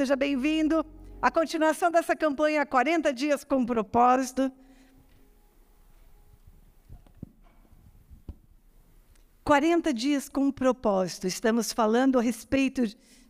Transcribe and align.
seja 0.00 0.16
bem-vindo. 0.16 0.82
A 1.20 1.30
continuação 1.30 1.90
dessa 1.90 2.16
campanha 2.16 2.64
40 2.64 3.12
dias 3.12 3.44
com 3.44 3.66
propósito. 3.66 4.50
40 9.44 9.92
dias 9.92 10.26
com 10.26 10.50
propósito. 10.50 11.26
Estamos 11.26 11.70
falando 11.70 12.18
a 12.18 12.22
respeito 12.22 12.84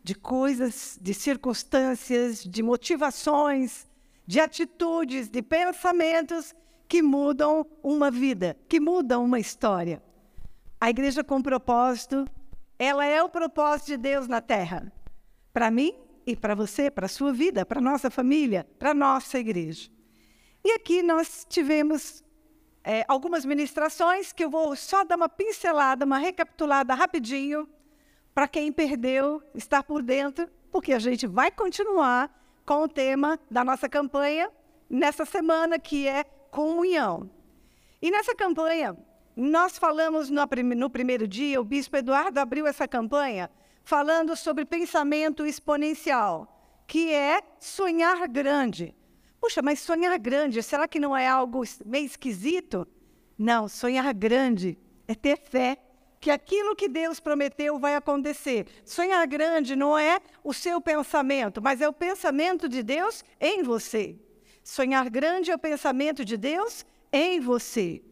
de 0.04 0.14
coisas, 0.14 0.96
de 1.02 1.12
circunstâncias, 1.12 2.44
de 2.44 2.62
motivações, 2.62 3.88
de 4.24 4.38
atitudes, 4.38 5.28
de 5.28 5.42
pensamentos 5.42 6.54
que 6.86 7.02
mudam 7.02 7.66
uma 7.82 8.12
vida, 8.12 8.56
que 8.68 8.78
mudam 8.78 9.24
uma 9.24 9.40
história. 9.40 10.00
A 10.80 10.88
igreja 10.88 11.24
com 11.24 11.42
propósito, 11.42 12.24
ela 12.78 13.04
é 13.04 13.20
o 13.20 13.28
propósito 13.28 13.88
de 13.88 13.96
Deus 13.96 14.28
na 14.28 14.40
terra. 14.40 14.92
Para 15.52 15.68
mim 15.68 16.08
e 16.30 16.36
para 16.36 16.54
você, 16.54 16.90
para 16.90 17.06
a 17.06 17.08
sua 17.08 17.32
vida, 17.32 17.66
para 17.66 17.78
a 17.78 17.82
nossa 17.82 18.10
família, 18.10 18.66
para 18.78 18.90
a 18.90 18.94
nossa 18.94 19.38
igreja. 19.38 19.90
E 20.64 20.72
aqui 20.72 21.02
nós 21.02 21.46
tivemos 21.48 22.22
é, 22.84 23.04
algumas 23.08 23.44
ministrações 23.44 24.32
que 24.32 24.44
eu 24.44 24.50
vou 24.50 24.76
só 24.76 25.04
dar 25.04 25.16
uma 25.16 25.28
pincelada, 25.28 26.04
uma 26.04 26.18
recapitulada 26.18 26.94
rapidinho, 26.94 27.68
para 28.32 28.46
quem 28.46 28.70
perdeu 28.70 29.42
estar 29.54 29.82
por 29.82 30.02
dentro, 30.02 30.48
porque 30.70 30.92
a 30.92 30.98
gente 30.98 31.26
vai 31.26 31.50
continuar 31.50 32.30
com 32.64 32.84
o 32.84 32.88
tema 32.88 33.38
da 33.50 33.64
nossa 33.64 33.88
campanha 33.88 34.50
nessa 34.88 35.24
semana, 35.24 35.78
que 35.78 36.06
é 36.06 36.24
comunhão. 36.50 37.28
E 38.00 38.10
nessa 38.10 38.34
campanha, 38.34 38.96
nós 39.36 39.78
falamos 39.78 40.30
no, 40.30 40.42
no 40.76 40.90
primeiro 40.90 41.26
dia, 41.26 41.60
o 41.60 41.64
bispo 41.64 41.96
Eduardo 41.96 42.38
abriu 42.38 42.66
essa 42.66 42.86
campanha 42.86 43.50
falando 43.82 44.36
sobre 44.36 44.64
pensamento 44.64 45.44
exponencial, 45.44 46.82
que 46.86 47.12
é 47.12 47.40
sonhar 47.58 48.26
grande. 48.28 48.94
Puxa, 49.40 49.62
mas 49.62 49.80
sonhar 49.80 50.18
grande, 50.18 50.62
será 50.62 50.86
que 50.86 51.00
não 51.00 51.16
é 51.16 51.26
algo 51.26 51.62
meio 51.84 52.04
esquisito? 52.04 52.86
Não, 53.38 53.68
sonhar 53.68 54.12
grande 54.12 54.78
é 55.08 55.14
ter 55.14 55.38
fé 55.38 55.78
que 56.20 56.30
aquilo 56.30 56.76
que 56.76 56.88
Deus 56.88 57.18
prometeu 57.18 57.78
vai 57.78 57.96
acontecer. 57.96 58.66
Sonhar 58.84 59.26
grande 59.26 59.74
não 59.74 59.98
é 59.98 60.20
o 60.44 60.52
seu 60.52 60.80
pensamento, 60.80 61.62
mas 61.62 61.80
é 61.80 61.88
o 61.88 61.92
pensamento 61.92 62.68
de 62.68 62.82
Deus 62.82 63.24
em 63.40 63.62
você. 63.62 64.18
Sonhar 64.62 65.08
grande 65.08 65.50
é 65.50 65.54
o 65.54 65.58
pensamento 65.58 66.22
de 66.22 66.36
Deus 66.36 66.84
em 67.10 67.40
você. 67.40 68.02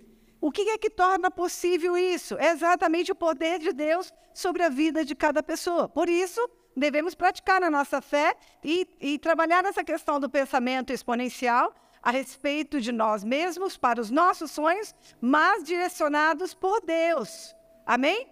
O 0.41 0.53
que 0.53 0.63
é 0.63 0.79
que 0.79 0.91
torna 0.91 1.31
possível 1.31 1.97
isso? 1.97 2.37
É 2.39 2.51
exatamente 2.51 3.11
o 3.11 3.15
poder 3.15 3.59
de 3.59 3.73
Deus 3.73 4.13
sobre 4.33 4.63
a 4.63 4.69
vida 4.69 5.05
de 5.05 5.15
cada 5.15 5.43
pessoa. 5.43 5.89
Por 5.89 6.09
isso, 6.09 6.41
devemos 6.77 7.15
praticar 7.15 7.63
a 7.63 7.71
nossa 7.71 8.01
fé 8.01 8.37
e, 8.63 8.87
e 9.01 9.19
trabalhar 9.19 9.65
essa 9.65 9.83
questão 9.83 10.21
do 10.21 10.31
pensamento 10.31 10.93
exponencial 10.93 11.75
a 12.01 12.11
respeito 12.13 12.81
de 12.81 12.93
nós 12.93 13.25
mesmos, 13.25 13.77
para 13.77 14.01
os 14.01 14.11
nossos 14.11 14.53
sonhos, 14.53 14.95
mas 15.21 15.65
direcionados 15.65 16.55
por 16.55 16.81
Deus. 16.81 17.55
Amém? 17.85 18.29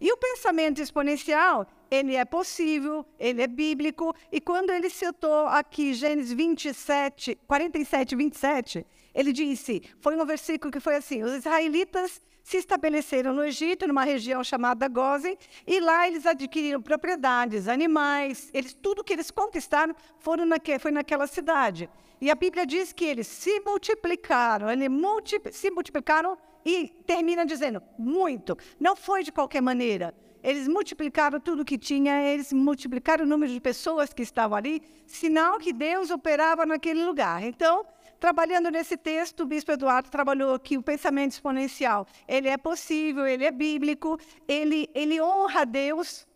E 0.00 0.12
o 0.12 0.16
pensamento 0.16 0.80
exponencial, 0.80 1.66
ele 1.90 2.14
é 2.14 2.24
possível, 2.24 3.04
ele 3.18 3.42
é 3.42 3.46
bíblico, 3.46 4.14
e 4.30 4.40
quando 4.40 4.70
ele 4.70 4.90
citou 4.90 5.46
aqui 5.46 5.94
Gênesis 5.94 6.32
27, 6.32 7.38
47, 7.46 8.16
27, 8.16 8.86
ele 9.14 9.32
disse, 9.32 9.82
foi 10.00 10.16
um 10.16 10.24
versículo 10.24 10.70
que 10.70 10.80
foi 10.80 10.96
assim, 10.96 11.22
os 11.22 11.32
israelitas 11.32 12.20
se 12.42 12.56
estabeleceram 12.56 13.34
no 13.34 13.44
Egito, 13.44 13.86
numa 13.86 14.04
região 14.04 14.42
chamada 14.42 14.88
Gozen, 14.88 15.36
e 15.66 15.80
lá 15.80 16.08
eles 16.08 16.24
adquiriram 16.24 16.80
propriedades, 16.80 17.68
animais, 17.68 18.48
eles, 18.54 18.72
tudo 18.72 19.04
que 19.04 19.12
eles 19.12 19.30
conquistaram 19.30 19.94
foram 20.18 20.46
naque, 20.46 20.78
foi 20.78 20.90
naquela 20.90 21.26
cidade. 21.26 21.90
E 22.20 22.30
a 22.30 22.34
Bíblia 22.34 22.66
diz 22.66 22.92
que 22.92 23.04
eles 23.04 23.26
se 23.26 23.60
multiplicaram, 23.60 24.70
eles 24.70 24.88
multi, 24.88 25.40
se 25.52 25.70
multiplicaram 25.70 26.38
e 26.64 26.88
termina 27.06 27.44
dizendo, 27.44 27.82
muito. 27.98 28.56
Não 28.80 28.96
foi 28.96 29.22
de 29.22 29.30
qualquer 29.30 29.60
maneira. 29.60 30.14
Eles 30.42 30.68
multiplicaram 30.68 31.40
tudo 31.40 31.64
que 31.64 31.76
tinha, 31.76 32.22
eles 32.22 32.52
multiplicaram 32.52 33.24
o 33.24 33.28
número 33.28 33.52
de 33.52 33.60
pessoas 33.60 34.12
que 34.12 34.22
estavam 34.22 34.56
ali, 34.56 34.82
sinal 35.06 35.58
que 35.58 35.72
Deus 35.72 36.10
operava 36.10 36.64
naquele 36.64 37.04
lugar. 37.04 37.42
Então, 37.42 37.84
Trabalhando 38.20 38.68
nesse 38.68 38.96
texto, 38.96 39.44
o 39.44 39.46
bispo 39.46 39.70
Eduardo 39.70 40.10
trabalhou 40.10 40.52
aqui 40.52 40.76
o 40.76 40.82
pensamento 40.82 41.32
exponencial. 41.32 42.04
Ele 42.26 42.48
é 42.48 42.56
possível, 42.56 43.24
ele 43.24 43.44
é 43.44 43.52
bíblico, 43.52 44.18
ele, 44.48 44.90
ele 44.92 45.20
honra 45.20 45.60
a 45.60 45.64
Deus, 45.64 46.26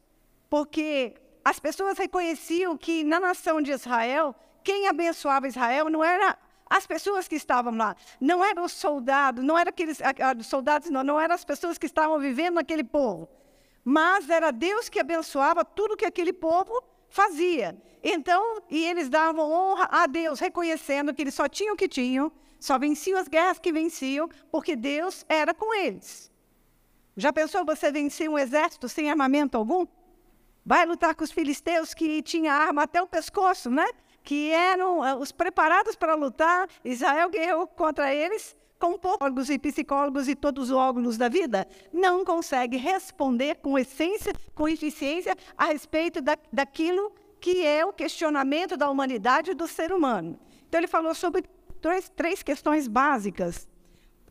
porque 0.49 1.15
as 1.45 1.59
pessoas 1.59 1.99
reconheciam 1.99 2.77
que 2.77 3.03
na 3.03 3.19
nação 3.19 3.61
de 3.61 3.73
Israel, 3.73 4.33
quem 4.63 4.87
abençoava 4.87 5.49
Israel 5.49 5.91
não 5.91 6.05
era 6.05 6.39
as 6.71 6.87
pessoas 6.87 7.27
que 7.27 7.35
estavam 7.35 7.77
lá, 7.77 7.97
não 8.21 8.45
eram 8.45 8.65
os 8.65 8.73
soldados, 8.73 9.45
não 9.45 9.59
eram 9.59 9.71
aqueles 9.71 9.99
soldados, 10.45 10.89
não, 10.89 11.03
não 11.03 11.21
eram 11.21 11.35
as 11.35 11.45
pessoas 11.45 11.79
que 11.79 11.87
estavam 11.87 12.17
vivendo 12.21 12.55
naquele 12.55 12.85
povo, 12.85 13.29
mas 13.85 14.29
era 14.31 14.51
Deus 14.51 14.89
que 14.89 15.01
abençoava 15.01 15.65
tudo 15.65 15.97
que 15.97 16.05
aquele 16.05 16.33
povo 16.33 16.83
fazia. 17.09 17.77
Então, 18.03 18.63
e 18.71 18.85
eles 18.85 19.09
davam 19.09 19.51
honra 19.51 19.89
a 19.91 20.07
Deus, 20.07 20.41
reconhecendo 20.41 21.15
que 21.15 21.23
eles 21.23 21.35
só 21.35 21.49
tinham 21.49 21.75
o 21.75 21.77
que 21.77 21.89
tinham, 21.89 22.33
só 22.59 22.79
venciam 22.79 23.19
as 23.19 23.29
guerras 23.29 23.59
que 23.59 23.73
venciam, 23.73 24.29
porque 24.51 24.75
Deus 24.77 25.25
era 25.29 25.53
com 25.53 25.75
eles. 25.75 26.31
Já 27.17 27.33
pensou 27.33 27.65
você 27.65 27.93
vencer 27.93 28.29
um 28.29 28.39
exército 28.39 28.89
sem 28.89 29.11
armamento 29.11 29.57
algum? 29.57 29.87
Vai 30.65 30.87
lutar 30.87 31.15
com 31.15 31.25
os 31.25 31.33
filisteus 31.33 31.93
que 31.93 32.23
tinham 32.23 32.55
arma 32.55 32.85
até 32.85 33.03
o 33.03 33.07
pescoço, 33.07 33.69
né? 33.69 33.87
Que 34.23 34.51
eram 34.51 35.01
uh, 35.01 35.19
os 35.19 35.33
preparados 35.33 35.97
para 35.97 36.15
lutar. 36.15 36.69
Israel 36.85 37.29
guerreou 37.29 37.67
contra 37.67 38.15
eles 38.15 38.57
com 38.83 38.99
psicólogos 38.99 39.49
e 39.49 39.59
psicólogos 39.61 40.29
e 40.29 40.35
todos 40.35 40.71
os 40.71 40.77
órgãos 40.77 41.17
da 41.17 41.29
vida, 41.29 41.69
não 41.93 42.25
consegue 42.25 42.77
responder 42.77 43.59
com 43.63 43.79
essência, 43.79 44.33
com 44.57 44.69
eficiência, 44.69 45.37
a 45.57 45.67
respeito 45.67 46.21
da, 46.21 46.37
daquilo 46.53 47.13
que 47.41 47.65
é 47.65 47.87
o 47.87 47.93
questionamento 47.93 48.77
da 48.77 48.91
humanidade 48.91 49.55
do 49.55 49.69
ser 49.69 49.93
humano. 49.93 50.37
Então, 50.69 50.81
ele 50.81 50.89
falou 50.89 51.15
sobre 51.15 51.45
três, 51.81 52.09
três 52.09 52.43
questões 52.43 52.89
básicas 52.89 53.69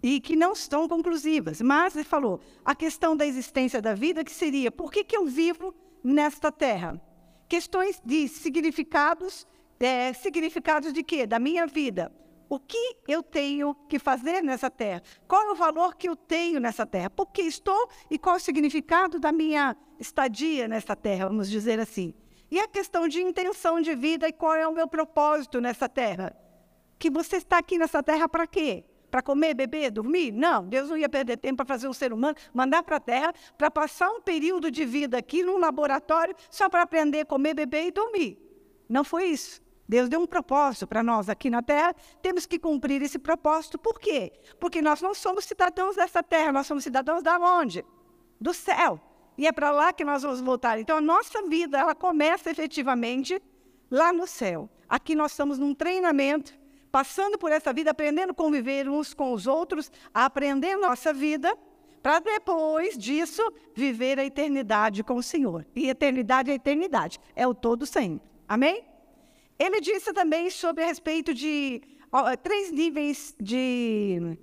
e 0.04 0.20
que 0.20 0.36
não 0.36 0.52
estão 0.52 0.86
conclusivas, 0.86 1.62
mas 1.62 1.96
ele 1.96 2.04
falou 2.04 2.42
a 2.66 2.76
questão 2.76 3.16
da 3.16 3.26
existência 3.26 3.82
da 3.82 3.94
vida, 3.94 4.22
que 4.22 4.34
seria 4.34 4.70
por 4.70 4.92
que, 4.92 5.06
que 5.06 5.16
eu 5.16 5.28
vivo 5.28 5.74
nesta 6.04 6.52
terra? 6.52 7.02
Questões 7.48 8.02
de 8.04 8.28
significados, 8.28 9.48
é, 9.80 10.12
significados 10.12 10.92
de 10.92 11.04
quê? 11.04 11.26
Da 11.26 11.40
minha 11.40 11.66
vida 11.66 12.12
o 12.52 12.60
que 12.60 12.98
eu 13.08 13.24
tenho 13.24 13.74
que 13.88 13.98
fazer 13.98 14.44
nessa 14.44 14.70
terra? 14.70 15.02
Qual 15.26 15.42
é 15.42 15.52
o 15.54 15.56
valor 15.56 15.96
que 15.96 16.10
eu 16.10 16.18
tenho 16.18 16.60
nessa 16.60 16.86
terra? 16.86 17.10
Por 17.10 17.28
que 17.28 17.44
estou 17.44 17.90
e 18.10 18.20
qual 18.20 18.36
é 18.36 18.40
o 18.40 18.42
significado 18.42 19.22
da 19.22 19.32
minha 19.32 19.74
estadia 19.98 20.68
nessa 20.68 20.94
terra, 20.94 21.30
vamos 21.30 21.50
dizer 21.50 21.80
assim. 21.80 22.14
E 22.52 22.60
a 22.60 22.68
questão 22.68 23.08
de 23.08 23.22
intenção 23.22 23.80
de 23.80 23.96
vida 23.96 24.28
e 24.28 24.34
qual 24.34 24.54
é 24.54 24.68
o 24.68 24.74
meu 24.74 24.86
propósito 24.86 25.62
nessa 25.62 25.88
terra? 25.88 26.36
Que 27.00 27.10
você 27.10 27.38
está 27.38 27.58
aqui 27.58 27.78
nessa 27.78 28.04
terra 28.04 28.28
para 28.28 28.46
quê? 28.46 28.84
Para 29.10 29.22
comer, 29.22 29.54
beber, 29.54 29.90
dormir? 29.90 30.34
Não, 30.34 30.68
Deus 30.68 30.90
não 30.90 30.98
ia 30.98 31.08
perder 31.08 31.38
tempo 31.38 31.56
para 31.56 31.66
fazer 31.66 31.88
um 31.88 31.94
ser 31.94 32.12
humano, 32.12 32.36
mandar 32.54 32.84
para 32.84 32.98
a 32.98 33.00
terra 33.00 33.34
para 33.58 33.72
passar 33.72 34.10
um 34.10 34.20
período 34.20 34.70
de 34.70 34.84
vida 34.84 35.18
aqui 35.18 35.42
num 35.42 35.58
laboratório 35.58 36.36
só 36.50 36.68
para 36.68 36.82
aprender 36.82 37.22
a 37.22 37.26
comer, 37.26 37.54
beber 37.54 37.86
e 37.86 37.92
dormir. 37.92 38.38
Não 38.90 39.06
foi 39.06 39.28
isso. 39.28 39.62
Deus 39.92 40.08
deu 40.08 40.22
um 40.22 40.26
propósito 40.26 40.88
para 40.88 41.04
nós 41.04 41.28
aqui 41.28 41.50
na 41.50 41.62
Terra, 41.62 41.94
temos 42.22 42.46
que 42.46 42.58
cumprir 42.58 43.02
esse 43.02 43.20
propósito. 43.20 43.78
Por 43.78 44.00
quê? 44.00 44.32
Porque 44.58 44.82
nós 44.82 45.02
não 45.02 45.14
somos 45.14 45.44
cidadãos 45.44 45.98
dessa 45.98 46.24
Terra, 46.24 46.54
nós 46.54 46.66
somos 46.66 46.86
cidadãos 46.86 47.22
da 47.22 47.38
onde? 47.38 47.84
Do 48.40 48.54
céu. 48.54 49.02
E 49.38 49.46
é 49.46 49.52
para 49.52 49.70
lá 49.70 49.92
que 49.92 50.06
nós 50.06 50.24
vamos 50.24 50.40
voltar. 50.40 50.80
Então, 50.80 50.96
a 50.96 51.02
nossa 51.02 51.42
vida, 51.42 51.78
ela 51.78 51.94
começa 51.94 52.50
efetivamente 52.50 53.44
lá 53.92 54.14
no 54.14 54.26
céu. 54.26 54.70
Aqui 54.88 55.14
nós 55.14 55.32
estamos 55.32 55.60
num 55.60 55.76
treinamento, 55.76 56.58
passando 56.90 57.38
por 57.38 57.52
essa 57.52 57.74
vida, 57.74 57.92
aprendendo 57.92 58.32
a 58.32 58.34
conviver 58.34 58.88
uns 58.88 59.14
com 59.14 59.34
os 59.34 59.46
outros, 59.46 59.92
a 60.14 60.24
aprender 60.24 60.78
nossa 60.78 61.12
vida, 61.12 61.54
para 62.02 62.20
depois 62.20 62.98
disso 62.98 63.44
viver 63.76 64.18
a 64.18 64.24
eternidade 64.24 65.04
com 65.04 65.16
o 65.16 65.24
Senhor. 65.24 65.66
E 65.76 65.90
eternidade 65.90 66.50
é 66.50 66.54
eternidade, 66.54 67.20
é 67.36 67.46
o 67.46 67.54
todo 67.54 67.86
sempre. 67.86 68.26
Amém? 68.48 68.90
Ele 69.64 69.80
disse 69.80 70.12
também 70.12 70.50
sobre 70.50 70.84
a 70.84 70.88
respeito 70.88 71.36
de 71.36 71.84
ó, 72.12 72.36
três 72.36 72.72
níveis 72.72 73.36
de 73.40 74.36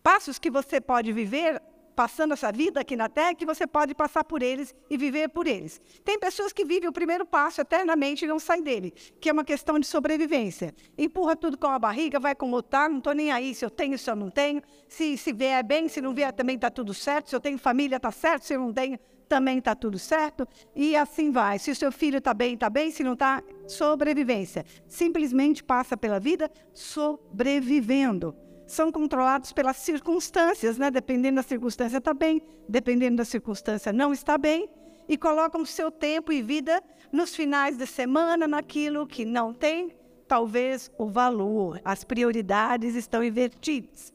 passos 0.00 0.38
que 0.38 0.48
você 0.48 0.80
pode 0.80 1.12
viver 1.12 1.60
passando 1.96 2.32
essa 2.32 2.52
vida 2.52 2.80
aqui 2.80 2.94
na 2.94 3.08
Terra, 3.08 3.34
que 3.34 3.44
você 3.44 3.66
pode 3.66 3.96
passar 3.96 4.22
por 4.22 4.40
eles 4.40 4.72
e 4.88 4.96
viver 4.96 5.28
por 5.28 5.48
eles. 5.48 5.80
Tem 6.04 6.20
pessoas 6.20 6.52
que 6.52 6.64
vivem 6.64 6.88
o 6.88 6.92
primeiro 6.92 7.26
passo 7.26 7.60
eternamente 7.60 8.24
e 8.24 8.28
não 8.28 8.38
saem 8.38 8.62
dele, 8.62 8.92
que 9.20 9.28
é 9.28 9.32
uma 9.32 9.44
questão 9.44 9.76
de 9.76 9.88
sobrevivência. 9.88 10.72
Empurra 10.96 11.34
tudo 11.34 11.58
com 11.58 11.66
a 11.66 11.78
barriga, 11.78 12.20
vai 12.20 12.36
com 12.36 12.48
lutar, 12.48 12.88
não 12.88 12.98
estou 12.98 13.14
nem 13.14 13.32
aí 13.32 13.52
se 13.56 13.64
eu 13.64 13.70
tenho, 13.70 13.98
se 13.98 14.08
eu 14.08 14.14
não 14.14 14.30
tenho, 14.30 14.62
se, 14.88 15.18
se 15.18 15.32
vier 15.32 15.64
bem, 15.64 15.88
se 15.88 16.00
não 16.00 16.14
vier 16.14 16.32
também 16.32 16.54
está 16.54 16.70
tudo 16.70 16.94
certo, 16.94 17.28
se 17.28 17.34
eu 17.34 17.40
tenho 17.40 17.58
família 17.58 17.96
está 17.96 18.12
certo, 18.12 18.44
se 18.44 18.54
eu 18.54 18.60
não 18.60 18.72
tenho 18.72 19.00
também 19.28 19.58
está 19.58 19.74
tudo 19.74 19.98
certo. 19.98 20.46
E 20.74 20.96
assim 20.96 21.30
vai. 21.30 21.58
Se 21.58 21.70
o 21.70 21.76
seu 21.76 21.90
filho 21.90 22.18
está 22.18 22.34
bem, 22.34 22.54
está 22.54 22.68
bem. 22.68 22.90
Se 22.90 23.02
não 23.02 23.14
está, 23.14 23.42
sobrevivência. 23.66 24.64
Simplesmente 24.86 25.62
passa 25.62 25.96
pela 25.96 26.20
vida 26.20 26.50
sobrevivendo. 26.72 28.34
São 28.66 28.90
controlados 28.90 29.52
pelas 29.52 29.76
circunstâncias, 29.76 30.78
né? 30.78 30.90
Dependendo 30.90 31.36
da 31.36 31.42
circunstância, 31.42 31.98
está 31.98 32.14
bem. 32.14 32.42
Dependendo 32.68 33.16
da 33.16 33.24
circunstância, 33.24 33.92
não 33.92 34.12
está 34.12 34.38
bem. 34.38 34.68
E 35.08 35.18
colocam 35.18 35.64
seu 35.64 35.90
tempo 35.90 36.32
e 36.32 36.40
vida 36.40 36.82
nos 37.10 37.34
finais 37.34 37.76
de 37.76 37.86
semana 37.86 38.46
naquilo 38.46 39.06
que 39.06 39.24
não 39.24 39.52
tem, 39.52 39.94
talvez, 40.26 40.90
o 40.96 41.06
valor. 41.06 41.80
As 41.84 42.04
prioridades 42.04 42.94
estão 42.94 43.22
invertidas. 43.22 44.12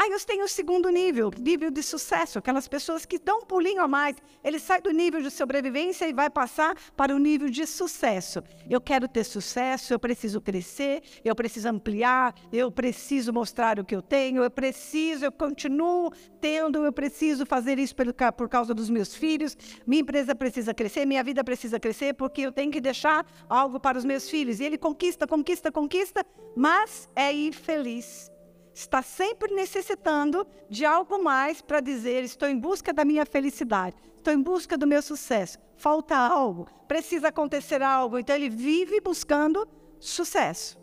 Aí 0.00 0.12
eu 0.12 0.20
tenho 0.20 0.44
o 0.44 0.48
segundo 0.48 0.88
nível, 0.90 1.28
nível 1.36 1.72
de 1.72 1.82
sucesso, 1.82 2.38
aquelas 2.38 2.68
pessoas 2.68 3.04
que 3.04 3.18
dão 3.18 3.40
um 3.40 3.44
pulinho 3.44 3.82
a 3.82 3.88
mais. 3.88 4.16
Ele 4.44 4.60
sai 4.60 4.80
do 4.80 4.92
nível 4.92 5.20
de 5.20 5.28
sobrevivência 5.28 6.08
e 6.08 6.12
vai 6.12 6.30
passar 6.30 6.76
para 6.96 7.12
o 7.12 7.18
nível 7.18 7.50
de 7.50 7.66
sucesso. 7.66 8.40
Eu 8.70 8.80
quero 8.80 9.08
ter 9.08 9.24
sucesso, 9.24 9.92
eu 9.92 9.98
preciso 9.98 10.40
crescer, 10.40 11.02
eu 11.24 11.34
preciso 11.34 11.68
ampliar, 11.68 12.32
eu 12.52 12.70
preciso 12.70 13.32
mostrar 13.32 13.80
o 13.80 13.84
que 13.84 13.96
eu 13.96 14.00
tenho, 14.00 14.44
eu 14.44 14.50
preciso, 14.52 15.24
eu 15.24 15.32
continuo 15.32 16.12
tendo, 16.40 16.84
eu 16.84 16.92
preciso 16.92 17.44
fazer 17.44 17.80
isso 17.80 17.96
por 18.36 18.48
causa 18.48 18.72
dos 18.72 18.88
meus 18.88 19.16
filhos. 19.16 19.56
Minha 19.84 20.02
empresa 20.02 20.32
precisa 20.32 20.72
crescer, 20.72 21.06
minha 21.06 21.24
vida 21.24 21.42
precisa 21.42 21.80
crescer, 21.80 22.14
porque 22.14 22.42
eu 22.42 22.52
tenho 22.52 22.70
que 22.70 22.80
deixar 22.80 23.26
algo 23.48 23.80
para 23.80 23.98
os 23.98 24.04
meus 24.04 24.30
filhos. 24.30 24.60
E 24.60 24.64
ele 24.64 24.78
conquista, 24.78 25.26
conquista, 25.26 25.72
conquista, 25.72 26.24
mas 26.54 27.08
é 27.16 27.32
infeliz 27.32 28.30
está 28.78 29.02
sempre 29.02 29.52
necessitando 29.54 30.46
de 30.70 30.84
algo 30.84 31.22
mais 31.22 31.60
para 31.60 31.80
dizer: 31.80 32.22
estou 32.22 32.48
em 32.48 32.58
busca 32.58 32.92
da 32.92 33.04
minha 33.04 33.26
felicidade, 33.26 33.96
estou 34.16 34.32
em 34.32 34.40
busca 34.40 34.78
do 34.78 34.86
meu 34.86 35.02
sucesso. 35.02 35.58
Falta 35.76 36.16
algo, 36.16 36.68
precisa 36.86 37.28
acontecer 37.28 37.82
algo. 37.82 38.18
Então 38.18 38.36
ele 38.36 38.48
vive 38.48 39.00
buscando 39.00 39.66
sucesso. 39.98 40.78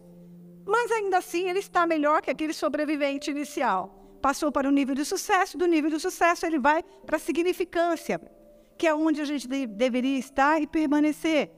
Mas 0.66 0.92
ainda 0.92 1.18
assim 1.20 1.50
ele 1.50 1.60
está 1.60 1.86
melhor 1.86 2.22
que 2.22 2.32
aquele 2.32 2.54
sobrevivente 2.54 3.32
inicial. 3.32 4.18
Passou 4.22 4.52
para 4.52 4.68
o 4.68 4.72
nível 4.72 4.96
de 4.96 5.06
sucesso, 5.06 5.58
do 5.58 5.68
nível 5.68 5.90
de 5.90 6.00
sucesso 6.00 6.46
ele 6.46 6.60
vai 6.60 6.84
para 7.06 7.18
a 7.18 7.20
significância, 7.20 8.20
que 8.78 8.88
é 8.88 8.94
onde 8.94 9.22
a 9.22 9.26
gente 9.26 9.48
de 9.48 9.68
deveria 9.68 10.18
estar 10.18 10.62
e 10.62 10.68
permanecer 10.68 11.52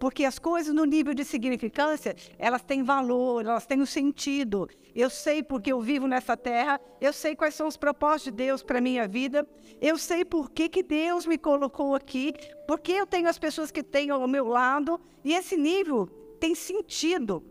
porque 0.00 0.24
as 0.24 0.38
coisas 0.38 0.74
no 0.74 0.86
nível 0.86 1.12
de 1.12 1.26
significância, 1.26 2.16
elas 2.38 2.62
têm 2.62 2.82
valor, 2.82 3.44
elas 3.44 3.66
têm 3.66 3.82
um 3.82 3.86
sentido. 3.86 4.66
Eu 4.94 5.10
sei 5.10 5.42
porque 5.42 5.70
eu 5.70 5.80
vivo 5.82 6.08
nessa 6.08 6.38
terra, 6.38 6.80
eu 7.02 7.12
sei 7.12 7.36
quais 7.36 7.54
são 7.54 7.68
os 7.68 7.76
propósitos 7.76 8.32
de 8.32 8.44
Deus 8.44 8.62
para 8.62 8.78
a 8.78 8.80
minha 8.80 9.06
vida, 9.06 9.46
eu 9.78 9.98
sei 9.98 10.24
por 10.24 10.50
que, 10.50 10.70
que 10.70 10.82
Deus 10.82 11.26
me 11.26 11.36
colocou 11.36 11.94
aqui, 11.94 12.32
porque 12.66 12.92
eu 12.92 13.06
tenho 13.06 13.28
as 13.28 13.38
pessoas 13.38 13.70
que 13.70 13.82
têm 13.82 14.08
ao 14.08 14.26
meu 14.26 14.48
lado, 14.48 14.98
e 15.22 15.34
esse 15.34 15.54
nível 15.54 16.06
tem 16.40 16.54
sentido. 16.54 17.44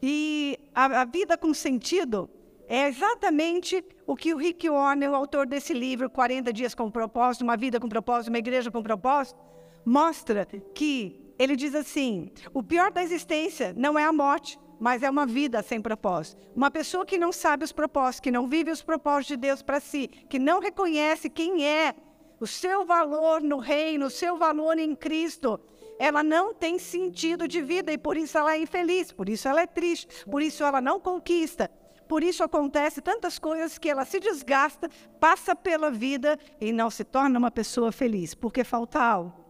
E 0.00 0.56
a, 0.72 1.02
a 1.02 1.04
vida 1.04 1.36
com 1.36 1.52
sentido 1.52 2.30
é 2.68 2.86
exatamente 2.86 3.84
o 4.06 4.14
que 4.14 4.32
o 4.32 4.36
Rick 4.36 4.70
Warner, 4.70 5.10
o 5.10 5.16
autor 5.16 5.48
desse 5.48 5.74
livro, 5.74 6.08
40 6.08 6.52
Dias 6.52 6.76
com 6.76 6.88
Propósito, 6.88 7.42
Uma 7.42 7.56
Vida 7.56 7.80
com 7.80 7.88
Propósito, 7.88 8.28
Uma 8.28 8.38
Igreja 8.38 8.70
com 8.70 8.80
Propósito, 8.80 9.36
mostra 9.84 10.46
que 10.72 11.28
ele 11.40 11.56
diz 11.56 11.74
assim: 11.74 12.30
o 12.52 12.62
pior 12.62 12.92
da 12.92 13.02
existência 13.02 13.72
não 13.74 13.98
é 13.98 14.04
a 14.04 14.12
morte, 14.12 14.60
mas 14.78 15.02
é 15.02 15.08
uma 15.08 15.24
vida 15.24 15.62
sem 15.62 15.80
propósito. 15.80 16.38
Uma 16.54 16.70
pessoa 16.70 17.06
que 17.06 17.16
não 17.16 17.32
sabe 17.32 17.64
os 17.64 17.72
propósitos, 17.72 18.20
que 18.20 18.30
não 18.30 18.46
vive 18.46 18.70
os 18.70 18.82
propósitos 18.82 19.28
de 19.28 19.36
Deus 19.38 19.62
para 19.62 19.80
si, 19.80 20.08
que 20.28 20.38
não 20.38 20.60
reconhece 20.60 21.30
quem 21.30 21.66
é, 21.66 21.94
o 22.38 22.46
seu 22.46 22.84
valor 22.84 23.40
no 23.40 23.56
reino, 23.56 24.06
o 24.06 24.10
seu 24.10 24.36
valor 24.36 24.78
em 24.78 24.94
Cristo, 24.94 25.58
ela 25.98 26.22
não 26.22 26.52
tem 26.52 26.78
sentido 26.78 27.48
de 27.48 27.62
vida 27.62 27.90
e 27.90 27.96
por 27.96 28.18
isso 28.18 28.36
ela 28.36 28.54
é 28.54 28.60
infeliz, 28.60 29.10
por 29.10 29.26
isso 29.26 29.48
ela 29.48 29.62
é 29.62 29.66
triste, 29.66 30.26
por 30.26 30.42
isso 30.42 30.62
ela 30.62 30.82
não 30.82 31.00
conquista. 31.00 31.70
Por 32.06 32.22
isso 32.22 32.44
acontece 32.44 33.00
tantas 33.00 33.38
coisas 33.38 33.78
que 33.78 33.88
ela 33.88 34.04
se 34.04 34.20
desgasta, 34.20 34.90
passa 35.18 35.56
pela 35.56 35.90
vida 35.90 36.38
e 36.60 36.70
não 36.70 36.90
se 36.90 37.02
torna 37.02 37.38
uma 37.38 37.50
pessoa 37.50 37.90
feliz, 37.90 38.34
porque 38.34 38.62
falta 38.62 39.00
algo. 39.00 39.40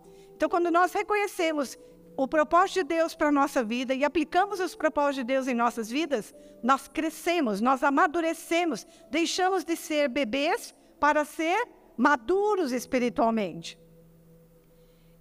Então, 0.40 0.48
quando 0.48 0.70
nós 0.70 0.90
reconhecemos 0.94 1.78
o 2.16 2.26
propósito 2.26 2.76
de 2.76 2.84
Deus 2.84 3.14
para 3.14 3.28
a 3.28 3.31
nossa 3.31 3.62
vida 3.62 3.92
e 3.94 4.02
aplicamos 4.02 4.58
os 4.58 4.75
propósitos 4.75 5.16
de 5.16 5.25
Deus 5.25 5.46
em 5.46 5.52
nossas 5.52 5.90
vidas, 5.90 6.34
nós 6.62 6.88
crescemos, 6.88 7.60
nós 7.60 7.82
amadurecemos, 7.82 8.87
deixamos 9.10 9.64
de 9.64 9.76
ser 9.76 10.08
bebês 10.08 10.75
para 10.98 11.26
ser 11.26 11.69
maduros 11.94 12.72
espiritualmente. 12.72 13.78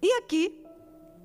E 0.00 0.10
aqui, 0.14 0.64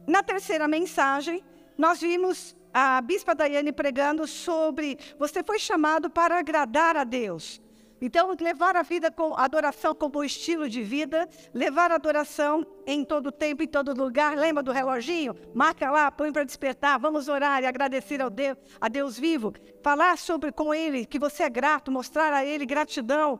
na 0.05 0.21
terceira 0.21 0.67
mensagem, 0.67 1.41
nós 1.77 2.01
vimos 2.01 2.53
a 2.73 2.99
bispa 2.99 3.33
Daiane 3.33 3.71
pregando 3.71 4.27
sobre 4.27 4.99
você 5.17 5.41
foi 5.41 5.57
chamado 5.57 6.09
para 6.09 6.37
agradar 6.37 6.97
a 6.97 7.05
Deus. 7.05 7.61
Então, 8.01 8.35
levar 8.39 8.75
a 8.75 8.81
vida 8.81 9.09
com 9.09 9.33
adoração 9.35 9.95
como 9.95 10.23
estilo 10.23 10.67
de 10.67 10.83
vida, 10.83 11.29
levar 11.53 11.91
a 11.91 11.95
adoração 11.95 12.65
em 12.85 13.05
todo 13.05 13.31
tempo, 13.31 13.63
em 13.63 13.67
todo 13.67 13.93
lugar. 13.93 14.35
Lembra 14.37 14.61
do 14.61 14.71
reloginho? 14.71 15.35
Marca 15.53 15.89
lá, 15.89 16.11
põe 16.11 16.31
para 16.31 16.43
despertar. 16.43 16.99
Vamos 16.99 17.27
orar 17.27 17.63
e 17.63 17.65
agradecer 17.65 18.21
ao 18.21 18.29
Deus, 18.29 18.57
a 18.81 18.89
Deus 18.89 19.17
vivo. 19.17 19.53
Falar 19.81 20.17
sobre 20.17 20.51
com 20.51 20.73
Ele 20.73 21.05
que 21.05 21.17
você 21.17 21.43
é 21.43 21.49
grato, 21.49 21.91
mostrar 21.91 22.33
a 22.33 22.45
Ele 22.45 22.65
gratidão, 22.65 23.39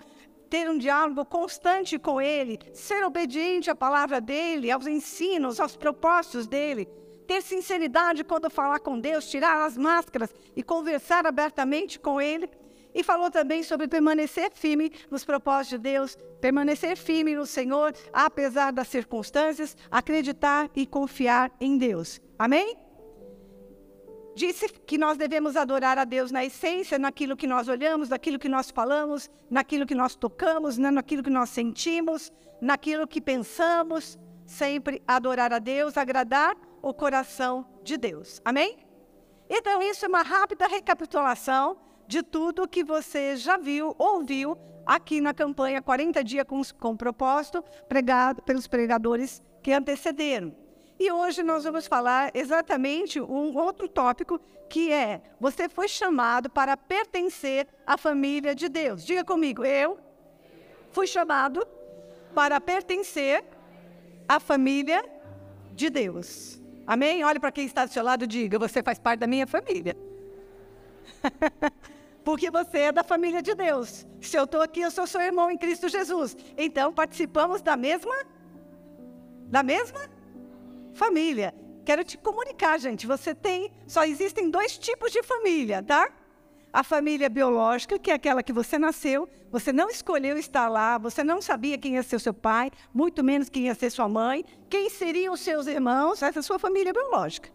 ter 0.50 0.70
um 0.70 0.78
diálogo 0.78 1.26
constante 1.26 2.00
com 2.00 2.22
Ele, 2.22 2.58
ser 2.74 3.04
obediente 3.04 3.70
à 3.70 3.76
palavra 3.76 4.22
dele, 4.22 4.72
aos 4.72 4.88
ensinos, 4.88 5.60
aos 5.60 5.76
propósitos 5.76 6.48
dele. 6.48 6.88
Ter 7.28 7.42
sinceridade 7.42 8.24
quando 8.24 8.50
falar 8.50 8.80
com 8.80 9.00
Deus, 9.00 9.28
tirar 9.28 9.66
as 9.66 9.76
máscaras 9.76 10.34
e 10.56 10.64
conversar 10.64 11.26
abertamente 11.26 12.00
com 12.00 12.22
Ele. 12.22 12.50
E 12.96 13.04
falou 13.04 13.30
também 13.30 13.62
sobre 13.62 13.90
permanecer 13.90 14.50
firme 14.54 14.90
nos 15.12 15.26
propósitos 15.26 15.72
de 15.72 15.78
Deus, 15.80 16.18
permanecer 16.40 16.96
firme 16.96 17.36
no 17.36 17.46
Senhor, 17.46 17.94
apesar 18.14 18.72
das 18.72 18.88
circunstâncias, 18.88 19.76
acreditar 19.92 20.70
e 20.74 20.88
confiar 20.88 21.52
em 21.60 21.78
Deus. 21.78 22.22
Amém? 22.40 22.78
Disse 24.34 24.70
que 24.70 24.98
nós 24.98 25.18
devemos 25.18 25.58
adorar 25.58 25.98
a 25.98 26.06
Deus 26.06 26.32
na 26.32 26.46
essência, 26.46 26.98
naquilo 26.98 27.36
que 27.36 27.46
nós 27.46 27.68
olhamos, 27.68 28.08
naquilo 28.08 28.40
que 28.40 28.48
nós 28.48 28.72
falamos, 28.72 29.30
naquilo 29.50 29.86
que 29.86 29.96
nós 29.96 30.16
tocamos, 30.16 30.78
né, 30.78 30.90
naquilo 30.90 31.22
que 31.22 31.30
nós 31.30 31.50
sentimos, 31.50 32.32
naquilo 32.62 33.06
que 33.06 33.20
pensamos. 33.20 34.18
Sempre 34.46 35.02
adorar 35.06 35.52
a 35.52 35.60
Deus, 35.60 35.98
agradar 35.98 36.56
o 36.82 36.94
coração 36.94 37.66
de 37.84 37.98
Deus. 37.98 38.40
Amém? 38.46 38.78
Então, 39.50 39.82
isso 39.82 40.06
é 40.06 40.08
uma 40.08 40.22
rápida 40.22 40.68
recapitulação 40.68 41.78
de 42.08 42.22
tudo 42.24 42.68
que 42.68 42.84
você 42.84 43.36
já 43.36 43.58
viu, 43.58 43.96
ouviu 43.98 44.58
aqui 44.86 45.20
na 45.20 45.34
campanha 45.34 45.82
40 45.82 46.24
Dias 46.24 46.46
com, 46.46 46.62
com 46.80 46.96
Propósito, 46.96 47.64
pregado 47.88 48.42
pelos 48.44 48.68
pregadores 48.68 49.42
que 49.62 49.72
antecederam. 49.72 50.56
E 50.98 51.12
hoje 51.12 51.44
nós 51.44 51.64
vamos 51.64 51.88
falar 51.88 52.32
exatamente 52.34 53.20
um 53.20 53.58
outro 53.58 53.88
tópico 53.88 54.40
que 54.70 54.92
é: 54.92 55.22
você 55.40 55.68
foi 55.68 55.88
chamado 55.88 56.50
para 56.50 56.78
pertencer 56.78 57.68
à 57.86 57.98
família 57.98 58.56
de 58.56 58.70
Deus. 58.70 59.06
Diga 59.06 59.24
comigo, 59.24 59.66
eu 59.66 60.00
fui 60.92 61.06
chamado 61.06 61.68
para 62.34 62.62
pertencer 62.62 63.44
à 64.28 64.40
família 64.40 65.04
de 65.74 65.90
Deus. 65.90 66.62
Amém? 66.88 67.24
Olhe 67.24 67.40
para 67.40 67.52
quem 67.52 67.66
está 67.66 67.86
do 67.86 67.92
seu 67.92 68.04
lado 68.04 68.24
e 68.24 68.28
diga: 68.28 68.58
você 68.58 68.82
faz 68.82 68.98
parte 68.98 69.20
da 69.20 69.28
minha 69.28 69.46
família. 69.46 69.98
porque 72.36 72.52
você 72.52 72.80
é 72.80 72.92
da 72.92 73.02
família 73.02 73.42
de 73.42 73.56
Deus. 73.56 74.06
Se 74.20 74.38
eu 74.38 74.44
estou 74.44 74.62
aqui, 74.62 74.82
eu 74.82 74.92
sou 74.92 75.08
seu 75.08 75.22
irmão 75.22 75.50
em 75.50 75.58
Cristo 75.58 75.88
Jesus. 75.88 76.36
Então 76.58 76.92
participamos 76.92 77.62
da 77.62 77.78
mesma, 77.78 78.14
da 79.48 79.64
mesma 79.64 80.02
família. 80.94 81.56
Quero 81.86 82.04
te 82.04 82.18
comunicar, 82.18 82.78
gente. 82.78 83.08
Você 83.08 83.34
tem, 83.34 83.72
só 83.88 84.04
existem 84.04 84.50
dois 84.50 84.78
tipos 84.78 85.14
de 85.14 85.24
família, 85.24 85.82
tá? 85.82 86.12
A 86.74 86.84
família 86.84 87.30
biológica, 87.30 87.98
que 87.98 88.12
é 88.12 88.16
aquela 88.16 88.44
que 88.44 88.52
você 88.52 88.78
nasceu, 88.78 89.30
você 89.50 89.72
não 89.72 89.90
escolheu 89.90 90.38
estar 90.38 90.68
lá, 90.68 90.98
você 90.98 91.24
não 91.24 91.42
sabia 91.42 91.78
quem 91.78 91.94
ia 91.94 92.04
ser 92.04 92.20
seu 92.20 92.34
pai, 92.34 92.70
muito 92.94 93.24
menos 93.24 93.48
quem 93.48 93.68
ia 93.68 93.76
ser 93.76 93.90
sua 93.90 94.10
mãe, 94.10 94.44
quem 94.70 94.90
seriam 94.90 95.34
os 95.34 95.40
seus 95.40 95.68
irmãos, 95.68 96.22
essa 96.22 96.40
é 96.40 96.42
a 96.42 96.44
sua 96.44 96.60
família 96.60 96.92
biológica. 96.92 97.50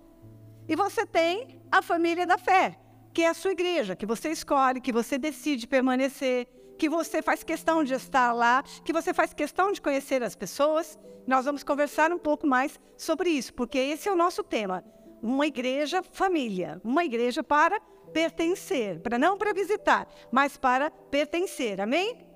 E 0.67 0.75
você 0.75 1.05
tem 1.05 1.61
a 1.71 1.83
família 1.83 2.27
da 2.27 2.39
fé, 2.39 2.79
que 3.13 3.23
é 3.23 3.29
a 3.29 3.35
sua 3.35 3.53
igreja, 3.53 3.97
que 3.97 4.07
você 4.07 4.31
escolhe, 4.31 4.81
que 4.81 4.93
você 4.93 5.19
decide 5.19 5.67
permanecer, 5.67 6.47
que 6.79 6.89
você 6.89 7.21
faz 7.21 7.43
questão 7.43 7.85
de 7.85 7.95
estar 7.95 8.33
lá, 8.33 8.63
que 8.85 8.93
você 8.93 9.13
faz 9.13 9.35
questão 9.35 9.73
de 9.73 9.81
conhecer 9.81 10.23
as 10.23 10.35
pessoas. 10.35 10.99
Nós 11.27 11.45
vamos 11.45 11.63
conversar 11.63 12.13
um 12.13 12.19
pouco 12.19 12.47
mais 12.47 12.79
sobre 12.97 13.31
isso, 13.31 13.53
porque 13.55 13.79
esse 13.79 14.09
é 14.09 14.13
o 14.13 14.17
nosso 14.17 14.43
tema. 14.43 14.85
Uma 15.23 15.47
igreja 15.47 16.03
família, 16.03 16.81
uma 16.83 17.05
igreja 17.05 17.43
para 17.43 17.79
pertencer, 18.13 19.01
para 19.01 19.19
não 19.19 19.37
para 19.37 19.53
visitar, 19.53 20.09
mas 20.33 20.57
para 20.57 20.91
pertencer. 20.91 21.81
Amém? 21.81 22.31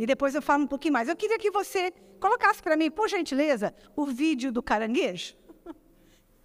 e 0.00 0.06
depois 0.06 0.34
eu 0.34 0.40
falo 0.40 0.64
um 0.64 0.66
pouquinho 0.66 0.94
mais. 0.94 1.10
Eu 1.10 1.14
queria 1.14 1.38
que 1.38 1.50
você 1.50 1.90
colocasse 2.18 2.62
para 2.62 2.74
mim, 2.74 2.90
por 2.90 3.06
gentileza, 3.06 3.74
o 3.94 4.06
vídeo 4.06 4.50
do 4.50 4.62
caranguejo. 4.62 5.36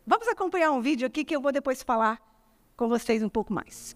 Vamos 0.06 0.28
acompanhar 0.28 0.72
um 0.72 0.82
vídeo 0.82 1.08
aqui 1.08 1.24
que 1.24 1.34
eu 1.34 1.40
vou 1.40 1.54
depois 1.54 1.82
falar 1.82 2.20
com 2.76 2.88
vocês 2.88 3.24
um 3.24 3.30
pouco 3.30 3.54
mais. 3.54 3.96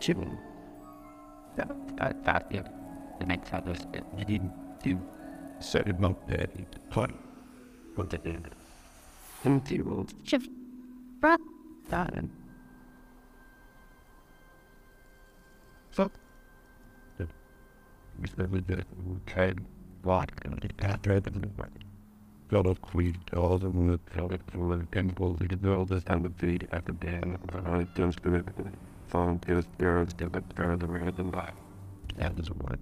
children. 0.00 0.38
That, 1.56 1.96
that, 1.96 2.24
that, 2.24 2.46
yeah. 2.50 2.68
The 3.18 3.26
next 3.26 3.52
other 3.52 3.74
step, 3.74 4.04
you 4.18 4.24
didn't 4.24 4.52
do 4.82 5.00
set 5.60 5.86
him 5.86 6.04
up 6.04 6.28
there. 6.28 6.48
What? 6.92 7.10
What 7.94 8.10
did 8.10 8.26
Empty 8.26 8.50
Empty 9.44 9.82
world. 9.82 10.12
Shift. 10.24 10.50
Brat. 11.20 11.40
Darling. 11.88 12.30
Fuck. 15.90 16.12
Ich 18.24 18.34
bin 18.34 19.20
kein 19.26 19.66
Wort, 20.02 20.30
after 20.44 20.68
kann 20.78 21.00
reden. 21.04 21.52
Fell 22.48 22.66
of 22.66 22.80
Queen, 22.80 23.16
all 23.34 23.58
the 23.58 23.68
moon, 23.68 23.98
fell 24.06 24.26
of 24.26 24.40
the 24.78 24.86
temple, 24.92 25.34
the 25.34 25.56
world 25.62 25.90
is 25.90 26.04
time 26.04 26.22
the 26.22 26.30
feet, 26.30 26.68
at 26.70 26.86
the 26.86 26.92
band, 26.92 27.38
behind 27.46 27.88
the 27.94 28.12
spirit 28.12 28.46
phone 29.08 29.38
two 29.40 29.62
zero 29.78 30.06
seven 30.18 30.44
zero 30.56 30.78
American 30.80 31.30
life. 31.30 31.54
That 32.16 32.38
is 32.38 32.50
what. 32.50 32.78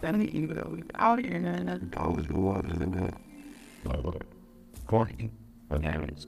Send 0.00 0.22
the 0.22 0.36
email 0.36 0.68
without 0.70 1.24
internet. 1.24 1.80
Always 1.96 2.26
the 2.26 2.34
water 2.34 2.68
than 2.68 2.90
that. 2.92 3.14
Recording. 4.78 5.30
There 5.68 6.02
it 6.02 6.14
is. 6.16 6.26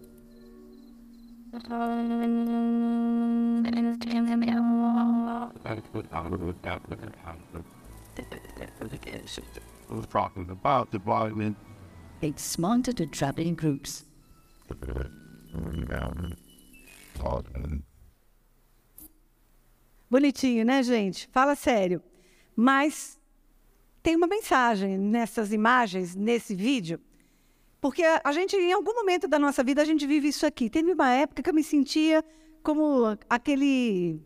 Talking 10.11 10.50
about 10.50 10.90
the. 10.92 11.54
It's 12.21 12.59
monitored 12.59 13.12
traveling 13.12 13.54
groups. 13.54 14.04
Bonitinho, 20.12 20.62
né, 20.62 20.83
gente? 20.83 21.26
Fala 21.33 21.54
sério. 21.54 22.02
Mas 22.54 23.19
tem 24.02 24.14
uma 24.14 24.26
mensagem 24.26 24.99
nessas 24.99 25.54
imagens, 25.54 26.14
nesse 26.14 26.54
vídeo, 26.54 27.00
porque 27.81 28.02
a, 28.23 28.31
gente, 28.31 28.54
em 28.54 28.75
algum 28.75 28.92
momento 28.92 29.26
da 29.26 29.38
nossa 29.38 29.64
vida, 29.64 29.81
a 29.81 29.87
gente 29.87 30.07
vive 30.07 30.28
isso 30.28 30.45
aqui. 30.45 30.69
Teve 30.69 30.92
uma 30.92 31.09
época 31.09 31.42
que 31.42 31.49
eu 31.49 31.54
me 31.54 31.64
sentia 31.64 32.23
como 32.62 33.16
aquele. 33.26 34.21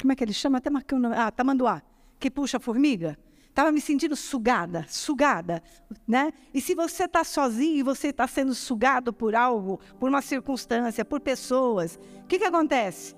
Como 0.00 0.10
é 0.10 0.16
que 0.16 0.24
ele 0.24 0.32
chama? 0.32 0.56
Até 0.56 0.70
marcou 0.70 0.98
o 0.98 1.02
nome. 1.02 1.14
Ah, 1.14 1.30
tamanduá, 1.30 1.82
que 2.18 2.30
puxa 2.30 2.56
a 2.56 2.60
formiga. 2.60 3.18
Estava 3.50 3.70
me 3.70 3.80
sentindo 3.80 4.16
sugada, 4.16 4.86
sugada, 4.88 5.62
né? 6.08 6.32
E 6.54 6.62
se 6.62 6.74
você 6.74 7.04
está 7.04 7.22
sozinho 7.24 7.76
e 7.76 7.82
você 7.82 8.08
está 8.08 8.26
sendo 8.26 8.54
sugado 8.54 9.12
por 9.12 9.34
algo, 9.34 9.80
por 10.00 10.08
uma 10.08 10.22
circunstância, 10.22 11.04
por 11.04 11.20
pessoas, 11.20 11.98
o 12.22 12.26
que, 12.26 12.38
que 12.38 12.44
acontece? 12.44 13.14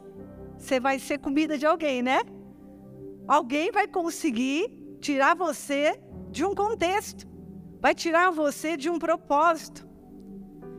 Você 0.59 0.81
vai 0.81 0.99
ser 0.99 1.19
comida 1.19 1.57
de 1.57 1.65
alguém, 1.65 2.03
né? 2.03 2.21
Alguém 3.27 3.71
vai 3.71 3.87
conseguir 3.87 4.71
tirar 5.01 5.35
você 5.35 5.99
de 6.31 6.45
um 6.45 6.55
contexto, 6.55 7.27
vai 7.81 7.95
tirar 7.95 8.31
você 8.31 8.77
de 8.77 8.91
um 8.91 8.99
propósito. 8.99 9.87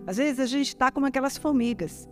Às 0.05 0.17
vezes 0.17 0.39
a 0.39 0.45
gente 0.45 0.67
está 0.67 0.91
como 0.91 1.05
aquelas 1.05 1.37
formigas 1.37 2.09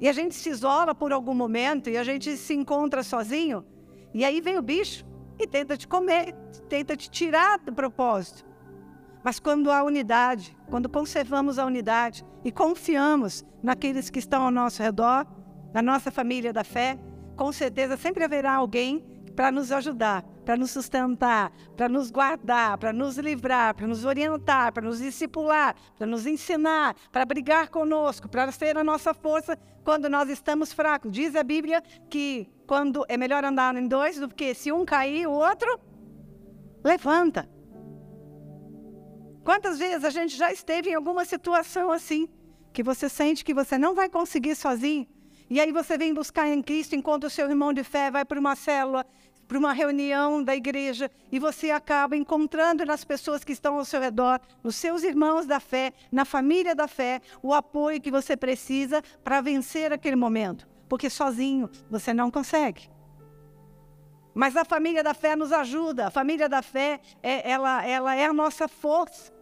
e 0.00 0.08
a 0.08 0.12
gente 0.12 0.34
se 0.34 0.48
isola 0.48 0.94
por 0.94 1.12
algum 1.12 1.34
momento 1.34 1.90
e 1.90 1.96
a 1.96 2.04
gente 2.04 2.36
se 2.36 2.54
encontra 2.54 3.02
sozinho 3.02 3.64
e 4.12 4.24
aí 4.24 4.40
vem 4.40 4.58
o 4.58 4.62
bicho 4.62 5.04
e 5.38 5.46
tenta 5.46 5.76
te 5.76 5.88
comer, 5.88 6.34
tenta 6.68 6.96
te 6.96 7.10
tirar 7.10 7.58
do 7.58 7.72
propósito. 7.72 8.44
Mas 9.22 9.38
quando 9.38 9.70
há 9.70 9.82
unidade, 9.82 10.56
quando 10.68 10.88
conservamos 10.88 11.58
a 11.58 11.66
unidade 11.66 12.24
e 12.44 12.50
confiamos 12.50 13.44
naqueles 13.62 14.10
que 14.10 14.18
estão 14.18 14.42
ao 14.42 14.50
nosso 14.50 14.82
redor, 14.82 15.26
na 15.72 15.82
nossa 15.82 16.10
família 16.10 16.52
da 16.52 16.64
fé, 16.64 16.98
com 17.36 17.52
certeza 17.52 17.96
sempre 17.96 18.24
haverá 18.24 18.52
alguém 18.52 19.04
para 19.34 19.50
nos 19.50 19.72
ajudar, 19.72 20.22
para 20.44 20.56
nos 20.56 20.70
sustentar, 20.70 21.52
para 21.76 21.88
nos 21.88 22.10
guardar, 22.10 22.76
para 22.76 22.92
nos 22.92 23.16
livrar, 23.16 23.74
para 23.74 23.86
nos 23.86 24.04
orientar, 24.04 24.72
para 24.72 24.82
nos 24.82 24.98
discipular, 24.98 25.74
para 25.96 26.06
nos 26.06 26.26
ensinar, 26.26 26.94
para 27.10 27.24
brigar 27.24 27.68
conosco, 27.68 28.28
para 28.28 28.52
ser 28.52 28.76
a 28.76 28.84
nossa 28.84 29.14
força 29.14 29.56
quando 29.84 30.08
nós 30.08 30.28
estamos 30.28 30.72
fracos. 30.72 31.10
Diz 31.10 31.34
a 31.34 31.42
Bíblia 31.42 31.82
que 32.10 32.50
quando 32.66 33.04
é 33.08 33.16
melhor 33.16 33.44
andar 33.44 33.74
em 33.76 33.88
dois 33.88 34.18
do 34.18 34.28
que 34.28 34.54
se 34.54 34.70
um 34.70 34.84
cair, 34.84 35.26
o 35.26 35.32
outro 35.32 35.80
levanta. 36.84 37.48
Quantas 39.42 39.78
vezes 39.78 40.04
a 40.04 40.10
gente 40.10 40.36
já 40.36 40.52
esteve 40.52 40.90
em 40.90 40.94
alguma 40.94 41.24
situação 41.24 41.90
assim, 41.90 42.28
que 42.72 42.82
você 42.82 43.08
sente 43.08 43.44
que 43.44 43.54
você 43.54 43.78
não 43.78 43.94
vai 43.94 44.08
conseguir 44.08 44.54
sozinho, 44.54 45.06
e 45.50 45.60
aí 45.60 45.72
você 45.72 45.98
vem 45.98 46.14
buscar 46.14 46.46
em 46.46 46.62
Cristo, 46.62 46.94
encontra 46.94 47.26
o 47.26 47.30
seu 47.30 47.50
irmão 47.50 47.72
de 47.72 47.82
fé, 47.82 48.08
vai 48.08 48.24
para 48.24 48.38
uma 48.38 48.54
célula, 48.54 49.04
para 49.48 49.58
uma 49.58 49.72
reunião 49.72 50.44
da 50.44 50.54
igreja, 50.54 51.10
e 51.32 51.40
você 51.40 51.72
acaba 51.72 52.16
encontrando 52.16 52.84
nas 52.86 53.04
pessoas 53.04 53.42
que 53.42 53.50
estão 53.50 53.76
ao 53.76 53.84
seu 53.84 54.00
redor, 54.00 54.40
nos 54.62 54.76
seus 54.76 55.02
irmãos 55.02 55.46
da 55.46 55.58
fé, 55.58 55.92
na 56.12 56.24
família 56.24 56.72
da 56.72 56.86
fé, 56.86 57.20
o 57.42 57.52
apoio 57.52 58.00
que 58.00 58.12
você 58.12 58.36
precisa 58.36 59.02
para 59.24 59.40
vencer 59.40 59.92
aquele 59.92 60.14
momento. 60.14 60.68
Porque 60.88 61.10
sozinho 61.10 61.68
você 61.90 62.14
não 62.14 62.30
consegue. 62.30 62.88
Mas 64.32 64.56
a 64.56 64.64
família 64.64 65.02
da 65.02 65.14
fé 65.14 65.34
nos 65.34 65.52
ajuda. 65.52 66.06
A 66.06 66.10
família 66.12 66.48
da 66.48 66.62
fé, 66.62 67.00
é, 67.20 67.50
ela, 67.50 67.84
ela 67.84 68.14
é 68.14 68.26
a 68.26 68.32
nossa 68.32 68.68
força. 68.68 69.32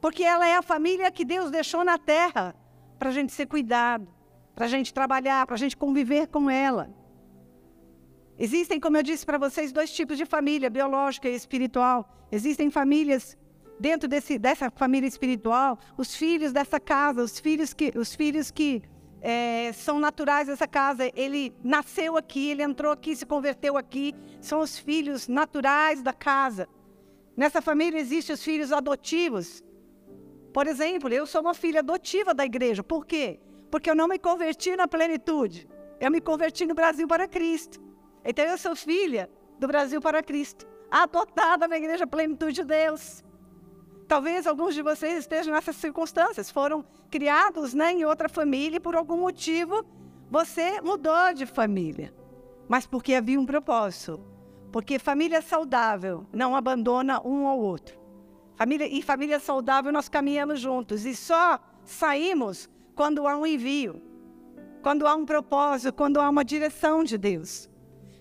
Porque 0.00 0.22
ela 0.22 0.48
é 0.48 0.56
a 0.56 0.62
família 0.62 1.10
que 1.10 1.24
Deus 1.24 1.50
deixou 1.50 1.84
na 1.84 1.98
terra 1.98 2.54
para 2.98 3.10
a 3.10 3.12
gente 3.12 3.32
ser 3.32 3.44
cuidado, 3.44 4.08
para 4.56 4.64
a 4.64 4.68
gente 4.68 4.92
trabalhar, 4.92 5.46
para 5.46 5.54
a 5.54 5.58
gente 5.58 5.76
conviver 5.76 6.28
com 6.28 6.48
ela. 6.48 6.88
Existem, 8.38 8.80
como 8.80 8.96
eu 8.96 9.02
disse 9.02 9.24
para 9.24 9.36
vocês, 9.36 9.70
dois 9.70 9.92
tipos 9.92 10.16
de 10.16 10.24
família, 10.24 10.70
biológica 10.70 11.28
e 11.28 11.34
espiritual. 11.34 12.10
Existem 12.32 12.70
famílias 12.70 13.36
dentro 13.78 14.08
desse, 14.08 14.38
dessa 14.38 14.70
família 14.70 15.06
espiritual, 15.06 15.78
os 15.98 16.16
filhos 16.16 16.54
dessa 16.54 16.80
casa, 16.80 17.22
os 17.22 17.38
filhos 17.38 17.74
que, 17.74 17.92
os 17.94 18.14
filhos 18.14 18.50
que 18.50 18.82
é, 19.20 19.72
são 19.74 19.98
naturais 19.98 20.46
dessa 20.46 20.66
casa. 20.66 21.10
Ele 21.14 21.54
nasceu 21.62 22.16
aqui, 22.16 22.50
ele 22.50 22.62
entrou 22.62 22.92
aqui, 22.92 23.14
se 23.14 23.26
converteu 23.26 23.76
aqui. 23.76 24.14
São 24.40 24.60
os 24.60 24.78
filhos 24.78 25.28
naturais 25.28 26.02
da 26.02 26.14
casa. 26.14 26.66
Nessa 27.36 27.60
família 27.60 28.00
existem 28.00 28.32
os 28.32 28.42
filhos 28.42 28.72
adotivos. 28.72 29.62
Por 30.54 30.66
exemplo, 30.66 31.12
eu 31.12 31.26
sou 31.26 31.42
uma 31.42 31.52
filha 31.52 31.80
adotiva 31.80 32.32
da 32.32 32.46
igreja. 32.46 32.82
Por 32.82 33.04
quê? 33.04 33.38
Porque 33.70 33.90
eu 33.90 33.94
não 33.94 34.08
me 34.08 34.18
converti 34.18 34.76
na 34.76 34.86
plenitude. 34.86 35.68
Eu 36.00 36.10
me 36.10 36.20
converti 36.20 36.66
no 36.66 36.74
Brasil 36.74 37.06
para 37.06 37.26
Cristo. 37.26 37.80
Então 38.24 38.44
eu 38.44 38.58
sou 38.58 38.74
filha 38.74 39.30
do 39.58 39.66
Brasil 39.66 40.00
para 40.00 40.22
Cristo, 40.22 40.66
adotada 40.90 41.66
na 41.66 41.76
igreja 41.76 42.06
Plenitude 42.06 42.56
de 42.56 42.64
Deus. 42.64 43.24
Talvez 44.06 44.46
alguns 44.46 44.74
de 44.74 44.82
vocês 44.82 45.18
estejam 45.20 45.54
nessas 45.54 45.76
circunstâncias, 45.76 46.50
foram 46.50 46.84
criados 47.10 47.74
né, 47.74 47.92
em 47.92 48.04
outra 48.04 48.28
família 48.28 48.76
e 48.76 48.80
por 48.80 48.94
algum 48.94 49.16
motivo 49.16 49.84
você 50.30 50.80
mudou 50.80 51.32
de 51.34 51.46
família. 51.46 52.14
Mas 52.68 52.86
porque 52.86 53.14
havia 53.14 53.40
um 53.40 53.46
propósito. 53.46 54.20
Porque 54.72 54.98
família 54.98 55.40
saudável 55.40 56.26
não 56.32 56.54
abandona 56.54 57.20
um 57.24 57.46
ao 57.46 57.58
outro. 57.58 57.98
Família, 58.56 58.86
e 58.86 59.02
família 59.02 59.38
saudável 59.38 59.92
nós 59.92 60.08
caminhamos 60.08 60.60
juntos. 60.60 61.06
E 61.06 61.14
só 61.14 61.60
saímos 61.84 62.68
quando 62.96 63.28
há 63.28 63.36
um 63.36 63.46
envio, 63.46 64.02
quando 64.82 65.06
há 65.06 65.14
um 65.14 65.26
propósito, 65.26 65.92
quando 65.92 66.18
há 66.18 66.28
uma 66.28 66.44
direção 66.44 67.04
de 67.04 67.18
Deus. 67.18 67.68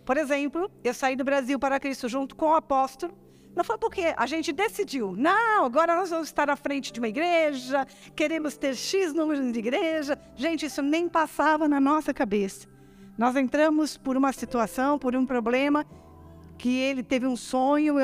Por 0.05 0.17
exemplo, 0.17 0.70
eu 0.84 0.94
saí 0.94 1.15
do 1.15 1.24
Brasil 1.24 1.58
para 1.58 1.79
Cristo 1.79 2.10
junto 2.10 2.36
com 2.36 2.48
o 2.48 2.55
apóstolo. 2.55 3.17
Não 3.55 3.63
foi 3.63 3.77
porque 3.77 4.13
a 4.17 4.25
gente 4.25 4.51
decidiu, 4.51 5.15
não, 5.15 5.63
agora 5.63 5.96
nós 5.96 6.10
vamos 6.10 6.27
estar 6.27 6.50
à 6.50 6.58
frente 6.58 6.91
de 6.91 7.00
uma 7.00 7.08
igreja, 7.08 7.88
queremos 8.13 8.58
ter 8.58 8.75
X 8.75 9.13
número 9.13 9.50
de 9.50 9.60
igreja. 9.60 10.20
Gente, 10.36 10.65
isso 10.65 10.82
nem 10.82 11.08
passava 11.08 11.65
na 11.65 11.79
nossa 11.79 12.13
cabeça. 12.13 12.67
Nós 13.17 13.34
entramos 13.38 13.96
por 13.96 14.17
uma 14.17 14.34
situação, 14.34 15.00
por 15.00 15.15
um 15.15 15.25
problema, 15.25 15.86
que 16.58 16.77
ele 16.77 17.01
teve 17.01 17.25
um 17.25 17.38
sonho, 17.38 17.96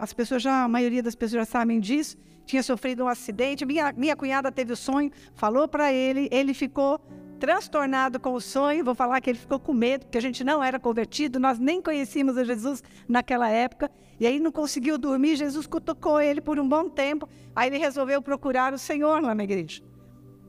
as 0.00 0.14
pessoas 0.14 0.42
já, 0.42 0.64
a 0.64 0.68
maioria 0.68 1.02
das 1.02 1.14
pessoas 1.14 1.46
já 1.46 1.52
sabem 1.52 1.78
disso, 1.78 2.16
tinha 2.46 2.62
sofrido 2.62 3.04
um 3.04 3.08
acidente. 3.08 3.66
Minha, 3.66 3.92
minha 3.92 4.16
cunhada 4.16 4.50
teve 4.50 4.72
o 4.72 4.76
sonho, 4.76 5.10
falou 5.34 5.68
para 5.68 5.92
ele, 5.92 6.28
ele 6.30 6.54
ficou 6.54 7.00
transtornado 7.38 8.18
com 8.18 8.32
o 8.32 8.40
sonho. 8.40 8.84
Vou 8.84 8.94
falar 8.94 9.20
que 9.20 9.30
ele 9.30 9.38
ficou 9.38 9.58
com 9.58 9.74
medo, 9.74 10.06
porque 10.06 10.18
a 10.18 10.22
gente 10.22 10.42
não 10.42 10.62
era 10.62 10.78
convertido, 10.78 11.38
nós 11.38 11.58
nem 11.58 11.82
conhecíamos 11.82 12.38
a 12.38 12.44
Jesus 12.44 12.82
naquela 13.08 13.48
época. 13.48 13.90
E 14.18 14.26
aí 14.26 14.40
não 14.40 14.50
conseguiu 14.50 14.96
dormir. 14.96 15.36
Jesus 15.36 15.66
cutucou 15.66 16.20
ele 16.20 16.40
por 16.40 16.58
um 16.58 16.66
bom 16.66 16.88
tempo. 16.88 17.28
Aí 17.54 17.68
ele 17.68 17.78
resolveu 17.78 18.22
procurar 18.22 18.72
o 18.72 18.78
Senhor 18.78 19.20
lá 19.20 19.34
na 19.34 19.44
igreja. 19.44 19.82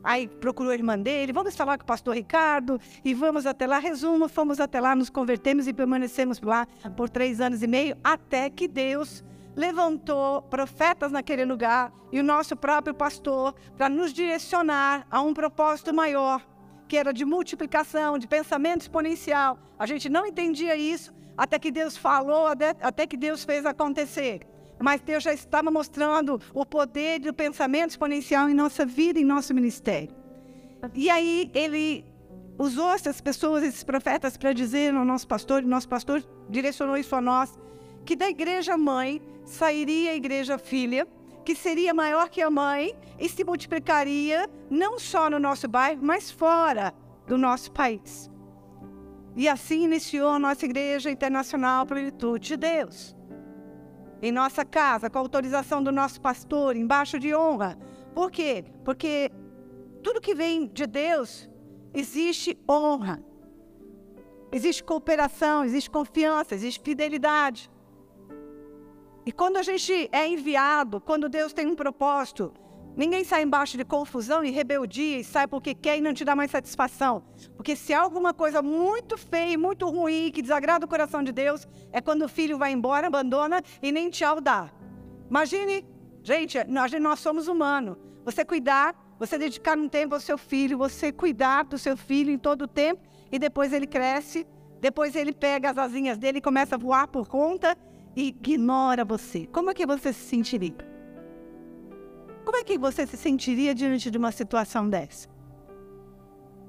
Aí 0.03 0.25
procurou 0.25 0.71
a 0.71 0.75
irmã 0.75 0.97
dele, 0.97 1.33
vamos 1.33 1.53
falar 1.53 1.77
com 1.77 1.83
o 1.83 1.87
pastor 1.87 2.15
Ricardo, 2.15 2.79
e 3.03 3.13
vamos 3.13 3.45
até 3.45 3.67
lá. 3.67 3.77
Resumo, 3.77 4.29
fomos 4.29 4.57
até 4.57 4.79
lá, 4.79 4.95
nos 4.95 5.09
convertemos 5.09 5.67
e 5.67 5.73
permanecemos 5.73 6.39
lá 6.39 6.65
por 6.95 7.09
três 7.09 7.41
anos 7.41 7.61
e 7.61 7.67
meio, 7.67 7.97
até 8.01 8.49
que 8.49 8.69
Deus 8.69 9.21
levantou 9.57 10.43
profetas 10.43 11.11
naquele 11.11 11.43
lugar 11.43 11.91
e 12.11 12.19
o 12.19 12.23
nosso 12.23 12.55
próprio 12.55 12.93
pastor 12.93 13.55
para 13.75 13.89
nos 13.89 14.13
direcionar 14.13 15.07
a 15.09 15.19
um 15.19 15.33
propósito 15.33 15.91
maior, 15.91 16.47
que 16.87 16.95
era 16.95 17.11
de 17.11 17.25
multiplicação, 17.25 18.19
de 18.19 18.27
pensamento 18.27 18.81
exponencial. 18.81 19.57
A 19.79 19.87
gente 19.87 20.07
não 20.09 20.27
entendia 20.27 20.75
isso 20.75 21.11
até 21.35 21.57
que 21.57 21.71
Deus 21.71 21.97
falou, 21.97 22.45
até 22.81 23.07
que 23.07 23.17
Deus 23.17 23.43
fez 23.43 23.65
acontecer. 23.65 24.41
Mas 24.79 25.01
Deus 25.01 25.23
já 25.23 25.33
estava 25.33 25.71
mostrando 25.71 26.39
o 26.53 26.63
poder 26.63 27.19
do 27.19 27.33
pensamento 27.33 27.89
exponencial 27.89 28.47
em 28.47 28.53
nossa 28.53 28.85
vida, 28.85 29.19
em 29.19 29.25
nosso 29.25 29.55
ministério. 29.55 30.15
E 30.93 31.09
aí 31.09 31.49
ele 31.55 32.05
usou 32.59 32.93
essas 32.93 33.19
pessoas, 33.19 33.63
esses 33.63 33.83
profetas, 33.83 34.37
para 34.37 34.53
dizer 34.53 34.93
ao 34.93 35.03
nosso 35.03 35.27
pastor, 35.27 35.63
e 35.63 35.65
nosso 35.65 35.89
pastor 35.89 36.23
direcionou 36.47 36.95
isso 36.95 37.15
a 37.15 37.21
nós, 37.21 37.57
que 38.07 38.15
da 38.15 38.29
igreja 38.29 38.77
mãe 38.77 39.21
sairia 39.43 40.11
a 40.11 40.15
igreja 40.15 40.57
filha, 40.57 41.05
que 41.43 41.53
seria 41.53 41.93
maior 41.93 42.29
que 42.29 42.41
a 42.41 42.49
mãe 42.49 42.97
e 43.19 43.27
se 43.27 43.43
multiplicaria 43.43 44.49
não 44.69 44.97
só 44.97 45.29
no 45.29 45.37
nosso 45.37 45.67
bairro, 45.67 45.99
mas 46.01 46.31
fora 46.31 46.93
do 47.27 47.37
nosso 47.37 47.69
país. 47.69 48.31
E 49.35 49.49
assim 49.49 49.83
iniciou 49.83 50.29
a 50.29 50.39
nossa 50.39 50.63
Igreja 50.63 51.11
Internacional 51.11 51.85
Plenitude 51.85 52.47
de 52.47 52.55
Deus. 52.55 53.13
Em 54.21 54.31
nossa 54.31 54.63
casa, 54.63 55.09
com 55.09 55.19
autorização 55.19 55.83
do 55.83 55.91
nosso 55.91 56.21
pastor, 56.21 56.77
embaixo 56.77 57.19
de 57.19 57.35
honra. 57.35 57.77
Por 58.15 58.31
quê? 58.31 58.63
Porque 58.85 59.29
tudo 60.01 60.21
que 60.21 60.33
vem 60.33 60.65
de 60.65 60.87
Deus 60.87 61.49
existe 61.93 62.57
honra, 62.69 63.21
existe 64.49 64.81
cooperação, 64.81 65.65
existe 65.65 65.89
confiança, 65.89 66.55
existe 66.55 66.81
fidelidade. 66.81 67.69
E 69.27 69.31
quando 69.33 69.57
a 69.57 69.61
gente 69.61 70.07
é 70.13 70.25
enviado, 70.25 71.01
quando 71.01 71.27
Deus 71.27 71.51
tem 71.51 71.67
um 71.67 71.75
propósito, 71.75 72.53
ninguém 72.95 73.25
sai 73.25 73.43
embaixo 73.43 73.75
de 73.77 73.83
confusão 73.83 74.41
e 74.41 74.51
rebeldia 74.51 75.19
e 75.19 75.23
sai 75.25 75.45
porque 75.45 75.75
quer 75.75 75.97
e 75.97 76.01
não 76.01 76.13
te 76.13 76.23
dá 76.23 76.33
mais 76.33 76.49
satisfação. 76.49 77.25
Porque 77.57 77.75
se 77.75 77.93
há 77.93 77.99
alguma 77.99 78.33
coisa 78.33 78.61
muito 78.61 79.17
feia, 79.17 79.57
muito 79.57 79.85
ruim, 79.85 80.31
que 80.31 80.41
desagrada 80.41 80.85
o 80.85 80.87
coração 80.87 81.21
de 81.21 81.33
Deus, 81.33 81.67
é 81.91 81.99
quando 81.99 82.21
o 82.21 82.29
filho 82.29 82.57
vai 82.57 82.71
embora, 82.71 83.07
abandona 83.07 83.61
e 83.83 83.91
nem 83.91 84.09
tchau 84.09 84.39
dá. 84.39 84.71
Imagine, 85.29 85.85
gente, 86.23 86.63
nós, 86.63 86.93
nós 86.93 87.19
somos 87.19 87.49
humanos. 87.49 87.97
Você 88.23 88.45
cuidar, 88.45 88.95
você 89.19 89.37
dedicar 89.37 89.77
um 89.77 89.89
tempo 89.89 90.15
ao 90.15 90.21
seu 90.21 90.37
filho, 90.37 90.77
você 90.77 91.11
cuidar 91.11 91.65
do 91.65 91.77
seu 91.77 91.97
filho 91.97 92.31
em 92.31 92.37
todo 92.37 92.61
o 92.61 92.67
tempo, 92.67 93.01
e 93.29 93.37
depois 93.37 93.73
ele 93.73 93.87
cresce, 93.87 94.47
depois 94.79 95.17
ele 95.17 95.33
pega 95.33 95.69
as 95.69 95.77
asinhas 95.77 96.17
dele 96.17 96.37
e 96.37 96.41
começa 96.41 96.75
a 96.75 96.77
voar 96.77 97.09
por 97.09 97.27
conta, 97.27 97.77
ignora 98.19 99.05
você, 99.05 99.45
como 99.47 99.69
é 99.69 99.73
que 99.73 99.85
você 99.85 100.11
se 100.11 100.25
sentiria? 100.25 100.75
Como 102.43 102.57
é 102.57 102.63
que 102.63 102.77
você 102.77 103.05
se 103.05 103.15
sentiria 103.15 103.75
diante 103.75 104.09
de 104.09 104.17
uma 104.17 104.31
situação 104.31 104.89
dessa? 104.89 105.29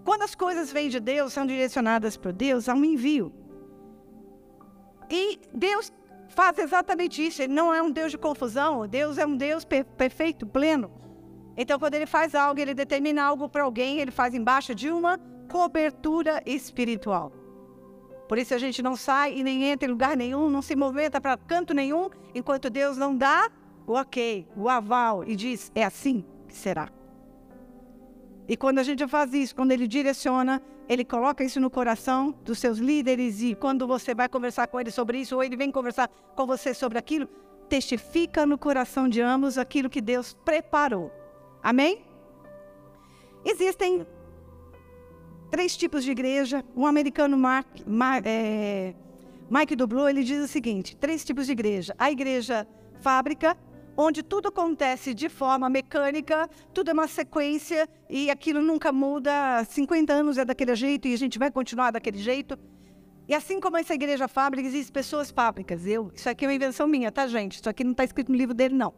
Quando 0.05 0.23
as 0.23 0.35
coisas 0.35 0.73
vêm 0.73 0.88
de 0.88 1.00
Deus, 1.00 1.33
são 1.33 1.47
direcionadas 1.47 2.17
por 2.17 2.33
Deus, 2.33 2.69
há 2.69 2.75
um 2.75 2.85
envio. 2.85 3.33
E 5.11 5.38
Deus 5.55 5.92
faz 6.29 6.59
exatamente 6.59 7.27
isso. 7.27 7.42
Ele 7.42 7.53
não 7.53 7.73
é 7.73 7.83
um 7.83 7.90
Deus 7.90 8.11
de 8.11 8.18
confusão. 8.18 8.87
Deus 8.87 9.18
é 9.18 9.27
um 9.27 9.37
Deus 9.37 9.64
perfeito, 9.64 10.46
pleno. 10.46 10.90
Então, 11.57 11.79
quando 11.79 11.94
ele 11.94 12.07
faz 12.07 12.35
algo, 12.35 12.61
ele 12.61 12.75
determina 12.75 13.23
algo 13.25 13.49
para 13.49 13.62
alguém, 13.64 13.99
ele 13.99 14.11
faz 14.11 14.35
embaixo 14.35 14.75
de 14.75 14.90
uma 14.90 15.18
cobertura 15.51 16.42
espiritual. 16.46 17.33
Por 18.29 18.37
isso 18.37 18.55
a 18.55 18.59
gente 18.59 18.83
não 18.83 18.95
sai 18.95 19.38
e 19.38 19.43
nem 19.43 19.64
entra 19.64 19.88
em 19.88 19.91
lugar 19.91 20.17
nenhum, 20.17 20.51
não 20.51 20.61
se 20.61 20.77
movimenta 20.77 21.21
para 21.21 21.37
canto 21.37 21.73
nenhum, 21.73 22.11
enquanto 22.35 22.69
Deus 22.69 22.97
não 22.97 23.17
dá 23.17 23.51
o 23.87 23.95
ok, 23.95 24.47
o 24.55 24.69
aval 24.69 25.25
e 25.25 25.35
diz: 25.35 25.73
é 25.75 25.83
assim 25.83 26.25
que 26.47 26.55
será. 26.55 26.91
E 28.47 28.57
quando 28.57 28.79
a 28.79 28.83
gente 28.83 29.07
faz 29.09 29.33
isso, 29.33 29.55
quando 29.55 29.73
ele 29.73 29.87
direciona, 29.87 30.62
ele 30.88 31.05
coloca 31.05 31.45
isso 31.45 31.61
no 31.61 31.71
coração 31.71 32.35
dos 32.45 32.59
seus 32.59 32.79
líderes 32.79 33.43
e 33.43 33.55
quando 33.55 33.87
você 33.87 34.14
vai 34.14 34.29
conversar 34.29 34.67
com 34.69 34.81
ele 34.81 34.91
sobre 34.91 35.19
isso 35.19 35.35
ou 35.35 35.43
ele 35.43 35.57
vem 35.57 35.71
conversar 35.71 36.09
com 36.35 36.47
você 36.47 36.73
sobre 36.73 36.99
aquilo, 36.99 37.29
testifica 37.69 38.47
no 38.47 38.57
coração 38.57 39.09
de 39.09 39.21
ambos 39.21 39.59
aquilo 39.59 39.91
que 39.91 40.01
Deus 40.01 40.35
preparou. 40.45 41.12
Amém? 41.62 42.05
Existem 43.45 44.07
três 45.51 45.77
tipos 45.77 46.05
de 46.05 46.11
igreja. 46.11 46.65
Um 46.77 46.87
americano, 46.87 47.37
Mark, 47.37 47.67
Mark, 47.87 48.25
é, 48.27 48.95
Mike 49.51 49.75
Dublou, 49.77 50.09
ele 50.09 50.23
diz 50.23 50.43
o 50.43 50.49
seguinte: 50.49 50.97
três 50.97 51.25
tipos 51.25 51.47
de 51.47 51.53
igreja. 51.53 51.95
A 51.99 52.11
igreja 52.11 52.67
fábrica, 53.01 53.57
onde 53.97 54.23
tudo 54.23 54.49
acontece 54.49 55.15
de 55.15 55.29
forma 55.29 55.69
mecânica, 55.69 56.49
tudo 56.73 56.91
é 56.91 56.93
uma 56.93 57.09
sequência 57.09 57.89
e 58.09 58.31
aquilo 58.31 58.63
nunca 58.63 58.93
muda. 58.93 59.65
50 59.65 60.13
anos 60.13 60.39
é 60.39 60.45
daquele 60.45 60.75
jeito 60.75 61.09
e 61.09 61.15
a 61.15 61.19
gente 61.19 61.39
vai 61.39 61.51
continuar 61.51 61.91
daquele 61.91 62.19
jeito. 62.19 62.59
E 63.27 63.35
assim 63.35 63.61
como 63.61 63.77
essa 63.77 63.93
igreja 63.93 64.27
fábrica, 64.27 64.67
existem 64.67 64.93
pessoas 64.93 65.31
fábricas. 65.31 65.87
Eu, 65.87 66.11
isso 66.15 66.29
aqui 66.31 66.47
é 66.47 66.49
uma 66.49 66.55
invenção 66.55 66.87
minha, 66.89 67.13
tá, 67.13 67.27
gente? 67.27 67.57
Isso 67.57 67.69
aqui 67.69 67.85
não 67.85 67.93
está 67.93 68.03
escrito 68.03 68.33
no 68.33 68.39
livro 68.39 68.55
dele, 68.55 68.75
não. 68.75 68.95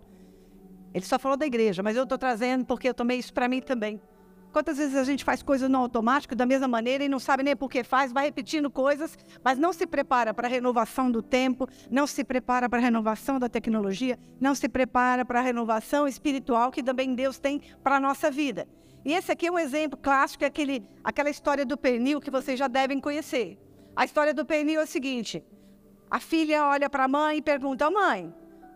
Ele 0.95 1.05
só 1.05 1.19
falou 1.19 1.37
da 1.37 1.47
igreja, 1.47 1.83
mas 1.83 1.97
eu 1.97 2.05
estou 2.05 2.19
trazendo 2.19 2.65
porque 2.65 2.89
eu 2.89 2.95
tomei 2.95 3.19
isso 3.19 3.33
para 3.33 3.49
mim 3.49 3.61
também. 3.61 4.01
Quantas 4.53 4.79
vezes 4.79 4.97
a 4.97 5.05
gente 5.05 5.25
faz 5.25 5.43
coisas 5.43 5.71
no 5.71 5.79
automático 5.79 6.35
da 6.35 6.45
mesma 6.45 6.67
maneira 6.67 7.05
e 7.05 7.09
não 7.09 7.21
sabe 7.21 7.45
nem 7.45 7.55
por 7.55 7.71
que 7.71 7.85
faz, 7.85 8.13
vai 8.13 8.25
repetindo 8.25 8.69
coisas, 8.69 9.17
mas 9.45 9.57
não 9.57 9.73
se 9.73 9.87
prepara 9.87 10.35
para 10.35 10.49
a 10.49 10.51
renovação 10.51 11.09
do 11.09 11.23
tempo, 11.23 11.69
não 11.89 12.05
se 12.05 12.25
prepara 12.25 12.69
para 12.69 12.81
a 12.81 12.83
renovação 12.83 13.39
da 13.39 13.49
tecnologia, 13.49 14.19
não 14.41 14.55
se 14.55 14.69
prepara 14.69 15.25
para 15.25 15.39
a 15.39 15.43
renovação 15.43 16.09
espiritual 16.09 16.73
que 16.73 16.83
também 16.83 17.15
Deus 17.15 17.39
tem 17.39 17.61
para 17.83 17.97
a 17.97 18.01
nossa 18.01 18.29
vida. 18.29 18.67
E 19.05 19.13
esse 19.13 19.31
aqui 19.31 19.47
é 19.47 19.53
um 19.53 19.59
exemplo 19.59 19.97
clássico, 19.97 20.43
é 20.43 20.49
aquele, 20.49 20.85
aquela 21.05 21.31
história 21.31 21.65
do 21.65 21.77
pernil 21.77 22.21
que 22.21 22.31
vocês 22.31 22.59
já 22.59 22.67
devem 22.67 23.01
conhecer. 23.01 23.57
A 23.95 24.05
história 24.05 24.35
do 24.35 24.45
pernil 24.45 24.81
é 24.81 24.85
o 24.85 24.87
seguinte: 24.87 25.45
a 26.11 26.19
filha 26.19 26.67
olha 26.67 26.91
para 26.91 27.05
a 27.05 27.09
mãe 27.09 27.39
e 27.39 27.43
pergunta: 27.43 27.89
Mãe, 27.89 28.35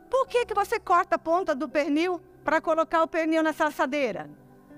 por 0.08 0.28
que, 0.28 0.46
que 0.46 0.54
você 0.54 0.78
corta 0.78 1.16
a 1.16 1.18
ponta 1.18 1.52
do 1.52 1.68
pernil 1.68 2.20
para 2.44 2.60
colocar 2.60 3.02
o 3.02 3.08
pernil 3.08 3.42
nessa 3.42 3.66
assadeira? 3.66 4.30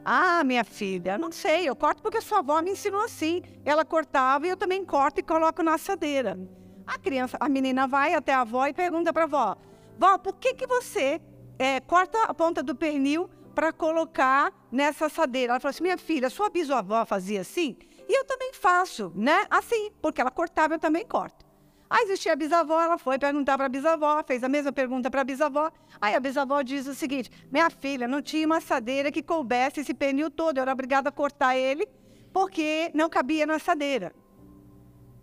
Ah, 0.08 0.44
minha 0.44 0.62
filha, 0.62 1.18
não 1.18 1.32
sei, 1.32 1.68
eu 1.68 1.74
corto 1.74 2.00
porque 2.00 2.20
sua 2.20 2.38
avó 2.38 2.62
me 2.62 2.70
ensinou 2.70 3.02
assim. 3.02 3.42
Ela 3.64 3.84
cortava 3.84 4.46
e 4.46 4.50
eu 4.50 4.56
também 4.56 4.84
corto 4.84 5.18
e 5.18 5.22
coloco 5.22 5.64
na 5.64 5.74
assadeira. 5.74 6.38
A 6.86 6.96
criança, 6.96 7.36
a 7.40 7.48
menina 7.48 7.88
vai 7.88 8.14
até 8.14 8.32
a 8.32 8.42
avó 8.42 8.64
e 8.68 8.72
pergunta 8.72 9.12
para 9.12 9.22
a 9.22 9.24
avó: 9.24 9.56
Vó, 9.98 10.16
por 10.18 10.36
que, 10.36 10.54
que 10.54 10.64
você 10.64 11.20
é, 11.58 11.80
corta 11.80 12.22
a 12.22 12.32
ponta 12.32 12.62
do 12.62 12.72
pernil 12.72 13.28
para 13.52 13.72
colocar 13.72 14.52
nessa 14.70 15.06
assadeira? 15.06 15.54
Ela 15.54 15.60
falou 15.60 15.70
assim: 15.70 15.82
Minha 15.82 15.98
filha, 15.98 16.30
sua 16.30 16.50
bisavó 16.50 17.04
fazia 17.04 17.40
assim 17.40 17.76
e 18.08 18.16
eu 18.16 18.24
também 18.24 18.52
faço, 18.52 19.12
né? 19.14 19.46
Assim, 19.50 19.90
porque 20.00 20.20
ela 20.20 20.30
cortava, 20.30 20.74
eu 20.74 20.78
também 20.78 21.04
corto. 21.04 21.44
Aí 21.88 22.04
existia 22.04 22.32
a 22.32 22.36
bisavó, 22.36 22.80
ela 22.80 22.98
foi 22.98 23.18
perguntar 23.18 23.56
para 23.56 23.66
a 23.66 23.68
bisavó, 23.68 24.22
fez 24.24 24.42
a 24.42 24.48
mesma 24.48 24.72
pergunta 24.72 25.10
para 25.10 25.20
a 25.20 25.24
bisavó. 25.24 25.70
Aí 26.00 26.14
a 26.14 26.20
bisavó 26.20 26.60
diz 26.62 26.86
o 26.86 26.94
seguinte: 26.94 27.30
Minha 27.50 27.70
filha, 27.70 28.08
não 28.08 28.20
tinha 28.20 28.46
uma 28.46 28.56
assadeira 28.56 29.12
que 29.12 29.22
coubesse 29.22 29.80
esse 29.80 29.94
pernil 29.94 30.30
todo, 30.30 30.58
eu 30.58 30.62
era 30.62 30.72
obrigada 30.72 31.08
a 31.08 31.12
cortar 31.12 31.56
ele, 31.56 31.86
porque 32.32 32.90
não 32.92 33.08
cabia 33.08 33.46
na 33.46 33.54
assadeira. 33.54 34.12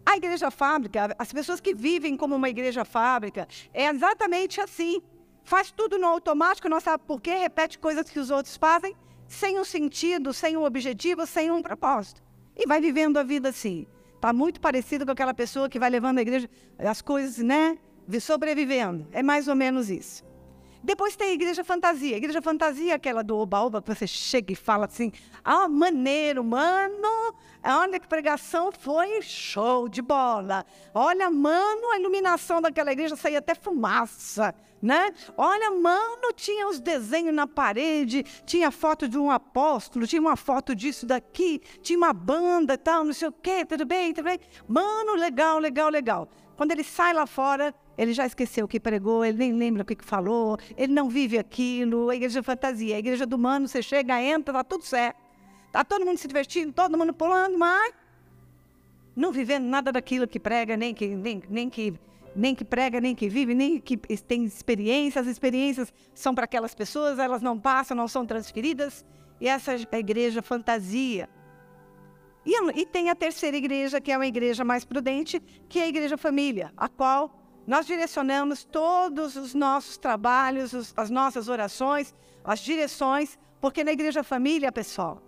A 0.05 0.15
igreja 0.17 0.51
fábrica, 0.51 1.15
as 1.17 1.31
pessoas 1.31 1.59
que 1.59 1.73
vivem 1.73 2.15
como 2.15 2.35
uma 2.35 2.49
igreja 2.49 2.85
fábrica, 2.85 3.47
é 3.73 3.87
exatamente 3.87 4.61
assim. 4.61 5.01
Faz 5.43 5.71
tudo 5.71 5.97
no 5.97 6.07
automático, 6.07 6.69
não 6.69 6.79
sabe 6.79 7.03
por 7.05 7.21
quê, 7.21 7.35
repete 7.35 7.77
coisas 7.77 8.09
que 8.09 8.19
os 8.19 8.31
outros 8.31 8.55
fazem, 8.55 8.95
sem 9.27 9.59
um 9.59 9.63
sentido, 9.65 10.33
sem 10.33 10.55
um 10.55 10.63
objetivo, 10.63 11.25
sem 11.25 11.51
um 11.51 11.61
propósito. 11.61 12.21
E 12.55 12.65
vai 12.65 12.79
vivendo 12.79 13.17
a 13.17 13.23
vida 13.23 13.49
assim. 13.49 13.85
Está 14.23 14.31
muito 14.31 14.61
parecido 14.61 15.05
com 15.05 15.11
aquela 15.11 15.33
pessoa 15.33 15.67
que 15.67 15.77
vai 15.77 15.89
levando 15.89 16.17
a 16.17 16.21
igreja 16.21 16.49
as 16.79 17.01
coisas, 17.01 17.39
né? 17.39 17.77
Sobrevivendo. 18.21 19.05
É 19.11 19.21
mais 19.21 19.49
ou 19.49 19.55
menos 19.55 19.89
isso. 19.89 20.23
Depois 20.81 21.17
tem 21.17 21.31
a 21.31 21.33
igreja 21.33 21.61
fantasia. 21.61 22.15
A 22.15 22.17
igreja 22.19 22.41
fantasia 22.41 22.93
é 22.93 22.95
aquela 22.95 23.21
do 23.21 23.37
oba-oba, 23.37 23.81
que 23.81 23.93
você 23.93 24.07
chega 24.07 24.53
e 24.53 24.55
fala 24.55 24.85
assim: 24.85 25.11
ah, 25.43 25.67
maneiro, 25.67 26.41
mano. 26.41 27.35
Olha 27.65 27.99
que 27.99 28.07
pregação 28.07 28.71
foi 28.71 29.21
show 29.21 29.89
de 29.89 30.01
bola. 30.01 30.65
Olha, 30.93 31.29
mano, 31.29 31.91
a 31.91 31.99
iluminação 31.99 32.61
daquela 32.61 32.93
igreja 32.93 33.17
saía 33.17 33.39
até 33.39 33.53
fumaça, 33.53 34.55
né? 34.83 35.13
Olha, 35.37 35.71
mano, 35.71 36.33
tinha 36.35 36.67
os 36.67 36.81
desenhos 36.81 37.33
na 37.33 37.47
parede, 37.47 38.21
tinha 38.45 38.69
foto 38.69 39.07
de 39.07 39.17
um 39.17 39.31
apóstolo, 39.31 40.05
tinha 40.05 40.21
uma 40.21 40.35
foto 40.35 40.75
disso 40.75 41.05
daqui, 41.05 41.61
tinha 41.81 41.97
uma 41.97 42.11
banda 42.11 42.73
e 42.73 42.77
tal, 42.77 43.05
não 43.05 43.13
sei 43.13 43.29
o 43.29 43.31
quê, 43.31 43.63
tudo 43.63 43.85
bem, 43.85 44.13
tudo 44.13 44.25
bem. 44.25 44.37
Mano, 44.67 45.15
legal, 45.15 45.57
legal, 45.57 45.89
legal. 45.89 46.27
Quando 46.57 46.71
ele 46.71 46.83
sai 46.83 47.13
lá 47.13 47.25
fora, 47.25 47.73
ele 47.97 48.11
já 48.11 48.25
esqueceu 48.25 48.65
o 48.65 48.67
que 48.67 48.77
pregou, 48.77 49.23
ele 49.23 49.37
nem 49.37 49.53
lembra 49.53 49.83
o 49.83 49.85
que 49.85 49.95
falou, 50.03 50.57
ele 50.75 50.91
não 50.91 51.09
vive 51.09 51.37
aquilo, 51.37 52.09
a 52.09 52.15
igreja 52.15 52.39
é 52.39 52.43
fantasia, 52.43 52.97
a 52.97 52.99
igreja 52.99 53.25
do 53.25 53.37
humano, 53.37 53.69
você 53.69 53.81
chega, 53.81 54.21
entra, 54.21 54.53
tá 54.53 54.63
tudo 54.65 54.83
certo. 54.83 55.15
Tá 55.71 55.85
todo 55.85 56.05
mundo 56.05 56.17
se 56.17 56.27
divertindo, 56.27 56.73
todo 56.73 56.97
mundo 56.97 57.13
pulando, 57.13 57.57
mas 57.57 57.93
não 59.15 59.31
vivendo 59.31 59.63
nada 59.63 59.93
daquilo 59.93 60.27
que 60.27 60.41
prega, 60.41 60.75
nem 60.75 60.93
que, 60.93 61.07
nem, 61.07 61.41
nem 61.49 61.69
que, 61.69 61.93
nem 62.35 62.55
que 62.55 62.65
prega, 62.65 62.99
nem 62.99 63.15
que 63.15 63.29
vive, 63.29 63.53
nem 63.53 63.79
que 63.79 63.97
tem 63.97 64.43
experiência. 64.43 65.21
As 65.21 65.27
experiências 65.27 65.93
são 66.13 66.33
para 66.33 66.45
aquelas 66.45 66.73
pessoas, 66.73 67.19
elas 67.19 67.41
não 67.41 67.59
passam, 67.59 67.95
não 67.95 68.07
são 68.07 68.25
transferidas. 68.25 69.05
E 69.39 69.47
essa 69.47 69.73
é 69.73 69.87
a 69.91 69.99
igreja 69.99 70.41
fantasia. 70.41 71.29
E, 72.45 72.79
e 72.79 72.85
tem 72.85 73.09
a 73.09 73.15
terceira 73.15 73.55
igreja, 73.55 74.01
que 74.01 74.11
é 74.11 74.17
uma 74.17 74.27
igreja 74.27 74.63
mais 74.63 74.83
prudente, 74.83 75.39
que 75.69 75.79
é 75.79 75.83
a 75.83 75.87
igreja 75.87 76.17
família, 76.17 76.73
a 76.75 76.89
qual 76.89 77.39
nós 77.65 77.85
direcionamos 77.85 78.65
todos 78.65 79.35
os 79.35 79.53
nossos 79.53 79.97
trabalhos, 79.97 80.73
os, 80.73 80.93
as 80.97 81.09
nossas 81.09 81.47
orações, 81.47 82.13
as 82.43 82.59
direções, 82.59 83.39
porque 83.61 83.83
na 83.83 83.93
igreja 83.93 84.23
família, 84.23 84.71
pessoal, 84.71 85.21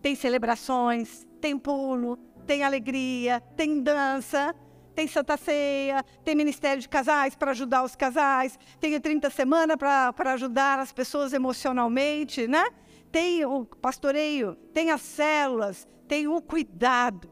tem 0.00 0.14
celebrações, 0.14 1.26
tem 1.40 1.58
pulo, 1.58 2.16
tem 2.46 2.62
alegria, 2.62 3.40
tem 3.54 3.82
dança, 3.82 4.54
tem 4.94 5.06
Santa 5.06 5.36
Ceia, 5.36 6.04
tem 6.24 6.34
Ministério 6.34 6.80
de 6.80 6.88
Casais 6.88 7.34
para 7.34 7.52
ajudar 7.52 7.82
os 7.82 7.96
casais, 7.96 8.58
tem 8.80 8.94
a 8.94 9.00
30 9.00 9.30
Semana 9.30 9.76
para 9.76 10.32
ajudar 10.32 10.78
as 10.78 10.92
pessoas 10.92 11.32
emocionalmente, 11.32 12.46
né? 12.46 12.64
tem 13.10 13.44
o 13.44 13.64
pastoreio, 13.64 14.54
tem 14.72 14.90
as 14.90 15.00
células, 15.00 15.86
tem 16.06 16.28
o 16.28 16.40
cuidado 16.40 17.30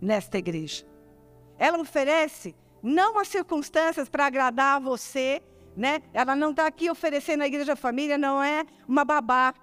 nesta 0.00 0.38
igreja. 0.38 0.84
Ela 1.58 1.78
oferece 1.78 2.54
não 2.82 3.18
as 3.18 3.28
circunstâncias 3.28 4.08
para 4.08 4.26
agradar 4.26 4.76
a 4.76 4.80
você, 4.80 5.40
né? 5.76 6.02
Ela 6.12 6.34
não 6.36 6.50
está 6.50 6.66
aqui 6.66 6.90
oferecendo 6.90 7.42
a 7.42 7.46
igreja 7.46 7.76
família, 7.76 8.18
não 8.18 8.42
é 8.42 8.64
uma 8.86 9.04
babá. 9.04 9.54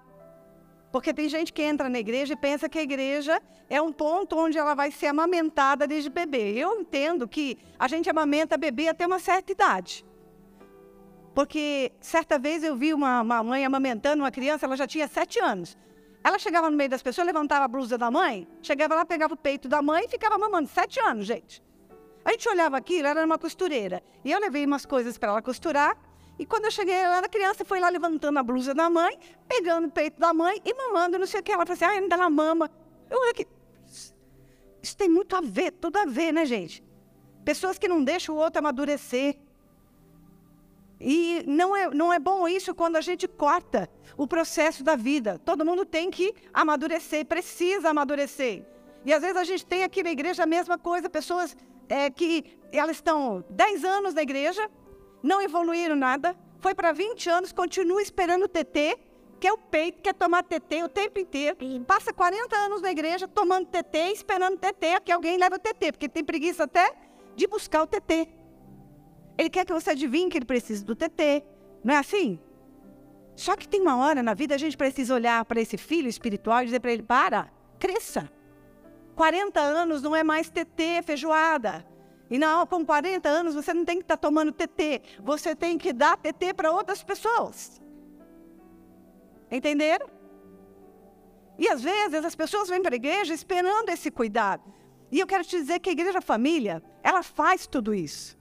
Porque 0.92 1.14
tem 1.14 1.28
gente 1.28 1.52
que 1.52 1.62
entra 1.62 1.88
na 1.88 1.98
igreja 1.98 2.34
e 2.34 2.36
pensa 2.36 2.68
que 2.68 2.78
a 2.78 2.82
igreja 2.82 3.40
é 3.68 3.80
um 3.80 3.92
ponto 3.92 4.36
onde 4.36 4.58
ela 4.58 4.74
vai 4.74 4.90
ser 4.90 5.06
amamentada 5.06 5.86
desde 5.86 6.10
bebê. 6.10 6.52
Eu 6.56 6.80
entendo 6.80 7.28
que 7.28 7.58
a 7.78 7.86
gente 7.86 8.10
amamenta 8.10 8.58
bebê 8.58 8.88
até 8.88 9.06
uma 9.06 9.18
certa 9.18 9.52
idade. 9.52 10.04
Porque 11.32 11.92
certa 12.00 12.38
vez 12.38 12.64
eu 12.64 12.74
vi 12.74 12.92
uma, 12.92 13.20
uma 13.20 13.42
mãe 13.42 13.64
amamentando 13.64 14.22
uma 14.22 14.30
criança, 14.32 14.66
ela 14.66 14.76
já 14.76 14.86
tinha 14.86 15.06
sete 15.06 15.38
anos. 15.38 15.76
Ela 16.24 16.38
chegava 16.38 16.68
no 16.68 16.76
meio 16.76 16.90
das 16.90 17.02
pessoas, 17.02 17.26
levantava 17.26 17.64
a 17.64 17.68
blusa 17.68 17.96
da 17.96 18.10
mãe, 18.10 18.46
chegava 18.60 18.94
lá, 18.94 19.04
pegava 19.04 19.34
o 19.34 19.36
peito 19.36 19.68
da 19.68 19.80
mãe 19.80 20.04
e 20.04 20.08
ficava 20.08 20.36
mamando. 20.36 20.68
Sete 20.68 21.00
anos, 21.00 21.24
gente. 21.24 21.62
A 22.24 22.32
gente 22.32 22.48
olhava 22.48 22.76
aquilo, 22.76 23.06
ela 23.06 23.20
era 23.20 23.26
uma 23.26 23.38
costureira. 23.38 24.02
E 24.24 24.30
eu 24.30 24.38
levei 24.38 24.66
umas 24.66 24.84
coisas 24.84 25.16
para 25.16 25.30
ela 25.30 25.40
costurar. 25.40 25.96
E 26.40 26.46
quando 26.46 26.64
eu 26.64 26.70
cheguei 26.70 27.06
lá, 27.06 27.18
a 27.18 27.28
criança 27.28 27.66
foi 27.66 27.78
lá 27.78 27.90
levantando 27.90 28.38
a 28.38 28.42
blusa 28.42 28.72
da 28.72 28.88
mãe, 28.88 29.18
pegando 29.46 29.88
o 29.88 29.90
peito 29.90 30.18
da 30.18 30.32
mãe 30.32 30.58
e 30.64 30.72
mamando, 30.72 31.18
não 31.18 31.26
sei 31.26 31.40
o 31.40 31.42
que. 31.42 31.52
Ela 31.52 31.66
falou 31.66 31.74
assim, 31.74 31.84
ah, 31.84 31.90
ainda 31.90 32.14
ela 32.14 32.30
mama. 32.30 32.70
Eu 33.10 33.18
olhei 33.18 33.32
aqui. 33.32 33.46
Isso 34.82 34.96
tem 34.96 35.06
muito 35.06 35.36
a 35.36 35.42
ver, 35.42 35.72
tudo 35.72 35.98
a 35.98 36.06
ver, 36.06 36.32
né, 36.32 36.46
gente? 36.46 36.82
Pessoas 37.44 37.78
que 37.78 37.86
não 37.86 38.02
deixam 38.02 38.34
o 38.34 38.38
outro 38.38 38.58
amadurecer. 38.58 39.36
E 40.98 41.44
não 41.46 41.76
é, 41.76 41.90
não 41.90 42.10
é 42.10 42.18
bom 42.18 42.48
isso 42.48 42.74
quando 42.74 42.96
a 42.96 43.02
gente 43.02 43.28
corta 43.28 43.90
o 44.16 44.26
processo 44.26 44.82
da 44.82 44.96
vida. 44.96 45.38
Todo 45.44 45.62
mundo 45.62 45.84
tem 45.84 46.10
que 46.10 46.34
amadurecer, 46.54 47.26
precisa 47.26 47.90
amadurecer. 47.90 48.64
E 49.04 49.12
às 49.12 49.20
vezes 49.20 49.36
a 49.36 49.44
gente 49.44 49.66
tem 49.66 49.84
aqui 49.84 50.02
na 50.02 50.10
igreja 50.10 50.44
a 50.44 50.46
mesma 50.46 50.78
coisa, 50.78 51.10
pessoas 51.10 51.54
é, 51.86 52.08
que 52.08 52.58
elas 52.72 52.96
estão 52.96 53.44
10 53.50 53.84
anos 53.84 54.14
na 54.14 54.22
igreja, 54.22 54.70
não 55.22 55.40
evoluíram 55.40 55.96
nada, 55.96 56.36
foi 56.58 56.74
para 56.74 56.92
20 56.92 57.28
anos, 57.28 57.52
continua 57.52 58.02
esperando 58.02 58.44
o 58.44 58.48
TT, 58.48 58.98
quer 59.40 59.52
o 59.52 59.58
peito, 59.58 60.02
quer 60.02 60.14
tomar 60.14 60.42
TT 60.42 60.82
o 60.84 60.88
tempo 60.88 61.18
inteiro. 61.18 61.56
Passa 61.86 62.12
40 62.12 62.54
anos 62.56 62.82
na 62.82 62.90
igreja 62.90 63.26
tomando 63.26 63.66
TT, 63.66 64.12
esperando 64.12 64.58
TT, 64.58 65.00
que 65.04 65.10
alguém 65.10 65.38
leve 65.38 65.56
o 65.56 65.58
TT, 65.58 65.92
porque 65.92 66.08
tem 66.08 66.22
preguiça 66.22 66.64
até 66.64 66.94
de 67.34 67.46
buscar 67.46 67.82
o 67.82 67.86
TT. 67.86 68.28
Ele 69.38 69.48
quer 69.48 69.64
que 69.64 69.72
você 69.72 69.90
adivinhe 69.90 70.28
que 70.28 70.36
ele 70.36 70.44
precisa 70.44 70.84
do 70.84 70.94
TT. 70.94 71.42
Não 71.82 71.94
é 71.94 71.96
assim? 71.96 72.38
Só 73.34 73.56
que 73.56 73.66
tem 73.66 73.80
uma 73.80 73.96
hora 73.96 74.22
na 74.22 74.34
vida 74.34 74.54
a 74.54 74.58
gente 74.58 74.76
precisa 74.76 75.14
olhar 75.14 75.42
para 75.46 75.60
esse 75.60 75.78
filho 75.78 76.08
espiritual 76.08 76.60
e 76.60 76.66
dizer 76.66 76.80
para 76.80 76.92
ele: 76.92 77.02
para, 77.02 77.50
cresça. 77.78 78.30
40 79.16 79.58
anos 79.58 80.02
não 80.02 80.14
é 80.14 80.22
mais 80.22 80.50
TT, 80.50 81.02
feijoada. 81.04 81.86
E 82.30 82.38
não, 82.38 82.64
com 82.64 82.86
40 82.86 83.28
anos 83.28 83.54
você 83.54 83.74
não 83.74 83.84
tem 83.84 83.96
que 83.96 84.04
estar 84.04 84.16
tá 84.16 84.28
tomando 84.28 84.52
TT. 84.52 85.02
Você 85.20 85.56
tem 85.56 85.76
que 85.76 85.92
dar 85.92 86.16
TT 86.16 86.54
para 86.54 86.70
outras 86.70 87.02
pessoas. 87.02 87.82
Entenderam? 89.50 90.08
E 91.58 91.68
às 91.68 91.82
vezes 91.82 92.24
as 92.24 92.36
pessoas 92.36 92.68
vêm 92.68 92.80
para 92.80 92.94
a 92.94 92.96
igreja 92.96 93.34
esperando 93.34 93.88
esse 93.88 94.10
cuidado. 94.10 94.62
E 95.10 95.18
eu 95.18 95.26
quero 95.26 95.44
te 95.44 95.58
dizer 95.58 95.80
que 95.80 95.90
a 95.90 95.92
igreja 95.92 96.20
família, 96.20 96.80
ela 97.02 97.22
faz 97.22 97.66
tudo 97.66 97.92
isso. 97.92 98.38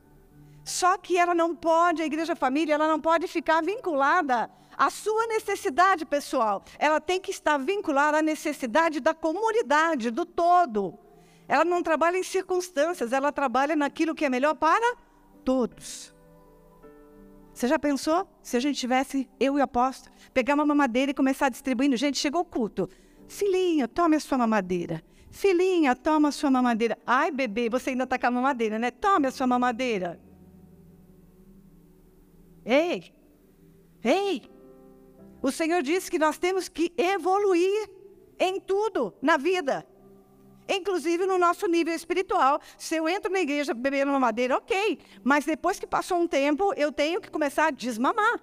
Só 0.63 0.95
que 0.99 1.17
ela 1.17 1.33
não 1.33 1.55
pode, 1.55 2.03
a 2.03 2.05
igreja 2.05 2.35
família, 2.35 2.75
ela 2.75 2.87
não 2.87 3.01
pode 3.01 3.27
ficar 3.27 3.63
vinculada 3.63 4.51
à 4.77 4.91
sua 4.91 5.25
necessidade 5.25 6.05
pessoal. 6.05 6.63
Ela 6.77 7.01
tem 7.01 7.19
que 7.19 7.31
estar 7.31 7.57
vinculada 7.57 8.19
à 8.19 8.21
necessidade 8.21 8.99
da 8.99 9.15
comunidade, 9.15 10.11
do 10.11 10.27
todo. 10.27 10.97
Ela 11.49 11.65
não 11.65 11.81
trabalha 11.81 12.15
em 12.15 12.23
circunstâncias, 12.23 13.11
ela 13.11 13.31
trabalha 13.31 13.75
naquilo 13.75 14.13
que 14.13 14.23
é 14.23 14.29
melhor 14.29 14.53
para 14.53 14.95
todos. 15.43 16.13
Você 17.51 17.67
já 17.67 17.79
pensou 17.79 18.29
se 18.43 18.55
a 18.55 18.59
gente 18.59 18.79
tivesse, 18.79 19.27
eu 19.39 19.57
e 19.57 19.59
o 19.59 19.63
apóstolo, 19.63 20.15
pegar 20.31 20.53
uma 20.53 20.65
mamadeira 20.65 21.09
e 21.09 21.13
começar 21.13 21.49
distribuindo? 21.49 21.97
Gente, 21.97 22.19
chegou 22.19 22.41
o 22.41 22.45
culto. 22.45 22.87
Filhinha, 23.27 23.87
tome 23.87 24.15
a 24.15 24.19
sua 24.19 24.37
mamadeira. 24.37 25.03
Filhinha, 25.31 25.95
toma 25.95 26.29
a 26.29 26.31
sua 26.31 26.51
mamadeira. 26.51 26.95
Ai, 27.05 27.31
bebê, 27.31 27.67
você 27.67 27.89
ainda 27.89 28.03
está 28.03 28.19
com 28.19 28.27
a 28.27 28.31
mamadeira, 28.31 28.77
né? 28.77 28.91
Tome 28.91 29.27
a 29.27 29.31
sua 29.31 29.47
mamadeira. 29.47 30.19
Ei, 32.63 33.11
ei, 34.03 34.43
o 35.41 35.51
Senhor 35.51 35.81
disse 35.81 36.11
que 36.11 36.19
nós 36.19 36.37
temos 36.37 36.69
que 36.69 36.93
evoluir 36.95 37.89
em 38.37 38.59
tudo 38.59 39.13
na 39.19 39.35
vida, 39.35 39.83
inclusive 40.69 41.25
no 41.25 41.37
nosso 41.37 41.67
nível 41.67 41.93
espiritual. 41.93 42.61
Se 42.77 42.95
eu 42.95 43.09
entro 43.09 43.31
na 43.31 43.39
igreja 43.39 43.73
bebendo 43.73 44.11
uma 44.11 44.19
madeira, 44.19 44.55
ok, 44.57 44.99
mas 45.23 45.45
depois 45.45 45.79
que 45.79 45.87
passou 45.87 46.19
um 46.19 46.27
tempo, 46.27 46.73
eu 46.77 46.91
tenho 46.91 47.19
que 47.19 47.31
começar 47.31 47.67
a 47.67 47.71
desmamar. 47.71 48.39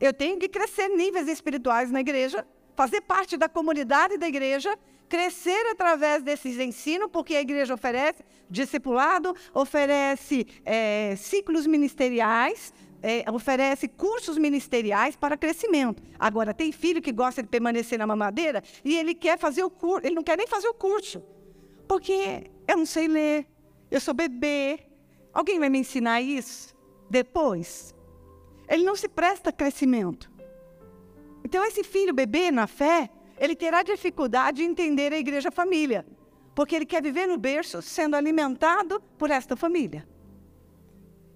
Eu 0.00 0.12
tenho 0.12 0.38
que 0.38 0.48
crescer 0.48 0.88
níveis 0.88 1.28
espirituais 1.28 1.90
na 1.90 2.00
igreja, 2.00 2.46
fazer 2.74 3.02
parte 3.02 3.36
da 3.36 3.48
comunidade 3.48 4.16
da 4.16 4.26
igreja, 4.26 4.76
crescer 5.08 5.66
através 5.70 6.22
desses 6.22 6.58
ensinos, 6.58 7.10
porque 7.12 7.34
a 7.34 7.40
igreja 7.40 7.74
oferece 7.74 8.24
discipulado, 8.48 9.36
oferece 9.52 10.46
é, 10.64 11.14
ciclos 11.16 11.66
ministeriais, 11.66 12.72
é, 13.02 13.24
oferece 13.30 13.88
cursos 13.88 14.36
ministeriais 14.36 15.16
para 15.16 15.36
crescimento. 15.36 16.02
Agora, 16.18 16.52
tem 16.52 16.72
filho 16.72 17.00
que 17.00 17.12
gosta 17.12 17.42
de 17.42 17.48
permanecer 17.48 17.98
na 17.98 18.06
mamadeira 18.06 18.62
e 18.84 18.96
ele 18.96 19.14
quer 19.14 19.38
fazer 19.38 19.62
o 19.62 19.70
curso, 19.70 20.06
ele 20.06 20.14
não 20.14 20.22
quer 20.22 20.36
nem 20.36 20.46
fazer 20.46 20.68
o 20.68 20.74
curso. 20.74 21.22
Porque 21.88 22.50
eu 22.68 22.76
não 22.76 22.86
sei 22.86 23.08
ler, 23.08 23.46
eu 23.90 24.00
sou 24.00 24.14
bebê. 24.14 24.80
Alguém 25.32 25.58
vai 25.58 25.68
me 25.68 25.78
ensinar 25.78 26.20
isso 26.20 26.74
depois? 27.08 27.94
Ele 28.68 28.84
não 28.84 28.94
se 28.94 29.08
presta 29.08 29.50
a 29.50 29.52
crescimento. 29.52 30.30
Então, 31.44 31.64
esse 31.64 31.82
filho 31.82 32.14
bebê 32.14 32.50
na 32.50 32.66
fé, 32.66 33.10
ele 33.38 33.56
terá 33.56 33.82
dificuldade 33.82 34.58
de 34.58 34.64
entender 34.64 35.12
a 35.12 35.18
igreja 35.18 35.50
família, 35.50 36.06
porque 36.54 36.76
ele 36.76 36.86
quer 36.86 37.02
viver 37.02 37.26
no 37.26 37.38
berço 37.38 37.80
sendo 37.80 38.14
alimentado 38.14 39.00
por 39.18 39.30
esta 39.30 39.56
família. 39.56 40.06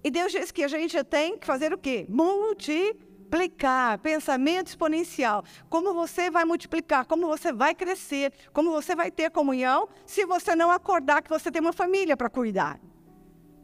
E 0.05 0.11
Deus 0.11 0.31
diz 0.31 0.51
que 0.51 0.63
a 0.63 0.67
gente 0.67 1.03
tem 1.03 1.35
que 1.35 1.47
fazer 1.47 1.73
o 1.73 1.79
quê? 1.79 2.05
Multiplicar, 2.07 3.97
pensamento 3.97 4.67
exponencial. 4.67 5.43
Como 5.67 5.95
você 5.95 6.29
vai 6.29 6.45
multiplicar, 6.45 7.07
como 7.07 7.25
você 7.25 7.51
vai 7.51 7.73
crescer, 7.73 8.31
como 8.53 8.69
você 8.69 8.95
vai 8.95 9.09
ter 9.09 9.31
comunhão, 9.31 9.89
se 10.05 10.23
você 10.23 10.55
não 10.55 10.69
acordar 10.69 11.23
que 11.23 11.29
você 11.31 11.51
tem 11.51 11.59
uma 11.59 11.73
família 11.73 12.15
para 12.15 12.29
cuidar. 12.29 12.79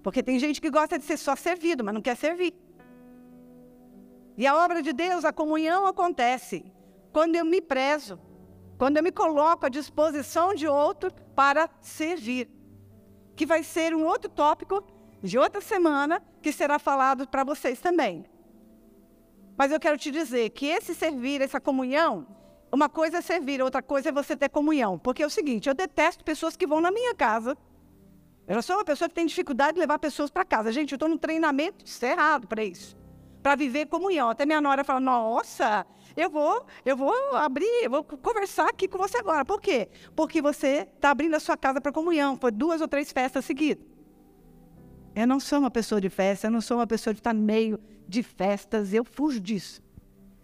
Porque 0.02 0.24
tem 0.24 0.40
gente 0.40 0.60
que 0.60 0.72
gosta 0.72 0.98
de 0.98 1.06
ser 1.06 1.18
só 1.18 1.36
servido, 1.36 1.84
mas 1.84 1.94
não 1.94 2.02
quer 2.02 2.18
servir. 2.18 2.56
E 4.36 4.48
a 4.48 4.58
obra 4.66 4.82
de 4.82 4.94
Deus, 4.94 5.24
a 5.24 5.32
comunhão 5.32 5.86
acontece 5.86 6.66
quando 7.14 7.36
eu 7.36 7.46
me 7.46 7.62
prezo, 7.62 8.20
quando 8.80 8.98
eu 8.98 9.04
me 9.04 9.12
coloco 9.12 9.68
à 9.68 9.70
disposição 9.70 10.56
de 10.56 10.68
outro 10.68 11.14
para 11.36 11.70
servir. 11.82 12.50
Que 13.36 13.46
vai 13.46 13.62
ser 13.62 13.94
um 13.94 14.04
outro 14.08 14.28
tópico 14.28 14.84
de 15.22 15.38
outra 15.38 15.62
semana 15.62 16.22
que 16.42 16.52
será 16.52 16.80
falado 16.80 17.28
para 17.28 17.44
vocês 17.44 17.80
também. 17.80 18.26
Mas 19.58 19.72
eu 19.72 19.80
quero 19.80 19.98
te 19.98 20.10
dizer 20.10 20.50
que 20.50 20.66
esse 20.66 20.96
servir, 20.96 21.42
essa 21.42 21.60
comunhão, 21.60 22.26
uma 22.72 22.90
coisa 22.90 23.18
é 23.18 23.22
servir, 23.22 23.62
outra 23.62 23.82
coisa 23.82 24.10
é 24.10 24.12
você 24.12 24.36
ter 24.36 24.50
comunhão. 24.50 24.98
Porque 24.98 25.22
é 25.22 25.26
o 25.26 25.30
seguinte, 25.30 25.70
eu 25.70 25.76
detesto 25.76 26.24
pessoas 26.24 26.56
que 26.56 26.66
vão 26.66 26.82
na 26.82 26.92
minha 26.92 27.14
casa. 27.14 27.56
Eu 28.48 28.62
sou 28.62 28.78
uma 28.78 28.86
pessoa 28.86 29.08
que 29.08 29.16
tem 29.16 29.26
dificuldade 29.26 29.74
de 29.74 29.80
levar 29.80 30.00
pessoas 30.00 30.32
para 30.32 30.44
casa. 30.44 30.72
Gente, 30.72 30.94
eu 30.94 30.96
estou 30.96 31.08
no 31.08 31.18
treinamento 31.18 31.88
cerrado 31.88 32.48
para 32.48 32.64
isso. 32.64 32.98
Para 33.44 33.56
viver 33.56 33.86
comunhão. 33.86 34.30
Até 34.30 34.46
minha 34.46 34.62
nora 34.62 34.84
fala, 34.84 35.00
nossa, 35.00 35.86
eu 36.16 36.30
vou, 36.30 36.66
eu 36.86 36.98
vou 36.98 37.14
abrir, 37.36 37.84
eu 37.84 37.90
vou 37.90 38.04
conversar 38.04 38.68
aqui 38.68 38.88
com 38.88 38.98
você 38.98 39.18
agora. 39.18 39.46
Por 39.46 39.62
quê? 39.62 39.90
Porque 40.16 40.42
você 40.42 40.88
está 40.96 41.12
abrindo 41.12 41.36
a 41.36 41.40
sua 41.40 41.56
casa 41.56 41.80
para 41.80 41.92
comunhão. 41.92 42.38
Foi 42.38 42.52
duas 42.52 42.82
ou 42.82 42.88
três 42.88 43.12
festas 43.12 43.46
seguidas. 43.46 43.91
Eu 45.16 45.28
não 45.28 45.40
sou 45.40 45.60
uma 45.60 45.72
pessoa 45.72 46.00
de 46.00 46.10
festa, 46.10 46.48
eu 46.48 46.52
não 46.52 46.62
sou 46.62 46.78
uma 46.78 46.88
pessoa 46.88 47.14
de 47.14 47.20
estar 47.20 47.34
no 47.34 47.42
meio 47.42 47.80
de 48.08 48.24
festas, 48.24 48.94
eu 48.94 49.04
fujo 49.04 49.40
disso. 49.40 49.82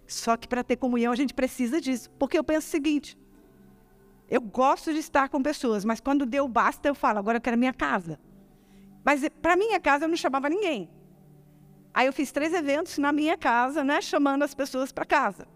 Só 0.05 0.35
que 0.37 0.47
para 0.47 0.63
ter 0.63 0.77
comunhão 0.77 1.11
a 1.11 1.15
gente 1.15 1.33
precisa 1.33 1.79
disso, 1.79 2.09
porque 2.11 2.37
eu 2.37 2.43
penso 2.43 2.67
o 2.67 2.71
seguinte: 2.71 3.17
eu 4.29 4.41
gosto 4.41 4.91
de 4.91 4.99
estar 4.99 5.29
com 5.29 5.41
pessoas, 5.41 5.85
mas 5.85 5.99
quando 5.99 6.25
deu 6.25 6.47
basta 6.47 6.87
eu 6.87 6.95
falo, 6.95 7.19
agora 7.19 7.37
eu 7.37 7.41
quero 7.41 7.57
minha 7.57 7.73
casa. 7.73 8.19
Mas 9.03 9.27
para 9.41 9.55
minha 9.55 9.79
casa 9.79 10.05
eu 10.05 10.09
não 10.09 10.17
chamava 10.17 10.49
ninguém. 10.49 10.89
Aí 11.93 12.05
eu 12.05 12.13
fiz 12.13 12.31
três 12.31 12.53
eventos 12.53 12.97
na 12.97 13.11
minha 13.11 13.37
casa, 13.37 13.83
né, 13.83 14.01
chamando 14.01 14.43
as 14.43 14.53
pessoas 14.53 14.91
para 14.91 15.05
casa. 15.05 15.47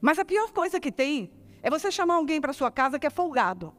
Mas 0.00 0.18
a 0.18 0.24
pior 0.24 0.50
coisa 0.52 0.80
que 0.80 0.90
tem 0.90 1.30
é 1.62 1.70
você 1.70 1.90
chamar 1.90 2.14
alguém 2.14 2.40
para 2.40 2.52
sua 2.52 2.70
casa 2.70 2.98
que 2.98 3.06
é 3.06 3.10
folgado. 3.10 3.74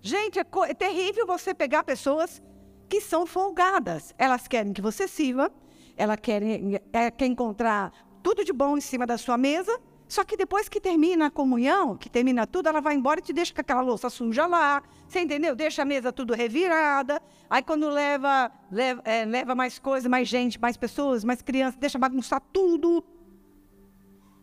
Gente, 0.00 0.38
é, 0.38 0.46
é 0.68 0.74
terrível 0.74 1.26
você 1.26 1.54
pegar 1.54 1.82
pessoas 1.82 2.42
que 2.88 3.00
são 3.00 3.26
folgadas. 3.26 4.14
Elas 4.18 4.48
querem 4.48 4.72
que 4.72 4.80
você 4.80 5.06
sirva, 5.06 5.52
elas 5.96 6.18
querem 6.20 6.80
é, 6.92 7.10
quer 7.10 7.26
encontrar 7.26 7.92
tudo 8.22 8.44
de 8.44 8.52
bom 8.52 8.76
em 8.76 8.80
cima 8.80 9.06
da 9.06 9.18
sua 9.18 9.36
mesa, 9.36 9.78
só 10.08 10.24
que 10.24 10.36
depois 10.36 10.68
que 10.68 10.80
termina 10.80 11.26
a 11.26 11.30
comunhão, 11.30 11.96
que 11.96 12.08
termina 12.08 12.46
tudo, 12.46 12.68
ela 12.68 12.80
vai 12.80 12.94
embora 12.94 13.20
e 13.20 13.22
te 13.22 13.32
deixa 13.32 13.52
com 13.54 13.60
aquela 13.60 13.82
louça 13.82 14.08
suja 14.08 14.46
lá, 14.46 14.82
você 15.06 15.20
entendeu? 15.20 15.54
Deixa 15.54 15.82
a 15.82 15.84
mesa 15.84 16.12
tudo 16.12 16.34
revirada, 16.34 17.20
aí 17.48 17.62
quando 17.62 17.88
leva, 17.90 18.50
leva, 18.70 19.02
é, 19.04 19.24
leva 19.26 19.54
mais 19.54 19.78
coisa, 19.78 20.08
mais 20.08 20.26
gente, 20.26 20.58
mais 20.58 20.76
pessoas, 20.76 21.24
mais 21.24 21.42
crianças, 21.42 21.78
deixa 21.78 21.98
bagunçar 21.98 22.40
tudo. 22.52 23.04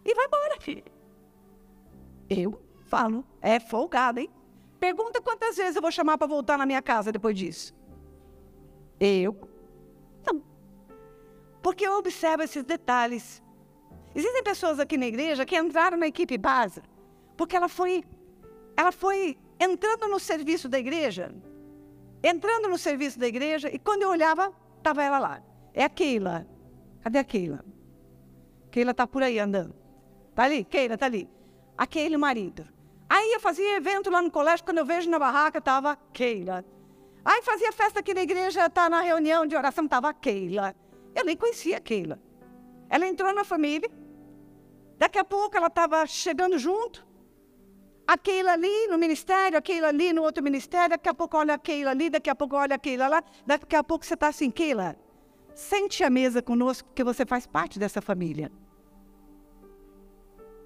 E 0.06 0.14
vai 0.14 0.26
embora, 0.26 0.62
filho. 0.62 0.84
Eu 2.30 2.62
falo, 2.86 3.26
é 3.42 3.60
folgada, 3.60 4.22
hein? 4.22 4.30
Pergunta 4.80 5.20
quantas 5.20 5.58
vezes 5.58 5.76
eu 5.76 5.82
vou 5.82 5.92
chamar 5.92 6.18
para 6.18 6.28
voltar 6.28 6.60
na 6.60 6.66
minha 6.66 6.82
casa 6.82 7.12
depois 7.12 7.36
disso. 7.36 7.74
Eu? 9.00 9.38
Não. 10.26 10.44
Porque 11.62 11.86
eu 11.86 11.98
observo 11.98 12.44
esses 12.44 12.64
detalhes. 12.64 13.42
Existem 14.14 14.44
pessoas 14.44 14.80
aqui 14.80 14.98
na 14.98 15.08
igreja 15.08 15.46
que 15.46 15.58
entraram 15.58 15.98
na 15.98 16.08
equipe 16.08 16.38
base 16.38 16.82
porque 17.36 17.56
ela 17.56 17.68
foi, 17.68 18.04
ela 18.76 18.92
foi 18.92 19.38
entrando 19.60 20.08
no 20.08 20.20
serviço 20.20 20.68
da 20.68 20.80
igreja, 20.80 21.34
entrando 22.24 22.68
no 22.68 22.78
serviço 22.78 23.20
da 23.20 23.28
igreja, 23.28 23.70
e 23.70 23.78
quando 23.78 24.04
eu 24.04 24.10
olhava, 24.10 24.52
estava 24.78 25.04
ela 25.04 25.20
lá. 25.20 25.44
É 25.74 25.84
a 25.84 25.90
Keila. 25.90 26.48
Cadê 27.02 27.20
a 27.20 27.24
Keila? 27.24 27.64
Keila 28.72 28.92
está 28.92 29.06
por 29.06 29.22
aí 29.22 29.38
andando. 29.40 29.76
Está 30.30 30.44
ali? 30.44 30.64
Keila 30.64 30.96
está 30.96 31.06
ali. 31.06 31.30
Aquele 31.78 32.18
marido. 32.18 32.66
Aí 33.08 33.34
eu 33.34 33.40
fazia 33.40 33.78
evento 33.78 34.10
lá 34.10 34.22
no 34.22 34.32
colégio, 34.32 34.66
quando 34.66 34.80
eu 34.80 34.86
vejo 34.86 35.10
na 35.10 35.20
barraca, 35.20 35.60
estava 35.60 35.98
Keila. 36.14 36.66
Aí 37.26 37.42
fazia 37.42 37.72
festa 37.72 38.00
aqui 38.02 38.14
na 38.14 38.22
igreja, 38.22 38.70
tá 38.70 38.88
na 38.88 39.02
reunião 39.02 39.48
de 39.48 39.56
oração, 39.56 39.86
estava 39.86 40.10
a 40.10 40.14
Keila. 40.14 40.76
Eu 41.16 41.26
nem 41.26 41.36
conhecia 41.36 41.78
a 41.78 41.82
Keila. 41.82 42.22
Ela 42.88 43.08
entrou 43.08 43.34
na 43.34 43.44
família. 43.44 43.90
Daqui 44.96 45.18
a 45.18 45.24
pouco 45.24 45.58
ela 45.58 45.68
estava 45.68 46.06
chegando 46.06 46.60
junto. 46.60 47.04
A 48.08 48.16
Keila 48.16 48.54
ali 48.54 48.88
no 48.88 48.98
ministério, 49.00 49.58
a 49.58 49.62
Keila 49.62 49.88
ali 49.88 50.14
no 50.14 50.22
outro 50.22 50.44
ministério. 50.44 50.90
Daqui 50.90 51.10
a 51.10 51.16
pouco 51.16 51.36
olha 51.36 51.56
a 51.56 51.58
Keila 51.58 51.90
ali, 51.90 52.12
daqui 52.12 52.30
a 52.30 52.36
pouco 52.36 52.56
olha 52.56 52.76
a 52.76 52.78
Keila 52.78 53.08
lá. 53.08 53.24
Daqui 53.44 53.76
a 53.76 53.84
pouco 53.84 54.06
você 54.06 54.14
está 54.14 54.28
assim, 54.28 54.52
Keila, 54.52 54.96
sente 55.56 56.04
a 56.04 56.10
mesa 56.12 56.44
conosco, 56.44 56.88
porque 56.90 57.04
você 57.04 57.26
faz 57.26 57.48
parte 57.48 57.80
dessa 57.80 58.02
família. 58.04 58.52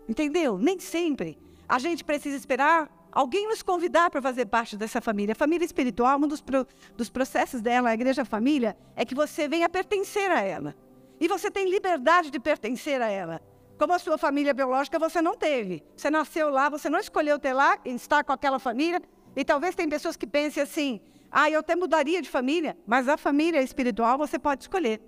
Entendeu? 0.10 0.58
Nem 0.58 0.78
sempre 0.78 1.38
a 1.70 1.80
gente 1.80 2.04
precisa 2.04 2.36
esperar 2.36 2.92
alguém 3.12 3.48
nos 3.48 3.62
convidar 3.62 4.10
para 4.10 4.22
fazer 4.22 4.46
parte 4.46 4.78
dessa 4.78 5.02
família. 5.02 5.34
A 5.34 5.36
família 5.36 5.66
espiritual, 5.66 6.18
um 6.18 6.28
dos, 6.28 6.42
pro, 6.42 6.68
dos 6.96 7.10
processos 7.10 7.62
dela, 7.62 7.90
a 7.90 7.94
igreja 7.94 8.24
família, 8.26 8.78
é 8.96 9.06
que 9.06 9.16
você 9.16 9.48
venha 9.48 9.68
pertencer 9.70 10.30
a 10.32 10.42
ela. 10.42 10.76
E 11.20 11.28
você 11.28 11.52
tem 11.52 11.70
liberdade 11.70 12.30
de 12.32 12.40
pertencer 12.40 13.02
a 13.02 13.08
ela. 13.08 13.42
Como 13.78 13.94
a 13.94 14.00
sua 14.00 14.18
família 14.18 14.54
biológica, 14.54 15.00
você 15.00 15.22
não 15.22 15.36
teve. 15.36 15.84
Você 15.96 16.10
nasceu 16.10 16.50
lá, 16.50 16.70
você 16.70 16.90
não 16.90 17.00
escolheu 17.00 17.40
ter 17.40 17.54
lá, 17.54 17.78
estar 17.86 18.24
com 18.24 18.32
aquela 18.32 18.60
família. 18.60 19.02
E 19.36 19.44
talvez 19.44 19.76
tem 19.76 19.88
pessoas 19.88 20.16
que 20.16 20.28
pensem 20.28 20.62
assim: 20.62 21.02
ah, 21.32 21.50
eu 21.50 21.60
até 21.60 21.76
mudaria 21.76 22.22
de 22.22 22.30
família, 22.30 22.78
mas 22.86 23.08
a 23.08 23.18
família 23.18 23.62
espiritual 23.62 24.18
você 24.18 24.38
pode 24.38 24.64
escolher. 24.64 25.02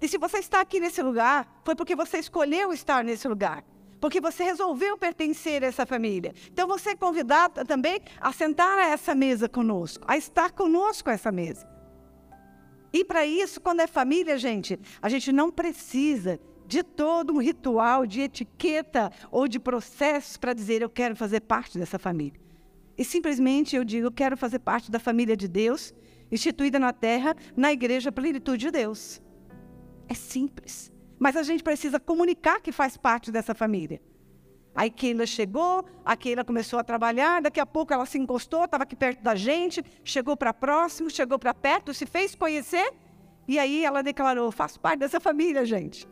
E 0.00 0.08
se 0.08 0.18
você 0.18 0.38
está 0.38 0.60
aqui 0.60 0.78
nesse 0.78 1.02
lugar, 1.02 1.60
foi 1.64 1.74
porque 1.74 1.96
você 1.96 2.18
escolheu 2.18 2.72
estar 2.72 3.02
nesse 3.02 3.26
lugar 3.26 3.64
porque 4.00 4.20
você 4.20 4.44
resolveu 4.44 4.96
pertencer 4.96 5.62
a 5.62 5.66
essa 5.66 5.86
família. 5.86 6.34
Então 6.52 6.66
você 6.68 6.90
é 6.90 6.96
convidado 6.96 7.64
também 7.64 8.00
a 8.20 8.32
sentar 8.32 8.78
a 8.78 8.88
essa 8.88 9.14
mesa 9.14 9.48
conosco, 9.48 10.04
a 10.06 10.16
estar 10.16 10.52
conosco 10.52 11.10
a 11.10 11.12
essa 11.12 11.32
mesa. 11.32 11.66
E 12.92 13.04
para 13.04 13.26
isso, 13.26 13.60
quando 13.60 13.80
é 13.80 13.86
família, 13.86 14.38
gente, 14.38 14.78
a 15.02 15.08
gente 15.08 15.30
não 15.32 15.50
precisa 15.50 16.40
de 16.66 16.82
todo 16.82 17.32
um 17.32 17.38
ritual 17.38 18.06
de 18.06 18.22
etiqueta 18.22 19.12
ou 19.30 19.46
de 19.46 19.58
processos 19.58 20.36
para 20.36 20.52
dizer 20.52 20.82
eu 20.82 20.90
quero 20.90 21.14
fazer 21.14 21.40
parte 21.40 21.78
dessa 21.78 21.98
família. 21.98 22.40
E 22.98 23.04
simplesmente 23.04 23.76
eu 23.76 23.84
digo 23.84 24.06
eu 24.06 24.12
quero 24.12 24.36
fazer 24.36 24.58
parte 24.58 24.90
da 24.90 24.98
família 24.98 25.36
de 25.36 25.46
Deus, 25.46 25.94
instituída 26.30 26.78
na 26.78 26.92
terra, 26.92 27.36
na 27.56 27.72
igreja 27.72 28.10
plenitude 28.10 28.66
de 28.66 28.70
Deus. 28.70 29.20
É 30.08 30.14
simples. 30.14 30.92
Mas 31.18 31.36
a 31.36 31.42
gente 31.42 31.62
precisa 31.62 31.98
comunicar 31.98 32.60
que 32.60 32.72
faz 32.72 32.96
parte 32.96 33.30
dessa 33.30 33.54
família. 33.54 34.00
Aí 34.74 34.90
Keila 34.90 35.26
chegou, 35.26 35.84
a 36.04 36.14
Keila 36.14 36.44
começou 36.44 36.78
a 36.78 36.84
trabalhar, 36.84 37.40
daqui 37.40 37.58
a 37.58 37.64
pouco 37.64 37.94
ela 37.94 38.04
se 38.04 38.18
encostou, 38.18 38.64
estava 38.64 38.82
aqui 38.82 38.94
perto 38.94 39.22
da 39.22 39.34
gente, 39.34 39.82
chegou 40.04 40.36
para 40.36 40.52
próximo, 40.52 41.08
chegou 41.08 41.38
para 41.38 41.54
perto, 41.54 41.94
se 41.94 42.04
fez 42.04 42.34
conhecer, 42.34 42.92
e 43.48 43.58
aí 43.58 43.84
ela 43.84 44.02
declarou: 44.02 44.52
faço 44.52 44.78
parte 44.78 44.98
dessa 44.98 45.18
família, 45.18 45.64
gente. 45.64 46.06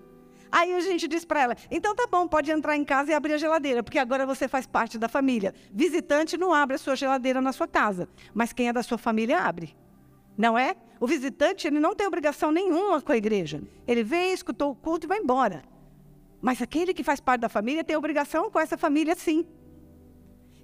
Aí 0.50 0.72
a 0.72 0.80
gente 0.80 1.06
disse 1.06 1.26
para 1.26 1.42
ela: 1.42 1.56
então 1.70 1.94
tá 1.94 2.06
bom, 2.10 2.26
pode 2.26 2.50
entrar 2.50 2.74
em 2.74 2.84
casa 2.84 3.10
e 3.10 3.14
abrir 3.14 3.34
a 3.34 3.38
geladeira, 3.38 3.82
porque 3.82 3.98
agora 3.98 4.24
você 4.24 4.48
faz 4.48 4.66
parte 4.66 4.98
da 4.98 5.08
família. 5.08 5.52
Visitante 5.70 6.38
não 6.38 6.54
abre 6.54 6.76
a 6.76 6.78
sua 6.78 6.96
geladeira 6.96 7.42
na 7.42 7.52
sua 7.52 7.68
casa, 7.68 8.08
mas 8.32 8.54
quem 8.54 8.68
é 8.68 8.72
da 8.72 8.82
sua 8.82 8.96
família 8.96 9.40
abre. 9.42 9.76
Não 10.36 10.58
é? 10.58 10.76
O 11.00 11.06
visitante 11.06 11.66
ele 11.66 11.78
não 11.78 11.94
tem 11.94 12.06
obrigação 12.06 12.50
nenhuma 12.50 13.00
com 13.00 13.12
a 13.12 13.16
igreja. 13.16 13.62
Ele 13.86 14.02
vem, 14.02 14.32
escutou 14.32 14.70
o 14.70 14.74
culto 14.74 15.06
e 15.06 15.08
vai 15.08 15.18
embora. 15.18 15.62
Mas 16.40 16.60
aquele 16.60 16.92
que 16.92 17.04
faz 17.04 17.20
parte 17.20 17.40
da 17.40 17.48
família 17.48 17.84
tem 17.84 17.96
obrigação 17.96 18.50
com 18.50 18.58
essa 18.60 18.76
família, 18.76 19.14
sim. 19.14 19.46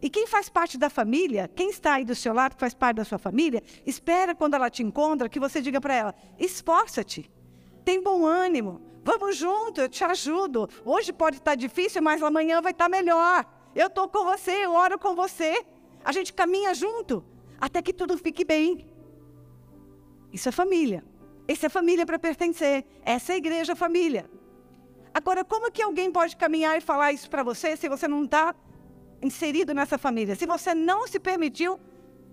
E 0.03 0.09
quem 0.09 0.27
faz 0.27 0.49
parte 0.49 0.79
da 0.79 0.89
família, 0.89 1.49
quem 1.55 1.71
está 1.71 1.95
aí 1.95 2.05
do 2.05 2.15
seu 2.15 2.33
lado, 2.33 2.55
que 2.55 2.61
faz 2.61 2.73
parte 2.75 2.97
da 2.97 3.05
sua 3.05 3.19
família, 3.19 3.63
espera 3.85 4.35
quando 4.35 4.55
ela 4.55 4.71
te 4.71 4.83
encontra 4.83 5.29
que 5.29 5.39
você 5.39 5.61
diga 5.61 5.81
para 5.81 5.95
ela: 5.95 6.15
esforça-te, 6.39 7.31
tem 7.85 8.03
bom 8.03 8.25
ânimo, 8.25 8.81
vamos 9.05 9.37
junto, 9.37 9.81
eu 9.81 9.89
te 9.89 10.03
ajudo. 10.05 10.69
Hoje 10.85 11.13
pode 11.13 11.37
estar 11.37 11.55
difícil, 11.55 12.03
mas 12.03 12.23
amanhã 12.23 12.63
vai 12.63 12.73
estar 12.73 12.89
melhor. 12.89 13.45
Eu 13.75 13.89
estou 13.89 14.09
com 14.09 14.25
você, 14.25 14.65
eu 14.65 14.73
oro 14.73 14.99
com 14.99 15.15
você. 15.15 15.65
A 16.03 16.13
gente 16.13 16.33
caminha 16.33 16.75
junto 16.75 17.23
até 17.61 17.83
que 17.83 17.93
tudo 17.93 18.17
fique 18.17 18.45
bem. 18.45 18.87
Isso 20.33 20.49
é 20.49 20.53
família. 20.53 21.05
Essa 21.47 21.67
é 21.67 21.69
família 21.69 22.07
para 22.07 22.19
pertencer. 22.19 22.85
Essa 23.03 23.33
é 23.33 23.35
a 23.35 23.39
igreja 23.39 23.75
família. 23.75 24.31
Agora, 25.13 25.45
como 25.45 25.71
que 25.73 25.83
alguém 25.83 26.11
pode 26.11 26.37
caminhar 26.37 26.79
e 26.79 26.81
falar 26.81 27.13
isso 27.13 27.29
para 27.29 27.43
você 27.43 27.77
se 27.77 27.89
você 27.89 28.07
não 28.07 28.25
está 28.25 28.55
inserido 29.21 29.75
nessa 29.75 29.99
família? 29.99 30.37
Se 30.37 30.47
você 30.47 30.75
não 30.75 31.07
se 31.09 31.19
permitiu, 31.19 31.81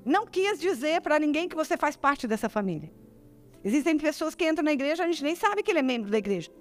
não 0.05 0.25
quis 0.25 0.59
dizer 0.59 1.01
para 1.01 1.17
ninguém 1.19 1.49
que 1.49 1.55
você 1.55 1.75
faz 1.75 1.95
parte 1.95 2.27
dessa 2.27 2.47
família. 2.47 2.91
Existem 3.63 3.97
pessoas 3.97 4.35
que 4.35 4.47
entram 4.47 4.63
na 4.63 4.71
igreja, 4.71 5.03
a 5.03 5.07
gente 5.07 5.23
nem 5.23 5.35
sabe 5.35 5.63
que 5.63 5.71
ele 5.71 5.79
é 5.79 5.83
membro 5.83 6.11
da 6.11 6.17
igreja. 6.17 6.51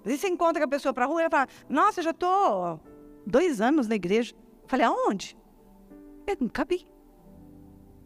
Às 0.00 0.04
vezes 0.04 0.20
você 0.20 0.28
encontra 0.28 0.64
a 0.64 0.68
pessoa 0.68 0.92
para 0.92 1.04
a 1.04 1.08
rua 1.08 1.20
e 1.20 1.24
ela 1.24 1.30
fala, 1.30 1.48
nossa, 1.68 2.00
eu 2.00 2.04
já 2.04 2.10
estou 2.10 2.80
dois 3.26 3.60
anos 3.60 3.88
na 3.88 3.94
igreja. 3.94 4.34
Eu 4.62 4.68
falei, 4.68 4.86
aonde? 4.86 5.36
Eu 6.26 6.36
nunca 6.40 6.64
vi. 6.64 6.86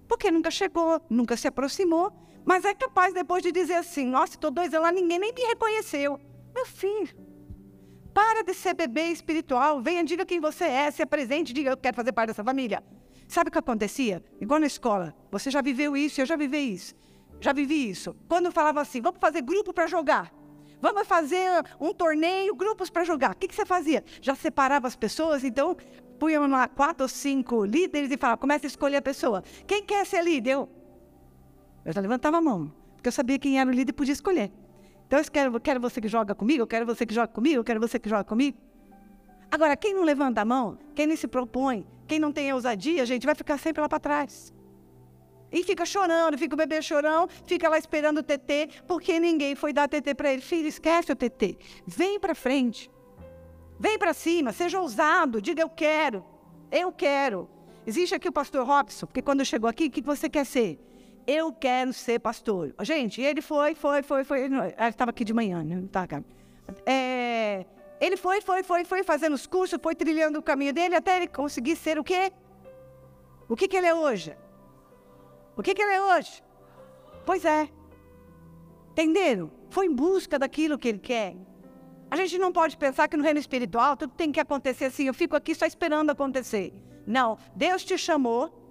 Porque 0.06 0.30
nunca 0.30 0.50
chegou, 0.50 1.00
nunca 1.10 1.36
se 1.36 1.48
aproximou. 1.48 2.12
Mas 2.46 2.64
é 2.64 2.72
capaz 2.72 3.12
depois 3.12 3.42
de 3.42 3.50
dizer 3.50 3.74
assim: 3.74 4.06
nossa, 4.06 4.34
estou 4.34 4.52
dois 4.52 4.72
anos 4.72 4.86
lá, 4.86 4.92
ninguém 4.92 5.18
nem 5.18 5.34
me 5.34 5.42
reconheceu. 5.42 6.18
Meu 6.54 6.64
filho, 6.64 7.14
para 8.14 8.42
de 8.42 8.54
ser 8.54 8.72
bebê 8.72 9.08
espiritual. 9.10 9.82
Venha, 9.82 10.04
diga 10.04 10.24
quem 10.24 10.40
você 10.40 10.64
é, 10.64 10.90
se 10.90 11.02
apresente, 11.02 11.52
diga 11.52 11.70
eu 11.70 11.76
quero 11.76 11.96
fazer 11.96 12.12
parte 12.12 12.28
dessa 12.28 12.44
família. 12.44 12.82
Sabe 13.26 13.48
o 13.48 13.52
que 13.52 13.58
acontecia? 13.58 14.22
Igual 14.40 14.60
na 14.60 14.66
escola. 14.66 15.14
Você 15.30 15.50
já 15.50 15.60
viveu 15.60 15.96
isso, 15.96 16.20
eu 16.20 16.26
já 16.26 16.36
vivi 16.36 16.72
isso. 16.72 16.94
Já 17.40 17.52
vivi 17.52 17.90
isso. 17.90 18.16
Quando 18.28 18.52
falava 18.52 18.80
assim, 18.80 19.00
vamos 19.02 19.20
fazer 19.20 19.42
grupo 19.42 19.74
para 19.74 19.88
jogar. 19.88 20.32
Vamos 20.80 21.06
fazer 21.08 21.64
um 21.80 21.92
torneio, 21.92 22.54
grupos 22.54 22.88
para 22.88 23.02
jogar. 23.02 23.32
O 23.32 23.36
que, 23.36 23.48
que 23.48 23.54
você 23.54 23.66
fazia? 23.66 24.04
Já 24.20 24.34
separava 24.36 24.86
as 24.86 24.94
pessoas, 24.94 25.42
então 25.42 25.76
punham 26.18 26.46
lá 26.46 26.68
quatro 26.68 27.02
ou 27.02 27.08
cinco 27.08 27.64
líderes 27.64 28.10
e 28.10 28.16
falava, 28.16 28.38
começa 28.38 28.66
a 28.66 28.68
escolher 28.68 28.96
a 28.96 29.02
pessoa. 29.02 29.42
Quem 29.66 29.82
quer 29.82 30.06
ser 30.06 30.22
líder? 30.22 30.52
Eu, 30.52 30.68
eu 31.86 31.92
já 31.92 32.00
levantava 32.00 32.38
a 32.38 32.40
mão, 32.40 32.72
porque 32.96 33.08
eu 33.08 33.12
sabia 33.12 33.38
quem 33.38 33.60
era 33.60 33.70
o 33.70 33.72
líder 33.72 33.90
e 33.90 33.92
podia 33.92 34.12
escolher. 34.12 34.50
Então, 35.06 35.20
eu 35.20 35.24
quero, 35.30 35.60
quero 35.60 35.80
você 35.80 36.00
que 36.00 36.08
joga 36.08 36.34
comigo, 36.34 36.62
eu 36.62 36.66
quero 36.66 36.84
você 36.84 37.06
que 37.06 37.14
joga 37.14 37.28
comigo, 37.28 37.60
eu 37.60 37.64
quero 37.64 37.78
você 37.78 37.96
que 37.96 38.08
joga 38.08 38.24
comigo. 38.24 38.58
Agora, 39.48 39.76
quem 39.76 39.94
não 39.94 40.02
levanta 40.02 40.40
a 40.40 40.44
mão, 40.44 40.76
quem 40.96 41.06
não 41.06 41.16
se 41.16 41.28
propõe, 41.28 41.86
quem 42.08 42.18
não 42.18 42.32
tem 42.32 42.52
ousadia, 42.52 43.06
gente 43.06 43.24
vai 43.24 43.36
ficar 43.36 43.56
sempre 43.56 43.80
lá 43.80 43.88
para 43.88 44.00
trás. 44.00 44.52
E 45.52 45.62
fica 45.62 45.86
chorando, 45.86 46.36
fica 46.36 46.54
o 46.54 46.58
bebê 46.58 46.82
chorão, 46.82 47.28
fica 47.46 47.68
lá 47.68 47.78
esperando 47.78 48.18
o 48.18 48.22
TT, 48.22 48.82
porque 48.88 49.20
ninguém 49.20 49.54
foi 49.54 49.72
dar 49.72 49.88
TT 49.88 50.12
para 50.16 50.32
ele. 50.32 50.42
Filho, 50.42 50.66
esquece 50.66 51.12
o 51.12 51.16
TT. 51.16 51.56
Vem 51.86 52.18
para 52.18 52.34
frente. 52.34 52.90
Vem 53.78 53.96
para 53.96 54.12
cima, 54.12 54.52
seja 54.52 54.80
ousado, 54.80 55.40
diga 55.40 55.62
eu 55.62 55.70
quero. 55.70 56.24
Eu 56.68 56.90
quero. 56.90 57.48
Existe 57.86 58.12
aqui 58.12 58.28
o 58.28 58.32
pastor 58.32 58.66
Robson, 58.66 59.06
porque 59.06 59.22
quando 59.22 59.44
chegou 59.44 59.70
aqui, 59.70 59.86
o 59.86 59.90
que 59.90 60.02
você 60.02 60.28
quer 60.28 60.44
ser? 60.44 60.80
Eu 61.26 61.52
quero 61.52 61.92
ser 61.92 62.20
pastor. 62.20 62.74
Gente, 62.82 63.20
ele 63.20 63.42
foi, 63.42 63.74
foi, 63.74 64.02
foi, 64.02 64.24
foi. 64.24 64.44
Ele 64.44 64.56
estava 64.88 65.10
aqui 65.10 65.24
de 65.24 65.34
manhã, 65.34 65.64
né? 65.64 65.82
Tá. 65.90 66.06
É, 66.84 67.66
ele 68.00 68.16
foi, 68.16 68.40
foi, 68.40 68.62
foi, 68.62 68.84
foi 68.84 69.02
fazendo 69.02 69.34
os 69.34 69.46
cursos, 69.46 69.78
foi 69.82 69.94
trilhando 69.94 70.38
o 70.38 70.42
caminho 70.42 70.72
dele 70.72 70.94
até 70.94 71.16
ele 71.16 71.26
conseguir 71.26 71.76
ser 71.76 71.98
o 71.98 72.04
quê? 72.04 72.32
O 73.48 73.56
que, 73.56 73.66
que 73.66 73.76
ele 73.76 73.86
é 73.86 73.94
hoje? 73.94 74.36
O 75.56 75.62
que, 75.62 75.74
que 75.74 75.82
ele 75.82 75.92
é 75.92 76.02
hoje? 76.02 76.42
Pois 77.24 77.44
é. 77.44 77.68
Entenderam? 78.92 79.50
Foi 79.70 79.86
em 79.86 79.94
busca 79.94 80.38
daquilo 80.38 80.78
que 80.78 80.88
ele 80.88 80.98
quer. 80.98 81.36
A 82.10 82.16
gente 82.16 82.38
não 82.38 82.52
pode 82.52 82.76
pensar 82.76 83.08
que 83.08 83.16
no 83.16 83.24
reino 83.24 83.38
espiritual 83.38 83.96
tudo 83.96 84.12
tem 84.14 84.30
que 84.30 84.38
acontecer 84.38 84.86
assim. 84.86 85.06
Eu 85.06 85.14
fico 85.14 85.34
aqui 85.34 85.54
só 85.54 85.66
esperando 85.66 86.10
acontecer. 86.10 86.72
Não. 87.06 87.36
Deus 87.54 87.84
te 87.84 87.98
chamou 87.98 88.65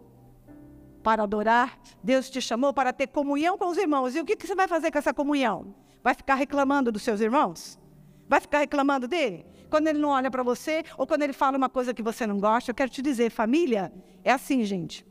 para 1.05 1.21
adorar. 1.21 1.77
Deus 2.03 2.31
te 2.31 2.41
chamou 2.41 2.73
para 2.73 2.91
ter 2.91 3.05
comunhão 3.05 3.59
com 3.59 3.67
os 3.67 3.77
irmãos. 3.77 4.15
E 4.15 4.19
o 4.19 4.25
que, 4.25 4.35
que 4.35 4.47
você 4.47 4.55
vai 4.55 4.67
fazer 4.67 4.89
com 4.91 4.97
essa 4.97 5.13
comunhão? 5.13 5.75
Vai 6.03 6.15
ficar 6.15 6.33
reclamando 6.33 6.91
dos 6.91 7.03
seus 7.03 7.21
irmãos? 7.21 7.79
Vai 8.27 8.41
ficar 8.41 8.57
reclamando 8.57 9.07
dele? 9.07 9.45
Quando 9.69 9.87
ele 9.87 9.99
não 9.99 10.09
olha 10.09 10.31
para 10.31 10.41
você 10.41 10.83
ou 10.97 11.05
quando 11.05 11.21
ele 11.21 11.33
fala 11.33 11.57
uma 11.57 11.69
coisa 11.69 11.93
que 11.93 12.01
você 12.01 12.25
não 12.25 12.39
gosta, 12.39 12.71
eu 12.71 12.75
quero 12.75 12.89
te 12.89 13.03
dizer, 13.03 13.29
família, 13.29 13.93
é 14.23 14.31
assim, 14.31 14.63
gente. 14.63 15.05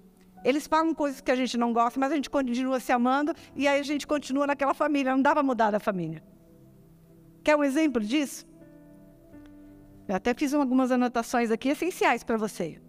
Eles 0.45 0.67
falam 0.67 0.93
coisas 0.95 1.21
que 1.21 1.31
a 1.31 1.37
gente 1.37 1.57
não 1.57 1.73
gosta, 1.73 1.99
mas 2.01 2.11
a 2.11 2.17
gente 2.17 2.29
continua 2.29 2.81
se 2.81 2.91
amando 2.91 3.33
e 3.55 3.69
aí 3.69 3.79
a 3.79 3.85
gente 3.85 4.05
continua 4.05 4.49
naquela 4.49 4.75
família. 4.75 5.13
Não 5.13 5.23
dá 5.23 5.33
para 5.33 5.45
mudar 5.45 5.71
da 5.71 5.79
família. 5.79 6.25
Quer 7.45 7.55
um 7.55 7.63
exemplo 7.63 8.03
disso? 8.03 8.45
Eu 10.09 10.17
até 10.17 10.35
fiz 10.35 10.53
algumas 10.53 10.91
anotações 10.91 11.53
aqui 11.53 11.69
essenciais 11.69 12.25
para 12.25 12.37
você. 12.37 12.81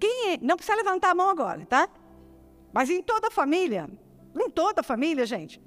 Quem 0.00 0.32
é? 0.32 0.38
Não 0.40 0.56
precisa 0.56 0.76
levantar 0.76 1.10
a 1.10 1.14
mão 1.14 1.28
agora, 1.28 1.66
tá? 1.66 1.88
Mas 2.72 2.90
em 2.90 3.02
toda 3.02 3.30
família, 3.30 3.88
em 4.34 4.50
toda 4.50 4.82
família, 4.82 5.24
gente, 5.24 5.60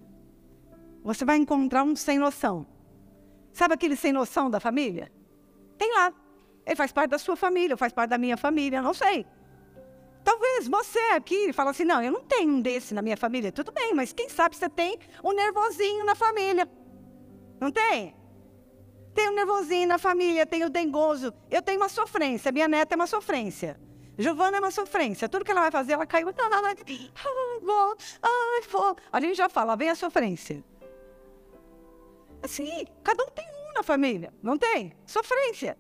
você 1.04 1.26
vai 1.26 1.38
encontrar 1.38 1.84
um 1.84 1.96
sem 1.96 2.20
noção. 2.20 2.66
Sabe 3.52 3.74
aquele 3.74 3.96
sem 3.96 4.14
noção 4.14 4.50
da 4.50 4.60
família? 4.60 5.12
Tem 5.78 5.94
lá. 5.96 6.14
Ele 6.66 6.76
faz 6.76 6.92
parte 6.92 7.10
da 7.10 7.18
sua 7.18 7.36
família, 7.36 7.76
faz 7.76 7.92
parte 7.92 8.10
da 8.12 8.18
minha 8.18 8.38
família, 8.38 8.82
não 8.82 8.94
sei. 8.94 9.26
Talvez 10.24 10.68
você 10.68 11.00
aqui 11.16 11.52
fala 11.54 11.72
assim, 11.72 11.86
não, 11.86 12.02
eu 12.02 12.12
não 12.12 12.24
tenho 12.24 12.52
um 12.52 12.62
desse 12.62 12.94
na 12.94 13.02
minha 13.02 13.18
família. 13.18 13.52
Tudo 13.52 13.72
bem, 13.72 13.94
mas 13.94 14.14
quem 14.14 14.30
sabe 14.30 14.56
você 14.56 14.70
tem 14.70 15.00
um 15.24 15.32
nervosinho 15.34 16.06
na 16.06 16.14
família. 16.14 16.70
Não 17.60 17.72
tem? 17.72 18.16
Tem 19.14 19.30
um 19.30 19.34
nervosinho 19.34 19.88
na 19.88 19.98
família, 19.98 20.46
tem 20.46 20.64
o 20.64 20.70
dengoso. 20.70 21.34
Eu 21.50 21.62
tenho 21.62 21.80
uma 21.80 21.90
sofrência, 21.90 22.52
minha 22.52 22.68
neta 22.68 22.94
é 22.94 22.98
uma 22.98 23.08
sofrência. 23.08 23.80
Giovana 24.20 24.58
é 24.58 24.60
uma 24.60 24.70
sofrência. 24.70 25.30
Tudo 25.30 25.46
que 25.46 25.52
ela 25.52 25.62
vai 25.62 25.72
fazer, 25.72 25.94
ela 25.94 26.06
caiu. 26.06 26.28
Ai, 26.28 26.76
vou, 27.62 27.98
ai, 28.22 28.62
vou. 28.70 28.98
A 29.14 29.22
gente 29.22 29.36
já 29.36 29.48
fala, 29.48 29.78
vem 29.78 29.90
a 29.90 29.96
sofrência. 29.96 30.62
Assim, 32.44 32.86
cada 33.02 33.24
um 33.24 33.30
tem 33.30 33.46
um 33.46 33.74
na 33.74 33.82
família, 33.82 34.34
não 34.44 34.58
tem? 34.58 34.94
Sofrência. 35.06 35.78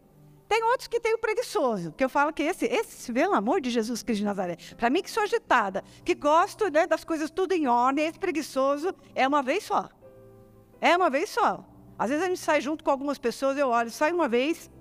Tem 0.47 0.63
outros 0.63 0.87
que 0.87 0.99
tem 0.99 1.13
o 1.13 1.17
preguiçoso, 1.17 1.91
que 1.91 2.03
eu 2.03 2.09
falo 2.09 2.33
que 2.33 2.41
esse, 2.41 2.65
esse 2.65 3.13
pelo 3.13 3.35
amor 3.35 3.61
de 3.61 3.69
Jesus 3.69 4.01
Cristo 4.01 4.21
de 4.21 4.25
Nazaré, 4.25 4.57
para 4.77 4.89
mim 4.89 5.03
que 5.03 5.11
sou 5.11 5.21
agitada, 5.21 5.83
que 6.03 6.15
gosto 6.15 6.71
né, 6.71 6.87
das 6.87 7.03
coisas 7.03 7.29
tudo 7.29 7.51
em 7.53 7.67
ordem, 7.67 8.07
esse 8.07 8.17
preguiçoso 8.17 8.95
é 9.13 9.27
uma 9.27 9.43
vez 9.43 9.65
só. 9.65 9.89
É 10.81 10.97
uma 10.97 11.09
vez 11.09 11.29
só. 11.29 11.63
Às 11.99 12.09
vezes 12.09 12.23
a 12.23 12.27
gente 12.27 12.39
sai 12.39 12.61
junto 12.61 12.83
com 12.83 12.89
algumas 12.89 13.19
pessoas, 13.19 13.57
eu 13.57 13.67
olho, 13.67 13.91
sai 13.91 14.11
uma 14.11 14.27
vez, 14.27 14.71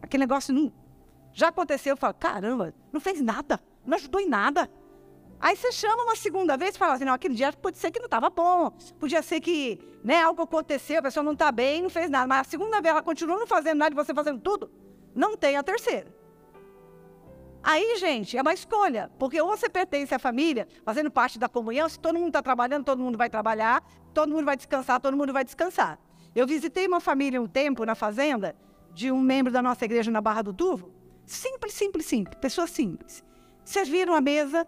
aquele 0.00 0.22
negócio 0.22 0.54
não. 0.54 0.72
Já 1.32 1.48
aconteceu, 1.48 1.92
eu 1.92 1.96
falo, 1.96 2.14
caramba, 2.14 2.74
não 2.92 3.00
fez 3.00 3.20
nada, 3.20 3.60
não 3.84 3.96
ajudou 3.96 4.20
em 4.20 4.28
nada. 4.28 4.70
Aí 5.40 5.54
você 5.54 5.70
chama 5.70 6.02
uma 6.02 6.16
segunda 6.16 6.56
vez 6.56 6.74
e 6.74 6.78
fala 6.78 6.94
assim, 6.94 7.04
não, 7.04 7.12
aquele 7.12 7.34
dia 7.34 7.52
pode 7.52 7.78
ser 7.78 7.90
que 7.90 8.00
não 8.00 8.06
estava 8.06 8.28
bom, 8.28 8.72
podia 8.98 9.22
ser 9.22 9.40
que 9.40 9.78
né, 10.02 10.22
algo 10.22 10.42
aconteceu, 10.42 10.98
a 10.98 11.02
pessoa 11.02 11.22
não 11.22 11.32
está 11.32 11.52
bem, 11.52 11.82
não 11.82 11.90
fez 11.90 12.10
nada. 12.10 12.26
Mas 12.26 12.40
a 12.40 12.50
segunda 12.50 12.80
vez 12.80 12.92
ela 12.92 13.02
continua 13.02 13.38
não 13.38 13.46
fazendo 13.46 13.78
nada 13.78 13.94
e 13.94 13.96
você 13.96 14.12
fazendo 14.12 14.40
tudo 14.40 14.70
não 15.18 15.36
tem 15.36 15.56
a 15.56 15.62
terceira. 15.62 16.16
Aí, 17.62 17.96
gente, 17.98 18.38
é 18.38 18.40
uma 18.40 18.54
escolha, 18.54 19.10
porque 19.18 19.40
ou 19.42 19.48
você 19.48 19.68
pertence 19.68 20.14
à 20.14 20.18
família, 20.18 20.68
fazendo 20.84 21.10
parte 21.10 21.38
da 21.38 21.48
comunhão, 21.48 21.88
se 21.88 21.98
todo 21.98 22.14
mundo 22.14 22.28
está 22.28 22.40
trabalhando, 22.40 22.84
todo 22.84 23.02
mundo 23.02 23.18
vai 23.18 23.28
trabalhar, 23.28 23.82
todo 24.14 24.30
mundo 24.30 24.44
vai 24.44 24.56
descansar, 24.56 25.00
todo 25.00 25.16
mundo 25.16 25.32
vai 25.32 25.44
descansar. 25.44 25.98
Eu 26.34 26.46
visitei 26.46 26.86
uma 26.86 27.00
família 27.00 27.42
um 27.42 27.48
tempo 27.48 27.84
na 27.84 27.96
fazenda, 27.96 28.54
de 28.94 29.10
um 29.10 29.20
membro 29.20 29.52
da 29.52 29.60
nossa 29.60 29.84
igreja 29.84 30.10
na 30.10 30.20
Barra 30.20 30.42
do 30.42 30.54
Turvo. 30.54 30.92
Simples, 31.28 31.74
simples, 31.74 32.06
simples, 32.06 32.38
pessoas 32.40 32.70
simples. 32.70 33.22
Serviram 33.62 34.14
a 34.14 34.20
mesa 34.20 34.66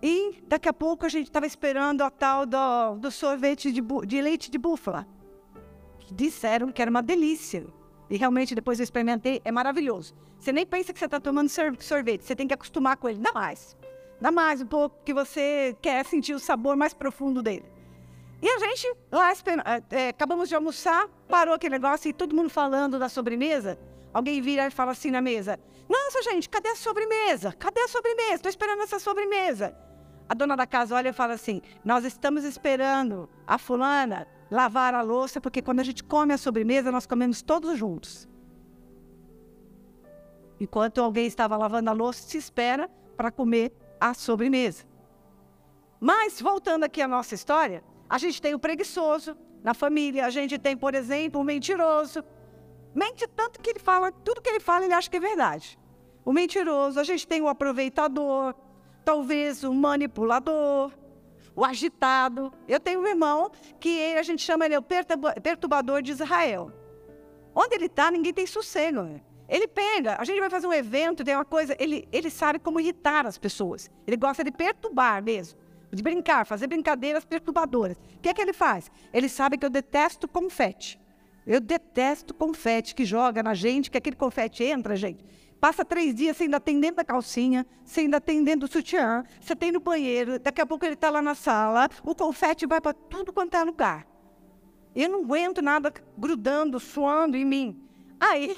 e 0.00 0.40
daqui 0.46 0.68
a 0.68 0.72
pouco 0.72 1.04
a 1.04 1.08
gente 1.08 1.26
estava 1.26 1.46
esperando 1.46 2.02
a 2.02 2.10
tal 2.10 2.46
do, 2.46 2.94
do 3.00 3.10
sorvete 3.10 3.72
de, 3.72 3.82
de 4.06 4.22
leite 4.22 4.52
de 4.52 4.56
búfala. 4.56 5.04
Disseram 6.12 6.70
que 6.70 6.80
era 6.80 6.88
uma 6.88 7.02
delícia. 7.02 7.66
E 8.08 8.16
realmente, 8.16 8.54
depois 8.54 8.78
eu 8.78 8.84
experimentei, 8.84 9.42
é 9.44 9.50
maravilhoso. 9.50 10.14
Você 10.38 10.52
nem 10.52 10.64
pensa 10.64 10.92
que 10.92 10.98
você 11.00 11.06
está 11.06 11.18
tomando 11.18 11.48
sorvete, 11.48 12.22
você 12.22 12.36
tem 12.36 12.46
que 12.46 12.54
acostumar 12.54 12.96
com 12.96 13.08
ele. 13.08 13.18
Dá 13.18 13.32
mais. 13.32 13.76
Dá 14.20 14.30
mais 14.30 14.60
um 14.60 14.66
pouco, 14.66 15.02
que 15.04 15.12
você 15.12 15.76
quer 15.82 16.06
sentir 16.06 16.34
o 16.34 16.38
sabor 16.38 16.76
mais 16.76 16.94
profundo 16.94 17.42
dele. 17.42 17.64
E 18.40 18.48
a 18.48 18.58
gente, 18.60 18.96
lá, 19.10 19.32
é, 19.90 20.10
acabamos 20.10 20.48
de 20.48 20.54
almoçar, 20.54 21.08
parou 21.28 21.52
aquele 21.52 21.74
negócio 21.74 22.08
e 22.08 22.12
todo 22.12 22.34
mundo 22.34 22.48
falando 22.48 22.96
da 22.96 23.08
sobremesa. 23.08 23.76
Alguém 24.12 24.40
vira 24.40 24.66
e 24.66 24.70
fala 24.70 24.92
assim 24.92 25.10
na 25.10 25.20
mesa: 25.20 25.58
Nossa, 25.88 26.22
gente, 26.22 26.48
cadê 26.48 26.68
a 26.68 26.76
sobremesa? 26.76 27.52
Cadê 27.52 27.80
a 27.80 27.88
sobremesa? 27.88 28.34
Estou 28.34 28.50
esperando 28.50 28.82
essa 28.82 28.98
sobremesa. 28.98 29.76
A 30.28 30.34
dona 30.34 30.56
da 30.56 30.66
casa 30.66 30.94
olha 30.94 31.08
e 31.08 31.12
fala 31.12 31.34
assim: 31.34 31.62
Nós 31.84 32.04
estamos 32.04 32.44
esperando 32.44 33.28
a 33.46 33.58
fulana 33.58 34.26
lavar 34.50 34.94
a 34.94 35.02
louça, 35.02 35.40
porque 35.40 35.62
quando 35.62 35.80
a 35.80 35.84
gente 35.84 36.02
come 36.02 36.32
a 36.32 36.38
sobremesa, 36.38 36.90
nós 36.90 37.06
comemos 37.06 37.42
todos 37.42 37.78
juntos. 37.78 38.28
Enquanto 40.60 41.00
alguém 41.00 41.26
estava 41.26 41.56
lavando 41.56 41.90
a 41.90 41.92
louça, 41.92 42.22
se 42.22 42.36
espera 42.36 42.90
para 43.16 43.30
comer 43.30 43.72
a 44.00 44.14
sobremesa. 44.14 44.84
Mas, 46.00 46.40
voltando 46.40 46.84
aqui 46.84 47.02
à 47.02 47.08
nossa 47.08 47.34
história, 47.34 47.82
a 48.08 48.18
gente 48.18 48.40
tem 48.40 48.54
o 48.54 48.58
preguiçoso 48.58 49.36
na 49.62 49.74
família, 49.74 50.24
a 50.24 50.30
gente 50.30 50.58
tem, 50.58 50.76
por 50.76 50.94
exemplo, 50.94 51.40
o 51.40 51.44
mentiroso. 51.44 52.24
Mente 52.94 53.26
tanto 53.28 53.60
que 53.60 53.70
ele 53.70 53.78
fala, 53.78 54.10
tudo 54.10 54.40
que 54.40 54.48
ele 54.48 54.60
fala, 54.60 54.84
ele 54.84 54.94
acha 54.94 55.10
que 55.10 55.16
é 55.16 55.20
verdade. 55.20 55.78
O 56.24 56.32
mentiroso, 56.32 56.98
a 56.98 57.04
gente 57.04 57.26
tem 57.26 57.40
o 57.40 57.48
aproveitador, 57.48 58.54
talvez 59.04 59.64
o 59.64 59.72
manipulador, 59.72 60.92
o 61.54 61.64
agitado. 61.64 62.52
Eu 62.68 62.78
tenho 62.78 63.00
um 63.00 63.06
irmão 63.06 63.50
que 63.80 64.14
a 64.14 64.22
gente 64.22 64.42
chama 64.42 64.66
ele 64.66 64.76
o 64.76 64.82
perturbador 64.82 66.02
de 66.02 66.12
Israel. 66.12 66.72
Onde 67.54 67.74
ele 67.74 67.86
está, 67.86 68.10
ninguém 68.10 68.32
tem 68.32 68.46
sossego. 68.46 69.20
Ele 69.48 69.66
pega, 69.66 70.16
a 70.18 70.24
gente 70.24 70.38
vai 70.38 70.50
fazer 70.50 70.66
um 70.66 70.72
evento, 70.72 71.24
tem 71.24 71.34
uma 71.34 71.44
coisa, 71.44 71.74
ele, 71.78 72.06
ele 72.12 72.28
sabe 72.28 72.58
como 72.58 72.78
irritar 72.78 73.26
as 73.26 73.38
pessoas. 73.38 73.90
Ele 74.06 74.16
gosta 74.16 74.44
de 74.44 74.52
perturbar 74.52 75.22
mesmo, 75.22 75.58
de 75.90 76.02
brincar, 76.02 76.44
fazer 76.44 76.66
brincadeiras 76.66 77.24
perturbadoras. 77.24 77.96
O 77.96 78.20
que 78.20 78.28
é 78.28 78.34
que 78.34 78.42
ele 78.42 78.52
faz? 78.52 78.90
Ele 79.12 79.28
sabe 79.28 79.56
que 79.56 79.64
eu 79.64 79.70
detesto 79.70 80.28
confete. 80.28 81.00
Eu 81.48 81.60
detesto 81.60 82.34
confete 82.34 82.94
que 82.94 83.06
joga 83.06 83.42
na 83.42 83.54
gente, 83.54 83.90
que 83.90 83.96
aquele 83.96 84.14
confete 84.14 84.62
entra, 84.62 84.94
gente. 84.94 85.24
Passa 85.58 85.82
três 85.82 86.14
dias, 86.14 86.36
você 86.36 86.42
ainda 86.42 86.60
tem 86.60 86.78
da 86.78 87.02
calcinha, 87.02 87.66
você 87.82 88.00
ainda 88.00 88.20
tem 88.20 88.44
do 88.54 88.68
sutiã, 88.68 89.24
você 89.40 89.56
tem 89.56 89.72
no 89.72 89.80
banheiro, 89.80 90.38
daqui 90.38 90.60
a 90.60 90.66
pouco 90.66 90.84
ele 90.84 90.92
está 90.92 91.08
lá 91.08 91.22
na 91.22 91.34
sala, 91.34 91.88
o 92.04 92.14
confete 92.14 92.66
vai 92.66 92.82
para 92.82 92.92
tudo 92.92 93.32
quanto 93.32 93.56
é 93.56 93.64
lugar. 93.64 94.06
Eu 94.94 95.08
não 95.08 95.22
aguento 95.22 95.62
nada 95.62 95.90
grudando, 96.18 96.78
suando 96.78 97.34
em 97.34 97.46
mim. 97.46 97.82
Aí, 98.20 98.54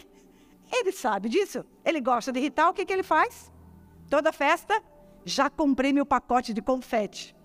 ele 0.72 0.90
sabe 0.90 1.28
disso. 1.28 1.64
Ele 1.84 2.00
gosta 2.00 2.32
de 2.32 2.40
irritar, 2.40 2.68
o 2.68 2.74
que, 2.74 2.84
que 2.84 2.92
ele 2.92 3.04
faz? 3.04 3.52
Toda 4.08 4.32
festa, 4.32 4.82
já 5.24 5.48
comprei 5.48 5.92
meu 5.92 6.04
pacote 6.04 6.52
de 6.52 6.60
confete. 6.60 7.36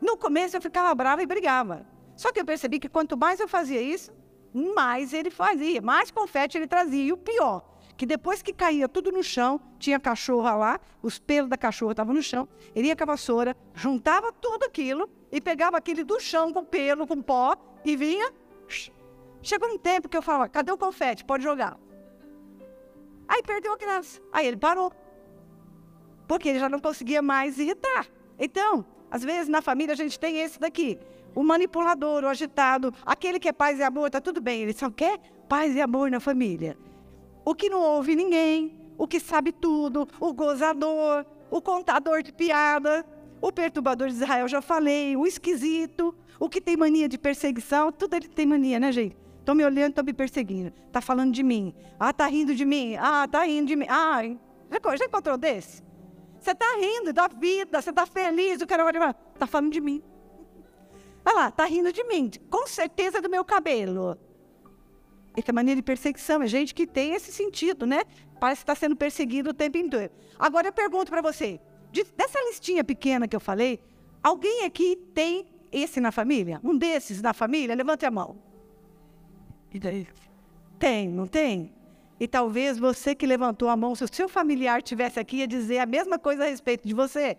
No 0.00 0.16
começo 0.16 0.56
eu 0.56 0.62
ficava 0.62 0.94
brava 0.94 1.20
e 1.20 1.26
brigava. 1.26 1.84
Só 2.14 2.30
que 2.30 2.38
eu 2.38 2.44
percebi 2.44 2.78
que 2.78 2.88
quanto 2.88 3.16
mais 3.16 3.40
eu 3.40 3.48
fazia 3.48 3.82
isso, 3.82 4.12
mais 4.52 5.12
ele 5.12 5.30
fazia, 5.30 5.80
mais 5.80 6.10
confete 6.10 6.56
ele 6.56 6.66
trazia. 6.66 7.04
E 7.04 7.12
o 7.12 7.16
pior, 7.16 7.62
que 7.96 8.06
depois 8.06 8.42
que 8.42 8.52
caía 8.52 8.88
tudo 8.88 9.10
no 9.10 9.22
chão, 9.22 9.60
tinha 9.78 9.98
cachorra 9.98 10.54
lá, 10.54 10.80
os 11.02 11.18
pelos 11.18 11.50
da 11.50 11.56
cachorra 11.56 11.92
estavam 11.92 12.14
no 12.14 12.22
chão, 12.22 12.48
ele 12.74 12.88
ia 12.88 12.96
com 12.96 13.02
a 13.02 13.06
vassoura, 13.06 13.56
juntava 13.74 14.32
tudo 14.32 14.64
aquilo 14.64 15.08
e 15.30 15.40
pegava 15.40 15.76
aquele 15.76 16.04
do 16.04 16.18
chão 16.20 16.52
com 16.52 16.64
pelo, 16.64 17.06
com 17.06 17.20
pó 17.20 17.56
e 17.84 17.96
vinha. 17.96 18.32
Chegou 19.42 19.68
um 19.68 19.78
tempo 19.78 20.08
que 20.08 20.16
eu 20.16 20.22
falava, 20.22 20.48
cadê 20.48 20.72
o 20.72 20.78
confete? 20.78 21.24
Pode 21.24 21.42
jogar. 21.42 21.78
Aí 23.26 23.42
perdeu 23.42 23.72
a 23.72 23.76
graça. 23.76 24.20
Aí 24.32 24.46
ele 24.46 24.56
parou. 24.56 24.90
Porque 26.26 26.48
ele 26.48 26.58
já 26.58 26.68
não 26.68 26.80
conseguia 26.80 27.20
mais 27.20 27.58
irritar. 27.58 28.06
Então, 28.38 28.84
às 29.10 29.22
vezes 29.22 29.48
na 29.48 29.60
família 29.60 29.92
a 29.92 29.96
gente 29.96 30.18
tem 30.18 30.38
esse 30.38 30.58
daqui. 30.58 30.98
O 31.38 31.44
manipulador, 31.44 32.24
o 32.24 32.26
agitado, 32.26 32.92
aquele 33.06 33.38
que 33.38 33.48
é 33.48 33.52
paz 33.52 33.78
e 33.78 33.82
amor, 33.84 34.10
tá 34.10 34.20
tudo 34.20 34.40
bem. 34.40 34.62
Ele 34.62 34.72
só 34.72 34.90
quer 34.90 35.20
paz 35.48 35.72
e 35.72 35.80
amor 35.80 36.10
na 36.10 36.18
família. 36.18 36.76
O 37.44 37.54
que 37.54 37.70
não 37.70 37.80
ouve 37.80 38.16
ninguém, 38.16 38.76
o 38.98 39.06
que 39.06 39.20
sabe 39.20 39.52
tudo, 39.52 40.08
o 40.18 40.32
gozador, 40.32 41.24
o 41.48 41.62
contador 41.62 42.24
de 42.24 42.32
piada, 42.32 43.06
o 43.40 43.52
perturbador 43.52 44.08
de 44.08 44.14
Israel, 44.14 44.48
já 44.48 44.60
falei, 44.60 45.16
o 45.16 45.28
esquisito, 45.28 46.12
o 46.40 46.48
que 46.48 46.60
tem 46.60 46.76
mania 46.76 47.08
de 47.08 47.16
perseguição, 47.16 47.92
tudo 47.92 48.14
ele 48.14 48.26
tem 48.26 48.44
mania, 48.44 48.80
né, 48.80 48.90
gente? 48.90 49.16
Estão 49.38 49.54
me 49.54 49.64
olhando, 49.64 49.90
estão 49.90 50.04
me 50.04 50.12
perseguindo. 50.12 50.72
Está 50.88 51.00
falando 51.00 51.32
de 51.32 51.44
mim. 51.44 51.72
Ah, 52.00 52.10
está 52.10 52.26
rindo 52.26 52.52
de 52.52 52.64
mim. 52.64 52.96
Ah, 52.98 53.26
está 53.26 53.44
rindo 53.44 53.68
de 53.68 53.76
mim. 53.76 53.86
Ah, 53.88 54.22
já, 54.72 54.96
já 54.96 55.04
encontrou 55.04 55.38
desse? 55.38 55.84
Você 56.40 56.50
está 56.50 56.66
rindo 56.80 57.12
da 57.12 57.28
vida, 57.28 57.80
você 57.80 57.90
está 57.90 58.04
feliz, 58.06 58.60
o 58.60 58.66
cara 58.66 58.82
vai 58.82 59.14
está 59.34 59.46
falando 59.46 59.70
de 59.70 59.80
mim. 59.80 60.02
Olha 61.24 61.34
lá, 61.34 61.48
está 61.48 61.64
rindo 61.64 61.92
de 61.92 62.02
mim, 62.04 62.30
com 62.48 62.66
certeza 62.66 63.20
do 63.20 63.28
meu 63.28 63.44
cabelo. 63.44 64.16
Que 65.34 65.50
é 65.50 65.52
mania 65.52 65.76
de 65.76 65.82
perseguição, 65.82 66.42
é 66.42 66.46
gente 66.48 66.74
que 66.74 66.86
tem 66.86 67.14
esse 67.14 67.30
sentido, 67.30 67.86
né? 67.86 68.02
Parece 68.40 68.60
que 68.60 68.70
está 68.70 68.74
sendo 68.74 68.96
perseguido 68.96 69.50
o 69.50 69.54
tempo 69.54 69.78
inteiro. 69.78 70.12
Agora 70.38 70.68
eu 70.68 70.72
pergunto 70.72 71.10
para 71.10 71.22
você, 71.22 71.60
de, 71.92 72.04
dessa 72.16 72.40
listinha 72.48 72.82
pequena 72.82 73.28
que 73.28 73.36
eu 73.36 73.40
falei, 73.40 73.80
alguém 74.22 74.64
aqui 74.64 74.96
tem 75.14 75.46
esse 75.70 76.00
na 76.00 76.10
família? 76.10 76.60
Um 76.64 76.76
desses 76.76 77.22
na 77.22 77.32
família? 77.32 77.74
Levante 77.74 78.04
a 78.04 78.10
mão. 78.10 78.36
E 79.72 79.78
daí? 79.78 80.06
Tem, 80.78 81.08
não 81.08 81.26
tem? 81.26 81.72
E 82.20 82.26
talvez 82.26 82.78
você 82.78 83.14
que 83.14 83.26
levantou 83.26 83.68
a 83.68 83.76
mão, 83.76 83.94
se 83.94 84.02
o 84.02 84.12
seu 84.12 84.28
familiar 84.28 84.82
tivesse 84.82 85.20
aqui, 85.20 85.36
ia 85.36 85.46
dizer 85.46 85.78
a 85.78 85.86
mesma 85.86 86.18
coisa 86.18 86.44
a 86.44 86.48
respeito 86.48 86.86
de 86.86 86.94
você. 86.94 87.36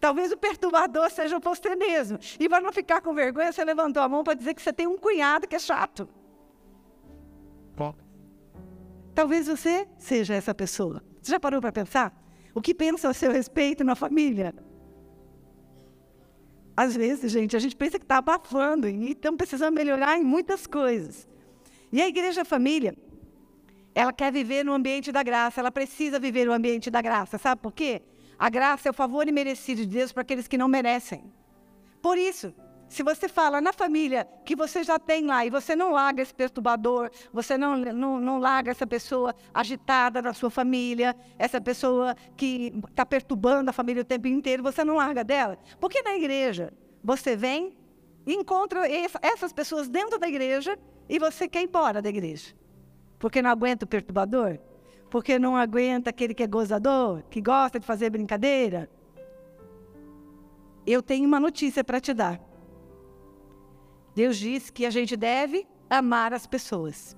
Talvez 0.00 0.30
o 0.30 0.36
perturbador 0.36 1.10
seja 1.10 1.38
você 1.38 1.74
mesmo. 1.74 2.18
E 2.38 2.48
para 2.48 2.60
não 2.60 2.72
ficar 2.72 3.00
com 3.00 3.12
vergonha, 3.12 3.52
você 3.52 3.64
levantou 3.64 4.02
a 4.02 4.08
mão 4.08 4.22
para 4.22 4.34
dizer 4.34 4.54
que 4.54 4.62
você 4.62 4.72
tem 4.72 4.86
um 4.86 4.96
cunhado 4.96 5.48
que 5.48 5.56
é 5.56 5.58
chato. 5.58 6.08
Bom. 7.76 7.94
Talvez 9.14 9.48
você 9.48 9.88
seja 9.98 10.34
essa 10.34 10.54
pessoa. 10.54 11.02
Você 11.20 11.32
já 11.32 11.40
parou 11.40 11.60
para 11.60 11.72
pensar? 11.72 12.16
O 12.54 12.60
que 12.60 12.72
pensa 12.74 13.08
a 13.08 13.14
seu 13.14 13.32
respeito 13.32 13.82
na 13.82 13.96
família? 13.96 14.54
Às 16.76 16.94
vezes, 16.94 17.32
gente, 17.32 17.56
a 17.56 17.58
gente 17.58 17.74
pensa 17.74 17.98
que 17.98 18.04
está 18.04 18.18
abafando 18.18 18.88
e 18.88 19.10
estamos 19.10 19.36
precisando 19.36 19.74
melhorar 19.74 20.16
em 20.16 20.22
muitas 20.22 20.64
coisas. 20.64 21.28
E 21.90 22.00
a 22.00 22.06
igreja 22.06 22.44
família, 22.44 22.94
ela 23.92 24.12
quer 24.12 24.32
viver 24.32 24.64
no 24.64 24.72
ambiente 24.72 25.10
da 25.10 25.24
graça, 25.24 25.60
ela 25.60 25.72
precisa 25.72 26.20
viver 26.20 26.46
no 26.46 26.52
ambiente 26.52 26.88
da 26.88 27.02
graça. 27.02 27.36
Sabe 27.36 27.60
por 27.60 27.72
quê? 27.72 28.02
A 28.38 28.48
graça 28.48 28.88
é 28.88 28.90
o 28.90 28.94
favor 28.94 29.26
imerecido 29.26 29.80
de 29.80 29.88
Deus 29.88 30.12
para 30.12 30.22
aqueles 30.22 30.46
que 30.46 30.56
não 30.56 30.68
merecem. 30.68 31.32
Por 32.00 32.16
isso, 32.16 32.54
se 32.88 33.02
você 33.02 33.28
fala 33.28 33.60
na 33.60 33.72
família 33.72 34.26
que 34.44 34.56
você 34.56 34.82
já 34.82 34.98
tem 34.98 35.26
lá 35.26 35.44
e 35.44 35.50
você 35.50 35.74
não 35.74 35.90
larga 35.90 36.22
esse 36.22 36.32
perturbador, 36.32 37.10
você 37.32 37.58
não, 37.58 37.76
não, 37.76 38.20
não 38.20 38.38
larga 38.38 38.70
essa 38.70 38.86
pessoa 38.86 39.34
agitada 39.52 40.22
na 40.22 40.32
sua 40.32 40.50
família, 40.50 41.14
essa 41.38 41.60
pessoa 41.60 42.14
que 42.36 42.72
está 42.88 43.04
perturbando 43.04 43.70
a 43.70 43.72
família 43.72 44.02
o 44.02 44.06
tempo 44.06 44.28
inteiro, 44.28 44.62
você 44.62 44.84
não 44.84 44.96
larga 44.96 45.24
dela. 45.24 45.58
Porque 45.80 46.00
na 46.02 46.14
igreja 46.16 46.72
você 47.02 47.36
vem 47.36 47.76
e 48.24 48.34
encontra 48.34 48.86
essas 49.20 49.52
pessoas 49.52 49.88
dentro 49.88 50.18
da 50.18 50.28
igreja 50.28 50.78
e 51.08 51.18
você 51.18 51.48
quer 51.48 51.60
ir 51.60 51.64
embora 51.64 52.00
da 52.00 52.08
igreja. 52.08 52.54
Porque 53.18 53.42
não 53.42 53.50
aguenta 53.50 53.84
o 53.84 53.88
perturbador? 53.88 54.58
Porque 55.10 55.38
não 55.38 55.56
aguenta 55.56 56.10
aquele 56.10 56.34
que 56.34 56.42
é 56.42 56.46
gozador, 56.46 57.22
que 57.30 57.40
gosta 57.40 57.80
de 57.80 57.86
fazer 57.86 58.10
brincadeira? 58.10 58.90
Eu 60.86 61.02
tenho 61.02 61.26
uma 61.26 61.40
notícia 61.40 61.82
para 61.82 62.00
te 62.00 62.12
dar. 62.12 62.40
Deus 64.14 64.36
diz 64.36 64.70
que 64.70 64.84
a 64.84 64.90
gente 64.90 65.16
deve 65.16 65.66
amar 65.88 66.32
as 66.32 66.46
pessoas. 66.46 67.16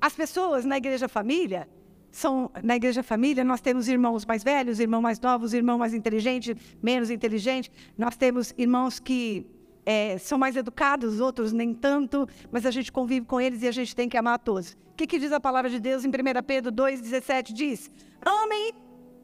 As 0.00 0.14
pessoas 0.14 0.64
na 0.64 0.76
igreja 0.76 1.08
família 1.08 1.68
são 2.10 2.48
na 2.62 2.76
igreja 2.76 3.02
família 3.02 3.42
nós 3.42 3.60
temos 3.60 3.88
irmãos 3.88 4.24
mais 4.24 4.44
velhos, 4.44 4.78
irmãos 4.78 5.00
mais 5.00 5.18
novos, 5.20 5.52
irmãos 5.52 5.78
mais 5.78 5.92
inteligentes, 5.92 6.54
menos 6.80 7.10
inteligentes. 7.10 7.70
Nós 7.98 8.16
temos 8.16 8.54
irmãos 8.56 9.00
que 9.00 9.44
é, 9.84 10.18
são 10.18 10.38
mais 10.38 10.56
educados, 10.56 11.20
outros 11.20 11.52
nem 11.52 11.74
tanto, 11.74 12.28
mas 12.50 12.64
a 12.66 12.70
gente 12.70 12.90
convive 12.90 13.26
com 13.26 13.40
eles 13.40 13.62
e 13.62 13.68
a 13.68 13.72
gente 13.72 13.94
tem 13.94 14.08
que 14.08 14.16
amar 14.16 14.34
a 14.34 14.38
todos. 14.38 14.72
O 14.92 14.96
que, 14.96 15.06
que 15.06 15.18
diz 15.18 15.32
a 15.32 15.40
palavra 15.40 15.68
de 15.68 15.80
Deus 15.80 16.04
em 16.04 16.08
1 16.08 16.12
Pedro 16.46 16.72
2,17? 16.72 17.52
Diz: 17.52 17.90
Amem 18.24 18.72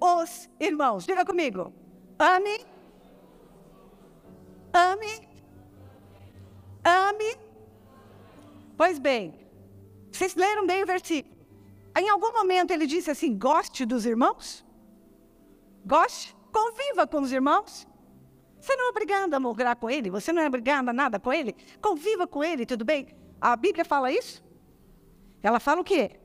os 0.01 0.51
irmãos. 0.59 1.05
Diga 1.07 1.25
comigo. 1.25 1.73
Ame. 2.19 2.61
Ame 4.73 5.31
Ame. 6.85 7.37
Pois 8.77 8.99
bem, 8.99 9.35
vocês 10.11 10.35
leram 10.35 10.67
bem 10.67 10.83
o 10.83 10.87
versículo. 10.87 11.37
Em 11.97 12.09
algum 12.09 12.33
momento 12.33 12.71
ele 12.71 12.87
disse 12.87 13.11
assim: 13.11 13.37
goste 13.37 13.85
dos 13.85 14.07
irmãos? 14.07 14.65
Goste? 15.85 16.35
Conviva 16.53 17.07
com 17.07 17.21
os 17.21 17.33
irmãos? 17.33 17.87
Você 18.61 18.77
não 18.77 18.87
é 18.87 18.91
obrigado 18.91 19.35
a 19.35 19.41
morar 19.41 19.77
com 19.77 19.89
ele, 19.89 20.11
você 20.11 20.33
não 20.33 20.43
é 20.43 20.47
obrigado 20.47 20.89
a 20.89 20.93
nada 20.93 21.19
com 21.19 21.33
ele. 21.33 21.57
Conviva 21.81 22.27
com 22.27 22.45
ele, 22.45 22.67
tudo 22.67 22.85
bem? 22.85 23.09
A 23.41 23.57
Bíblia 23.57 23.85
fala 23.85 24.13
isso? 24.13 24.45
Ela 25.43 25.59
fala 25.59 25.81
o 25.81 25.85
quê? 25.85 26.21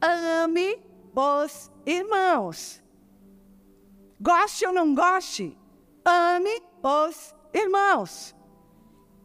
Ame 0.00 0.82
os 1.14 1.72
irmãos. 1.86 2.82
Goste 4.20 4.66
ou 4.66 4.72
não 4.72 4.94
goste, 4.94 5.56
ame 6.04 6.62
os 6.82 7.34
irmãos. 7.54 8.36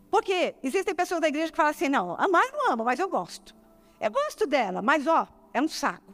Porque 0.09 0.55
existem 0.63 0.95
pessoas 0.95 1.21
da 1.21 1.27
igreja 1.27 1.51
que 1.51 1.57
falam 1.57 1.71
assim: 1.71 1.89
não, 1.89 2.15
amar 2.19 2.43
não 2.51 2.71
amo, 2.71 2.85
mas 2.85 2.99
eu 2.99 3.09
gosto. 3.09 3.55
Eu 3.99 4.11
gosto 4.11 4.47
dela, 4.47 4.81
mas 4.81 5.05
ó, 5.07 5.27
é 5.53 5.61
um 5.61 5.67
saco. 5.67 6.11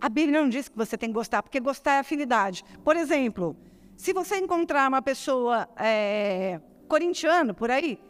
A 0.00 0.08
Bíblia 0.08 0.40
não 0.40 0.48
diz 0.48 0.68
que 0.68 0.76
você 0.76 0.96
tem 0.96 1.10
que 1.10 1.14
gostar, 1.14 1.42
porque 1.42 1.60
gostar 1.60 1.94
é 1.94 1.98
afinidade. 1.98 2.64
Por 2.82 2.96
exemplo, 2.96 3.56
se 4.00 4.14
você 4.14 4.38
encontrar 4.38 4.88
uma 4.88 5.02
pessoa 5.02 5.68
é, 5.76 6.58
corintiano 6.88 7.52
por 7.52 7.70
aí, 7.70 8.00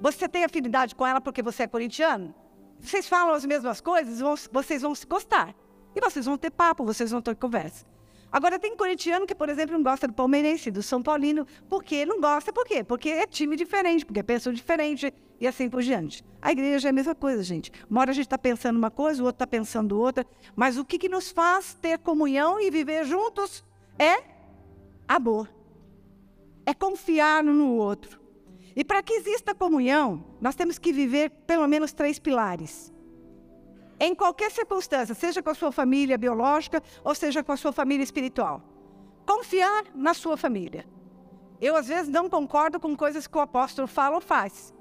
você 0.00 0.28
tem 0.28 0.44
afinidade 0.44 0.94
com 0.94 1.04
ela 1.04 1.20
porque 1.20 1.42
você 1.42 1.64
é 1.64 1.66
corintiano? 1.66 2.32
Vocês 2.78 3.08
falam 3.08 3.34
as 3.34 3.44
mesmas 3.44 3.80
coisas, 3.80 4.20
vocês 4.52 4.82
vão 4.82 4.94
se 4.94 5.04
gostar. 5.04 5.52
E 5.96 6.00
vocês 6.00 6.26
vão 6.26 6.38
ter 6.38 6.52
papo, 6.52 6.84
vocês 6.84 7.10
vão 7.10 7.20
ter 7.20 7.34
conversa. 7.34 7.84
Agora, 8.30 8.56
tem 8.56 8.76
corintiano 8.76 9.26
que, 9.26 9.34
por 9.34 9.48
exemplo, 9.48 9.74
não 9.74 9.82
gosta 9.82 10.06
do 10.06 10.14
palmeirense, 10.14 10.70
do 10.70 10.80
São 10.80 11.02
Paulino. 11.02 11.44
Por 11.68 11.82
quê? 11.82 12.06
Não 12.06 12.20
gosta, 12.20 12.52
por 12.52 12.64
quê? 12.64 12.84
Porque 12.84 13.08
é 13.08 13.26
time 13.26 13.56
diferente, 13.56 14.06
porque 14.06 14.20
é 14.20 14.22
pessoa 14.22 14.54
diferente 14.54 15.12
e 15.40 15.46
assim 15.48 15.68
por 15.68 15.82
diante. 15.82 16.24
A 16.40 16.52
igreja 16.52 16.88
é 16.88 16.90
a 16.90 16.92
mesma 16.92 17.16
coisa, 17.16 17.42
gente. 17.42 17.72
Uma 17.90 18.02
hora 18.02 18.12
a 18.12 18.14
gente 18.14 18.26
está 18.26 18.38
pensando 18.38 18.76
uma 18.76 18.92
coisa, 18.92 19.20
o 19.24 19.26
outro 19.26 19.42
está 19.42 19.46
pensando 19.46 19.98
outra. 19.98 20.24
Mas 20.54 20.78
o 20.78 20.84
que, 20.84 20.98
que 20.98 21.08
nos 21.08 21.32
faz 21.32 21.74
ter 21.74 21.98
comunhão 21.98 22.60
e 22.60 22.70
viver 22.70 23.04
juntos 23.04 23.64
é 23.98 24.35
amor. 25.08 25.48
É 26.64 26.74
confiar 26.74 27.44
um 27.44 27.52
no 27.52 27.76
outro. 27.76 28.20
E 28.74 28.84
para 28.84 29.02
que 29.02 29.14
exista 29.14 29.54
comunhão, 29.54 30.36
nós 30.40 30.54
temos 30.54 30.78
que 30.78 30.92
viver 30.92 31.30
pelo 31.46 31.66
menos 31.66 31.92
três 31.92 32.18
pilares 32.18 32.92
em 33.98 34.14
qualquer 34.14 34.50
circunstância, 34.50 35.14
seja 35.14 35.42
com 35.42 35.50
a 35.50 35.54
sua 35.54 35.72
família 35.72 36.18
biológica 36.18 36.82
ou 37.02 37.14
seja 37.14 37.42
com 37.42 37.52
a 37.52 37.56
sua 37.56 37.72
família 37.72 38.04
espiritual. 38.04 38.62
Confiar 39.26 39.84
na 39.94 40.14
sua 40.14 40.36
família. 40.36 40.86
Eu, 41.60 41.74
às 41.74 41.88
vezes, 41.88 42.08
não 42.08 42.28
concordo 42.28 42.78
com 42.78 42.94
coisas 42.94 43.26
que 43.26 43.36
o 43.36 43.40
apóstolo 43.40 43.88
fala 43.88 44.16
ou 44.16 44.20
faz. 44.20 44.74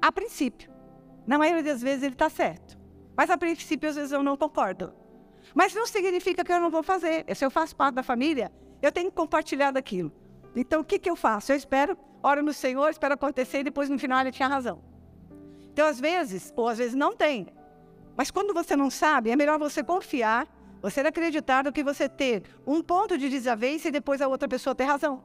A 0.00 0.12
princípio. 0.12 0.70
Na 1.26 1.38
maioria 1.38 1.62
das 1.62 1.80
vezes 1.80 2.02
ele 2.02 2.14
está 2.14 2.28
certo. 2.28 2.78
Mas 3.16 3.30
a 3.30 3.38
princípio, 3.38 3.88
às 3.88 3.96
vezes, 3.96 4.12
eu 4.12 4.22
não 4.22 4.36
concordo. 4.36 4.92
Mas 5.54 5.74
não 5.74 5.86
significa 5.86 6.44
que 6.44 6.52
eu 6.52 6.60
não 6.60 6.70
vou 6.70 6.82
fazer. 6.82 7.24
Se 7.34 7.44
eu 7.44 7.50
faço 7.50 7.74
parte 7.74 7.94
da 7.94 8.02
família, 8.02 8.52
eu 8.82 8.92
tenho 8.92 9.10
que 9.10 9.16
compartilhar 9.16 9.70
daquilo. 9.70 10.12
Então, 10.54 10.80
o 10.80 10.84
que, 10.84 10.98
que 10.98 11.10
eu 11.10 11.16
faço? 11.16 11.52
Eu 11.52 11.56
espero 11.56 11.96
ora 12.22 12.42
no 12.42 12.52
Senhor, 12.52 12.90
espera 12.90 13.14
acontecer 13.14 13.60
e 13.60 13.64
depois 13.64 13.88
no 13.88 13.98
final 13.98 14.20
ele 14.20 14.32
tinha 14.32 14.48
razão. 14.48 14.82
Então, 15.72 15.86
às 15.86 16.00
vezes, 16.00 16.52
ou 16.56 16.68
às 16.68 16.78
vezes 16.78 16.94
não 16.94 17.14
tem. 17.14 17.46
Mas 18.16 18.30
quando 18.30 18.52
você 18.52 18.76
não 18.76 18.90
sabe, 18.90 19.30
é 19.30 19.36
melhor 19.36 19.58
você 19.58 19.82
confiar, 19.82 20.46
você 20.82 21.00
acreditar 21.00 21.62
do 21.62 21.72
que 21.72 21.82
você 21.82 22.08
ter 22.08 22.42
um 22.66 22.82
ponto 22.82 23.16
de 23.16 23.28
desavença 23.28 23.88
e 23.88 23.90
depois 23.90 24.20
a 24.20 24.28
outra 24.28 24.48
pessoa 24.48 24.74
ter 24.74 24.84
razão. 24.84 25.24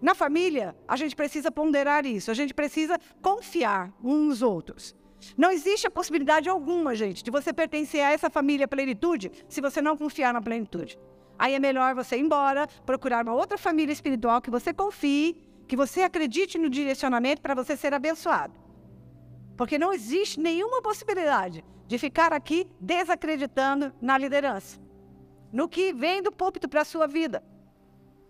Na 0.00 0.14
família, 0.14 0.76
a 0.86 0.96
gente 0.96 1.16
precisa 1.16 1.50
ponderar 1.50 2.04
isso, 2.04 2.30
a 2.30 2.34
gente 2.34 2.52
precisa 2.52 2.98
confiar 3.22 3.92
uns 4.02 4.26
nos 4.26 4.42
outros. 4.42 4.94
Não 5.36 5.50
existe 5.50 5.86
a 5.86 5.90
possibilidade 5.90 6.48
alguma, 6.48 6.94
gente, 6.94 7.22
de 7.22 7.30
você 7.30 7.52
pertencer 7.52 8.02
a 8.02 8.12
essa 8.12 8.28
família 8.28 8.68
plenitude 8.68 9.32
se 9.48 9.60
você 9.60 9.80
não 9.80 9.96
confiar 9.96 10.32
na 10.32 10.42
plenitude. 10.42 10.98
Aí 11.38 11.54
é 11.54 11.58
melhor 11.58 11.94
você 11.94 12.16
ir 12.16 12.20
embora, 12.20 12.66
procurar 12.84 13.24
uma 13.24 13.34
outra 13.34 13.58
família 13.58 13.92
espiritual 13.92 14.40
que 14.40 14.50
você 14.50 14.72
confie, 14.72 15.36
que 15.68 15.76
você 15.76 16.02
acredite 16.02 16.58
no 16.58 16.70
direcionamento 16.70 17.42
para 17.42 17.54
você 17.54 17.76
ser 17.76 17.92
abençoado. 17.92 18.54
Porque 19.56 19.78
não 19.78 19.92
existe 19.92 20.38
nenhuma 20.38 20.82
possibilidade 20.82 21.64
de 21.86 21.98
ficar 21.98 22.32
aqui 22.32 22.66
desacreditando 22.80 23.92
na 24.00 24.18
liderança, 24.18 24.78
no 25.52 25.68
que 25.68 25.92
vem 25.92 26.22
do 26.22 26.32
púlpito 26.32 26.68
para 26.68 26.82
a 26.82 26.84
sua 26.84 27.06
vida. 27.06 27.42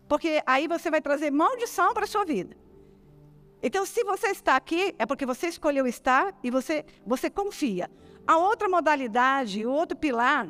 Porque 0.08 0.42
aí 0.46 0.68
você 0.68 0.90
vai 0.90 1.00
trazer 1.00 1.30
maldição 1.30 1.92
para 1.92 2.04
a 2.04 2.08
sua 2.08 2.24
vida. 2.24 2.56
Então, 3.62 3.84
se 3.84 4.04
você 4.04 4.28
está 4.28 4.54
aqui, 4.54 4.94
é 4.98 5.06
porque 5.06 5.26
você 5.26 5.48
escolheu 5.48 5.86
estar 5.86 6.32
e 6.42 6.50
você, 6.50 6.84
você 7.04 7.28
confia. 7.28 7.90
A 8.26 8.36
outra 8.36 8.68
modalidade, 8.68 9.64
o 9.66 9.72
outro 9.72 9.96
pilar, 9.96 10.48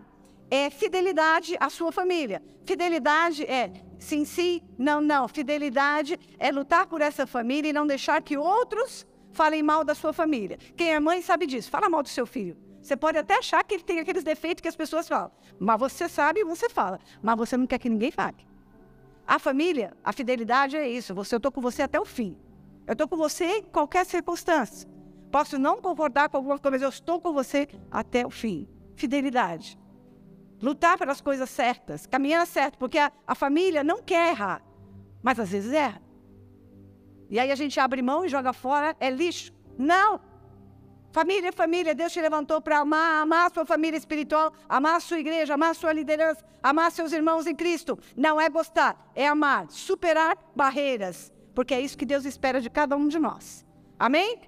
é 0.51 0.71
fidelidade 0.71 1.57
à 1.59 1.69
sua 1.71 1.91
família. 1.93 2.43
Fidelidade 2.65 3.45
é 3.45 3.73
sim, 3.99 4.25
sim, 4.25 4.61
não, 4.79 5.01
não. 5.01 5.29
Fidelidade 5.29 6.19
é 6.39 6.51
lutar 6.51 6.87
por 6.87 7.01
essa 7.01 7.27
família 7.27 7.71
e 7.71 7.73
não 7.73 7.87
deixar 7.87 8.21
que 8.23 8.37
outros 8.37 9.07
falem 9.33 9.63
mal 9.63 9.85
da 9.85 9.95
sua 9.95 10.13
família. 10.13 10.59
Quem 10.77 10.93
é 10.93 11.01
mãe 11.01 11.21
sabe 11.23 11.47
disso. 11.47 11.71
Fala 11.71 11.89
mal 11.89 12.03
do 12.03 12.09
seu 12.09 12.27
filho. 12.27 12.57
Você 12.81 12.97
pode 12.97 13.19
até 13.19 13.39
achar 13.39 13.63
que 13.65 13.75
ele 13.75 13.83
tem 13.83 13.99
aqueles 13.99 14.23
defeitos 14.23 14.63
que 14.63 14.69
as 14.69 14.77
pessoas 14.77 15.09
falam. 15.09 15.33
Mas 15.59 15.79
você 15.79 16.09
sabe 16.09 16.41
e 16.41 16.45
você 16.45 16.69
fala. 16.69 17.01
Mas 17.23 17.37
você 17.37 17.57
não 17.57 17.67
quer 17.67 17.79
que 17.79 17.89
ninguém 17.89 18.11
fale. 18.11 18.47
A 19.27 19.41
família, 19.41 19.97
a 20.05 20.13
fidelidade 20.13 20.77
é 20.77 20.89
isso. 20.89 21.13
Você, 21.15 21.35
eu 21.35 21.39
estou 21.39 21.51
com 21.51 21.61
você 21.61 21.83
até 21.83 22.01
o 22.01 22.05
fim. 22.05 22.37
Eu 22.87 22.93
estou 22.93 23.09
com 23.09 23.17
você 23.17 23.45
em 23.45 23.63
qualquer 23.65 24.07
circunstância. 24.07 24.89
Posso 25.33 25.59
não 25.59 25.81
concordar 25.81 26.29
com 26.29 26.37
alguma 26.37 26.59
coisa, 26.59 26.71
mas 26.71 26.83
eu 26.83 26.89
estou 26.89 27.21
com 27.21 27.33
você 27.33 27.67
até 27.91 28.25
o 28.25 28.31
fim. 28.31 28.69
Fidelidade. 28.95 29.77
Lutar 30.61 30.97
pelas 30.99 31.21
coisas 31.21 31.51
certas, 31.51 32.07
caminhar 32.07 32.47
certo, 32.47 32.79
porque 32.79 32.99
a, 32.99 33.13
a 33.27 33.35
família 33.35 33.85
não 33.85 34.03
quer 34.03 34.31
errar, 34.31 34.63
mas 35.23 35.39
às 35.39 35.51
vezes 35.51 35.73
erra. 35.73 36.01
E 37.29 37.39
aí 37.39 37.51
a 37.51 37.55
gente 37.55 37.79
abre 37.79 38.01
mão 38.03 38.25
e 38.25 38.29
joga 38.29 38.53
fora, 38.53 38.97
é 39.01 39.11
lixo. 39.11 39.53
Não! 39.77 40.21
Família 41.13 41.49
é 41.49 41.53
família, 41.53 41.95
Deus 41.95 42.13
te 42.13 42.21
levantou 42.21 42.61
para 42.61 42.79
amar, 42.79 43.23
amar 43.23 43.47
a 43.47 43.55
sua 43.55 43.65
família 43.65 43.97
espiritual, 43.97 44.53
amar 44.69 44.97
a 44.97 45.01
sua 45.01 45.19
igreja, 45.19 45.55
amar 45.55 45.71
a 45.71 45.75
sua 45.75 45.93
liderança, 45.93 46.45
amar 46.63 46.93
seus 46.93 47.13
irmãos 47.13 47.47
em 47.47 47.55
Cristo. 47.55 47.99
Não 48.15 48.41
é 48.41 48.49
gostar, 48.49 49.11
é 49.15 49.27
amar, 49.27 49.71
superar 49.71 50.37
barreiras, 50.55 51.33
porque 51.55 51.73
é 51.73 51.81
isso 51.81 51.97
que 51.97 52.05
Deus 52.05 52.27
espera 52.27 52.61
de 52.61 52.69
cada 52.69 52.97
um 52.97 53.09
de 53.09 53.19
nós. 53.19 53.65
Amém? 53.99 54.41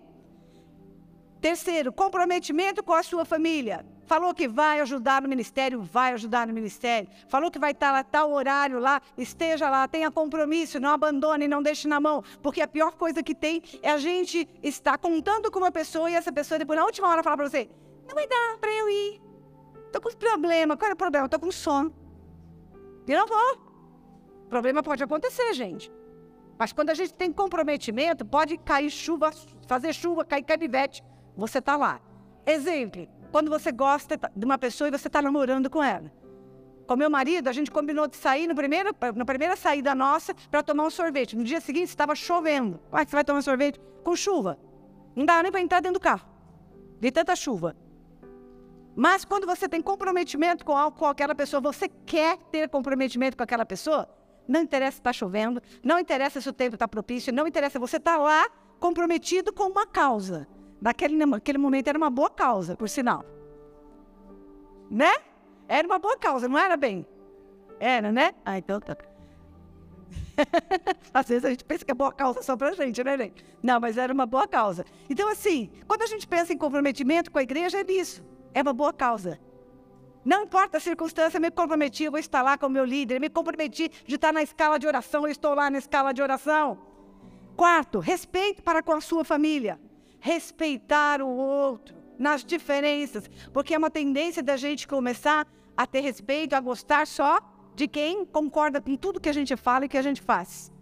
Terceiro, 1.41 1.93
comprometimento 1.93 2.83
com 2.83 2.93
a 2.93 3.03
sua 3.03 3.25
família. 3.25 3.87
Falou 4.07 4.35
que 4.35 4.49
vai 4.49 4.81
ajudar 4.81 5.23
no 5.23 5.29
ministério, 5.29 5.81
vai 5.83 6.15
ajudar 6.15 6.47
no 6.47 6.53
ministério. 6.53 7.09
Falou 7.29 7.51
que 7.51 7.59
vai 7.59 7.73
estar 7.73 7.93
lá 7.93 8.03
tal 8.03 8.33
horário 8.33 8.79
lá, 8.79 9.01
esteja 9.17 9.69
lá, 9.69 9.87
tenha 9.87 10.11
compromisso, 10.11 10.81
não 10.81 10.91
abandone, 10.91 11.47
não 11.47 11.63
deixe 11.63 11.87
na 11.87 12.01
mão, 12.01 12.25
porque 12.43 12.61
a 12.61 12.67
pior 12.67 12.93
coisa 12.93 13.23
que 13.23 13.35
tem 13.35 13.63
é 13.83 13.91
a 13.91 13.99
gente 13.99 14.49
estar 14.63 14.99
contando 14.99 15.51
com 15.51 15.59
uma 15.59 15.71
pessoa 15.71 16.11
e 16.11 16.15
essa 16.15 16.33
pessoa 16.33 16.59
depois 16.59 16.79
na 16.79 16.85
última 16.85 17.09
hora 17.09 17.23
falar 17.23 17.37
para 17.37 17.49
você: 17.49 17.69
"Não 18.09 18.15
vai 18.15 18.27
dar 18.27 18.57
para 18.59 18.73
eu 18.73 18.89
ir. 18.89 19.21
Tô 19.93 20.01
com 20.01 20.11
problema. 20.17 20.77
Qual 20.77 20.91
é 20.91 20.95
o 20.95 20.97
problema? 20.97 21.29
Tô 21.29 21.39
com 21.39 21.53
sono." 21.53 21.95
E 23.07 23.13
não 23.15 23.27
vou. 23.27 23.69
Problema 24.49 24.83
pode 24.83 25.05
acontecer, 25.05 25.53
gente. 25.53 25.93
Mas 26.59 26.73
quando 26.73 26.91
a 26.91 26.95
gente 26.95 27.15
tem 27.15 27.31
comprometimento, 27.31 28.25
pode 28.25 28.59
cair 28.59 28.91
chuva, 28.91 29.31
fazer 29.67 29.93
chuva, 29.93 30.25
cair 30.25 30.43
canivete, 30.43 31.05
você 31.39 31.59
está 31.59 31.77
lá. 31.77 32.01
Exemplo, 32.45 33.09
quando 33.31 33.49
você 33.49 33.71
gosta 33.71 34.19
de 34.35 34.45
uma 34.45 34.59
pessoa 34.59 34.89
e 34.89 34.91
você 34.91 35.07
está 35.07 35.23
namorando 35.23 35.71
com 35.71 35.83
ela. 35.83 36.11
Com 36.87 36.97
meu 36.97 37.09
marido, 37.09 37.49
a 37.49 37.53
gente 37.53 37.71
combinou 37.71 38.09
de 38.09 38.17
sair 38.17 38.47
no 38.47 38.55
primeiro, 38.55 38.95
na 39.15 39.25
primeira 39.25 39.55
saída 39.55 39.95
nossa 39.95 40.35
para 40.51 40.63
tomar 40.63 40.85
um 40.85 40.91
sorvete. 40.91 41.37
No 41.37 41.45
dia 41.45 41.61
seguinte 41.61 41.89
estava 41.89 42.15
chovendo. 42.15 42.81
Como 42.91 43.01
é 43.01 43.05
que 43.05 43.11
você 43.11 43.17
vai 43.17 43.25
tomar 43.25 43.43
sorvete? 43.43 43.79
Com 44.03 44.17
chuva. 44.17 44.59
Não 45.15 45.25
dá 45.25 45.43
nem 45.43 45.53
para 45.53 45.61
entrar 45.61 45.81
dentro 45.81 46.01
do 46.01 46.03
carro. 46.03 46.27
De 46.99 47.11
tanta 47.13 47.37
chuva. 47.37 47.77
Mas 48.97 49.25
quando 49.25 49.47
você 49.47 49.69
tem 49.69 49.81
comprometimento 49.81 50.65
com, 50.65 50.91
com 50.91 51.07
aquela 51.07 51.35
pessoa, 51.35 51.61
você 51.61 51.89
quer 51.89 52.39
ter 52.51 52.69
comprometimento 52.69 53.37
com 53.37 53.45
aquela 53.45 53.65
pessoa, 53.65 54.09
não 54.49 54.63
interessa 54.63 54.93
se 54.93 55.01
está 55.01 55.13
chovendo, 55.13 55.63
não 55.85 56.01
interessa 56.01 56.41
se 56.41 56.49
o 56.49 56.53
tempo 56.53 56.75
está 56.75 56.89
propício, 56.89 57.33
não 57.33 57.47
interessa, 57.47 57.79
você 57.79 57.99
está 57.99 58.17
lá 58.17 58.49
comprometido 58.81 59.53
com 59.53 59.65
uma 59.65 59.87
causa. 59.87 60.49
Naquele, 60.81 61.27
naquele 61.27 61.59
momento 61.59 61.89
era 61.89 61.99
uma 61.99 62.11
boa 62.11 62.31
causa, 62.31 62.77
por 62.77 62.89
sinal. 62.89 63.25
Né? 64.91 65.13
Era 65.67 65.87
uma 65.87 65.99
boa 65.99 66.17
causa, 66.17 66.49
não 66.49 66.59
era 66.59 66.77
bem? 66.77 67.07
Era, 67.81 68.11
né? 68.13 68.33
Ah, 68.45 68.59
então 68.59 68.81
tá. 68.81 68.97
Às 71.13 71.29
vezes 71.29 71.45
a 71.45 71.51
gente 71.51 71.65
pensa 71.65 71.85
que 71.85 71.91
é 71.91 71.95
boa 71.95 72.13
causa 72.13 72.43
só 72.43 72.57
pra 72.57 72.73
gente, 72.73 73.03
né, 73.03 73.19
gente? 73.19 73.45
Não, 73.63 73.81
mas 73.81 73.99
era 73.99 74.13
uma 74.13 74.25
boa 74.25 74.47
causa. 74.47 74.85
Então, 75.11 75.29
assim, 75.29 75.71
quando 75.87 76.03
a 76.03 76.07
gente 76.07 76.27
pensa 76.27 76.53
em 76.53 76.57
comprometimento 76.57 77.31
com 77.31 77.39
a 77.39 77.43
igreja, 77.43 77.81
é 77.81 77.85
nisso. 77.85 78.25
É 78.55 78.63
uma 78.63 78.73
boa 78.73 78.93
causa. 78.93 79.39
Não 80.25 80.45
importa 80.45 80.79
a 80.79 80.81
circunstância, 80.81 81.41
me 81.41 81.51
comprometi, 81.51 82.05
eu 82.05 82.11
vou 82.11 82.21
estar 82.21 82.43
lá 82.43 82.57
com 82.57 82.67
o 82.67 82.71
meu 82.71 82.85
líder, 82.85 83.21
me 83.21 83.29
comprometi 83.29 83.89
de 84.07 84.15
estar 84.15 84.33
na 84.33 84.43
escala 84.43 84.79
de 84.79 84.87
oração, 84.87 85.27
eu 85.27 85.33
estou 85.33 85.55
lá 85.55 85.71
na 85.71 85.79
escala 85.79 86.13
de 86.13 86.23
oração. 86.23 86.79
Quarto, 87.57 87.99
respeito 87.99 88.63
para 88.63 88.83
com 88.83 88.93
a 88.93 89.01
sua 89.01 89.25
família 89.25 89.81
respeitar 90.21 91.23
o 91.23 91.29
outro 91.29 91.97
nas 92.19 92.45
diferenças, 92.45 93.29
porque 93.53 93.75
é 93.75 93.79
uma 93.79 93.91
tendência 93.91 94.43
da 94.43 94.57
gente 94.57 94.89
começar 94.89 95.47
a 95.77 95.87
ter 95.87 96.01
respeito, 96.01 96.55
a 96.55 96.61
gostar 96.61 97.07
só 97.07 97.41
de 97.75 97.87
quem 97.87 98.25
concorda 98.27 98.81
com 98.81 98.97
tudo 98.97 99.21
que 99.21 99.29
a 99.29 99.33
gente 99.33 99.57
fala 99.57 99.85
e 99.85 99.89
que 99.89 99.97
a 99.97 100.03
gente 100.03 100.21
faz. 100.21 100.73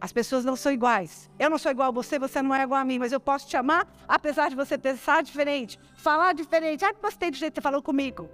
As 0.00 0.12
pessoas 0.12 0.44
não 0.44 0.54
são 0.56 0.72
iguais. 0.72 1.28
Eu 1.38 1.50
não 1.50 1.58
sou 1.58 1.70
igual 1.72 1.88
a 1.88 1.92
você, 1.92 2.18
você 2.18 2.40
não 2.40 2.54
é 2.54 2.62
igual 2.62 2.80
a 2.80 2.84
mim, 2.84 2.98
mas 2.98 3.12
eu 3.12 3.20
posso 3.20 3.48
te 3.48 3.56
amar 3.56 3.86
apesar 4.06 4.48
de 4.48 4.56
você 4.56 4.78
pensar 4.78 5.22
diferente, 5.22 5.78
falar 5.96 6.32
diferente. 6.32 6.84
Ah, 6.84 6.92
gostei 6.92 7.30
do 7.30 7.36
jeito 7.36 7.54
que 7.54 7.60
você 7.60 7.62
falou 7.62 7.82
comigo. 7.82 8.28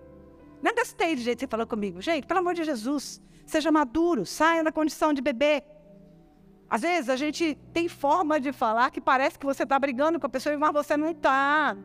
Não 0.63 0.75
gostei 0.75 1.17
do 1.17 1.23
jeito 1.23 1.39
que 1.39 1.45
você 1.45 1.51
falou 1.51 1.67
comigo. 1.67 2.01
Gente, 2.01 2.27
pelo 2.27 2.41
amor 2.41 2.55
de 2.55 2.65
Jesus, 2.65 3.21
seja 3.47 3.73
maduro, 3.73 4.25
saia 4.27 4.63
da 4.63 4.71
condição 4.71 5.13
de 5.13 5.23
bebê. 5.23 5.63
Às 6.75 6.81
vezes 6.81 7.09
a 7.09 7.15
gente 7.15 7.57
tem 7.73 7.89
forma 7.89 8.41
de 8.41 8.53
falar 8.53 8.91
que 8.91 9.01
parece 9.01 9.39
que 9.39 9.47
você 9.47 9.63
está 9.63 9.79
brigando 9.79 10.19
com 10.19 10.27
a 10.27 10.29
pessoa, 10.29 10.59
mas 10.59 10.73
você 10.73 10.97
não 10.97 11.13
está. 11.13 11.77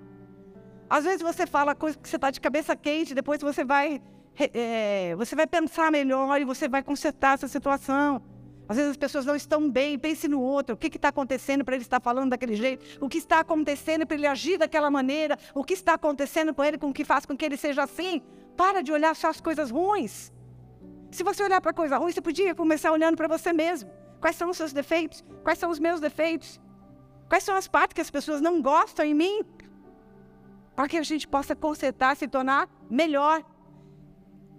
Às 0.89 1.03
vezes 1.03 1.21
você 1.21 1.45
fala 1.45 1.75
coisa 1.75 1.95
que 1.95 2.09
você 2.09 2.15
está 2.15 2.31
de 2.31 2.41
cabeça 2.41 2.75
quente, 2.75 3.13
depois 3.13 3.39
você 3.39 3.63
vai, 3.63 4.01
é, 4.35 5.13
você 5.15 5.35
vai 5.35 5.45
pensar 5.45 5.91
melhor 5.91 6.41
e 6.41 6.43
você 6.43 6.67
vai 6.67 6.81
consertar 6.81 7.35
essa 7.35 7.47
situação. 7.47 8.19
Às 8.67 8.77
vezes 8.77 8.89
as 8.89 8.97
pessoas 8.97 9.27
não 9.27 9.35
estão 9.35 9.69
bem, 9.69 9.99
pense 9.99 10.27
no 10.27 10.41
outro. 10.41 10.73
O 10.73 10.77
que 10.77 10.87
está 10.87 11.09
acontecendo 11.09 11.63
para 11.63 11.75
ele 11.75 11.83
estar 11.83 12.01
falando 12.01 12.31
daquele 12.31 12.55
jeito? 12.55 12.83
O 12.99 13.07
que 13.07 13.19
está 13.19 13.41
acontecendo 13.41 14.07
para 14.07 14.17
ele 14.17 14.25
agir 14.25 14.57
daquela 14.57 14.89
maneira? 14.89 15.37
O 15.53 15.63
que 15.63 15.73
está 15.73 15.93
acontecendo 15.93 16.51
com 16.51 16.63
ele 16.63 16.79
com 16.79 16.91
que 16.91 17.05
faz 17.05 17.27
com 17.27 17.37
que 17.37 17.45
ele 17.45 17.57
seja 17.57 17.83
assim? 17.83 18.23
Para 18.57 18.81
de 18.81 18.91
olhar 18.91 19.15
só 19.15 19.27
as 19.27 19.39
coisas 19.39 19.69
ruins. 19.69 20.33
Se 21.11 21.21
você 21.23 21.43
olhar 21.43 21.61
para 21.61 21.73
coisa 21.73 21.95
ruim, 21.95 22.11
você 22.11 22.21
podia 22.21 22.55
começar 22.55 22.91
olhando 22.91 23.15
para 23.15 23.27
você 23.27 23.53
mesmo. 23.53 23.99
Quais 24.19 24.35
são 24.35 24.49
os 24.49 24.57
seus 24.57 24.73
defeitos? 24.73 25.23
Quais 25.43 25.57
são 25.57 25.69
os 25.69 25.79
meus 25.79 25.99
defeitos? 25.99 26.59
Quais 27.27 27.43
são 27.43 27.55
as 27.55 27.67
partes 27.67 27.93
que 27.93 28.01
as 28.01 28.11
pessoas 28.11 28.41
não 28.41 28.61
gostam 28.61 29.05
em 29.05 29.13
mim? 29.13 29.41
Para 30.75 30.87
que 30.87 30.97
a 30.97 31.03
gente 31.03 31.27
possa 31.27 31.55
consertar, 31.55 32.15
se 32.15 32.27
tornar 32.27 32.67
melhor. 32.89 33.43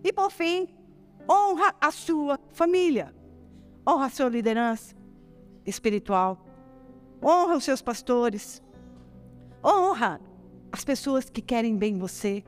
E 0.04 0.12
por 0.12 0.30
fim, 0.30 0.68
honra 1.28 1.74
a 1.80 1.90
sua 1.90 2.38
família. 2.50 3.14
Honra 3.86 4.06
a 4.06 4.10
sua 4.10 4.28
liderança 4.28 4.94
espiritual. 5.66 6.38
Honra 7.22 7.56
os 7.56 7.64
seus 7.64 7.82
pastores. 7.82 8.62
Honra 9.64 10.20
as 10.72 10.84
pessoas 10.84 11.28
que 11.28 11.42
querem 11.42 11.76
bem 11.76 11.98
você. 11.98 12.44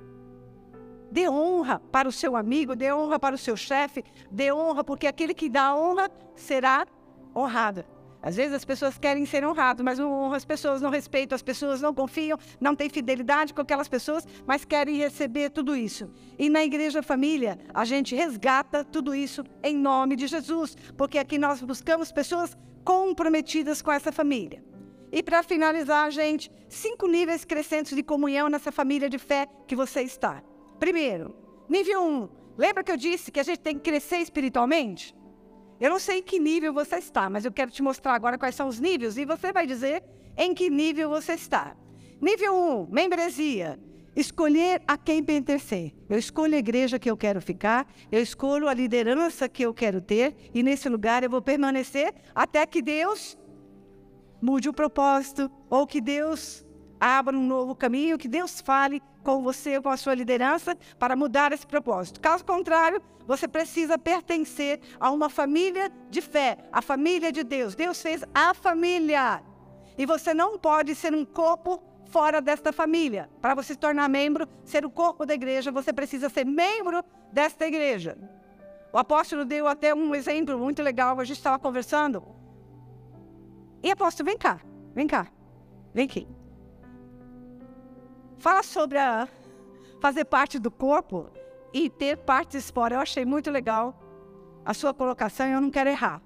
Dê 1.11 1.29
honra 1.29 1.79
para 1.79 2.09
o 2.09 2.13
seu 2.13 2.37
amigo, 2.37 2.75
dê 2.75 2.93
honra 2.93 3.19
para 3.19 3.35
o 3.35 3.39
seu 3.39 3.55
chefe, 3.55 4.03
dê 4.31 4.51
honra, 4.51 4.83
porque 4.83 5.07
aquele 5.07 5.35
que 5.35 5.49
dá 5.49 5.77
honra 5.77 6.11
será 6.35 6.87
honrada. 7.35 7.87
Às 8.23 8.37
vezes 8.37 8.55
as 8.55 8.65
pessoas 8.65 8.97
querem 8.97 9.27
ser 9.27 9.45
honradas, 9.45 9.85
mas 9.85 9.99
não 9.99 10.13
honram 10.13 10.35
as 10.35 10.45
pessoas, 10.45 10.81
não 10.81 10.91
respeitam 10.91 11.35
as 11.35 11.43
pessoas, 11.43 11.81
não 11.81 11.93
confiam, 11.93 12.39
não 12.61 12.77
têm 12.77 12.89
fidelidade 12.89 13.53
com 13.53 13.61
aquelas 13.61 13.89
pessoas, 13.89 14.25
mas 14.47 14.65
querem 14.65 14.97
receber 14.97 15.51
tudo 15.51 15.75
isso. 15.75 16.09
E 16.39 16.49
na 16.49 16.63
Igreja 16.63 17.03
Família, 17.03 17.59
a 17.75 17.85
gente 17.85 18.15
resgata 18.15 18.85
tudo 18.85 19.13
isso 19.13 19.43
em 19.61 19.77
nome 19.77 20.15
de 20.15 20.29
Jesus, 20.29 20.77
porque 20.97 21.19
aqui 21.19 21.37
nós 21.37 21.61
buscamos 21.61 22.13
pessoas 22.13 22.57
comprometidas 22.85 23.83
com 23.83 23.91
essa 23.91 24.13
família. 24.13 24.63
E 25.11 25.21
para 25.21 25.43
finalizar, 25.43 26.11
gente, 26.13 26.51
cinco 26.69 27.09
níveis 27.09 27.45
crescentes 27.45 27.95
de 27.95 28.05
comunhão 28.05 28.49
nessa 28.49 28.71
família 28.71 29.11
de 29.11 29.19
fé 29.19 29.49
que 29.67 29.75
você 29.75 30.01
está. 30.03 30.43
Primeiro, 30.79 31.35
nível 31.69 32.03
1. 32.03 32.07
Um, 32.07 32.29
lembra 32.57 32.85
que 32.85 32.93
eu 32.93 32.97
disse 32.97 33.33
que 33.33 33.41
a 33.41 33.43
gente 33.43 33.59
tem 33.59 33.75
que 33.75 33.91
crescer 33.91 34.19
espiritualmente? 34.19 35.15
Eu 35.83 35.91
não 35.91 35.99
sei 35.99 36.19
em 36.19 36.23
que 36.23 36.39
nível 36.39 36.73
você 36.73 36.95
está, 36.95 37.29
mas 37.29 37.45
eu 37.45 37.51
quero 37.51 37.69
te 37.69 37.83
mostrar 37.83 38.15
agora 38.15 38.39
quais 38.39 38.55
são 38.55 38.69
os 38.69 38.79
níveis 38.79 39.17
e 39.17 39.25
você 39.25 39.53
vai 39.53 39.67
dizer 39.67 40.05
em 40.37 40.55
que 40.55 40.71
nível 40.71 41.11
você 41.11 41.33
está. 41.33 41.77
Nível 42.21 42.55
1, 42.55 42.83
um, 42.83 42.87
membresia. 42.89 43.81
Escolher 44.15 44.81
a 44.87 44.97
quem 44.97 45.25
pertencer. 45.25 45.93
Eu 46.09 46.17
escolho 46.17 46.55
a 46.55 46.59
igreja 46.59 47.01
que 47.01 47.11
eu 47.11 47.17
quero 47.17 47.43
ficar, 47.43 47.93
eu 48.13 48.23
escolho 48.23 48.69
a 48.69 48.75
liderança 48.75 49.49
que 49.49 49.65
eu 49.65 49.75
quero 49.75 50.01
ter, 50.01 50.37
e 50.55 50.63
nesse 50.63 50.89
lugar 50.89 51.25
eu 51.25 51.31
vou 51.31 51.43
permanecer 51.43 52.15
até 52.33 52.65
que 52.65 52.81
Deus 52.81 53.37
mude 54.41 54.69
o 54.69 54.73
propósito, 54.73 55.51
ou 55.69 55.85
que 55.85 56.01
Deus 56.01 56.65
abra 57.01 57.37
um 57.37 57.45
novo 57.45 57.75
caminho, 57.75 58.17
que 58.17 58.29
Deus 58.29 58.61
fale 58.61 59.03
com 59.25 59.43
você, 59.43 59.81
com 59.81 59.89
a 59.89 59.97
sua 59.97 60.15
liderança, 60.15 60.79
para 60.97 61.17
mudar 61.17 61.51
esse 61.51 61.67
propósito. 61.67 62.21
Caso 62.21 62.45
contrário, 62.45 63.03
você 63.27 63.47
precisa 63.47 63.99
pertencer 63.99 64.81
a 64.99 65.11
uma 65.11 65.29
família 65.29 65.91
de 66.11 66.21
fé, 66.21 66.59
a 66.73 66.83
família 66.83 67.31
de 67.31 67.43
Deus. 67.43 67.75
Deus 67.75 68.01
fez 68.01 68.25
a 68.35 68.53
família. 68.55 69.43
E 69.97 70.07
você 70.07 70.35
não 70.35 70.59
pode 70.59 70.95
ser 70.95 71.15
um 71.15 71.25
corpo 71.25 71.83
fora 72.07 72.41
desta 72.41 72.73
família. 72.73 73.31
Para 73.41 73.55
você 73.55 73.75
se 73.75 73.79
tornar 73.79 74.09
membro, 74.09 74.47
ser 74.65 74.85
o 74.85 74.91
corpo 74.91 75.25
da 75.25 75.35
igreja, 75.35 75.71
você 75.71 75.93
precisa 75.93 76.29
ser 76.29 76.45
membro 76.45 77.03
desta 77.33 77.67
igreja. 77.67 78.19
O 78.93 78.99
apóstolo 78.99 79.45
deu 79.45 79.67
até 79.67 79.95
um 79.95 80.15
exemplo 80.15 80.59
muito 80.59 80.83
legal, 80.83 81.19
a 81.19 81.25
gente 81.25 81.39
estava 81.39 81.59
conversando. 81.59 82.23
E 83.83 83.91
apóstolo, 83.91 84.27
vem 84.27 84.37
cá, 84.37 84.61
vem 84.95 85.07
cá, 85.07 85.27
vem 85.95 86.05
aqui. 86.05 86.29
Fala 88.39 88.63
sobre 88.63 88.99
a 88.99 89.27
fazer 90.01 90.25
parte 90.25 90.59
do 90.59 90.71
corpo 90.71 91.31
e 91.73 91.89
ter 91.89 92.19
partes 92.19 92.71
fora. 92.71 92.97
Eu 92.97 93.01
achei 93.01 93.25
muito 93.25 93.51
legal 93.51 93.99
a 94.65 94.75
sua 94.75 94.93
colocação 94.95 95.47
e 95.47 95.53
eu 95.53 95.61
não 95.61 95.71
quero 95.71 95.91
errar. 95.91 96.23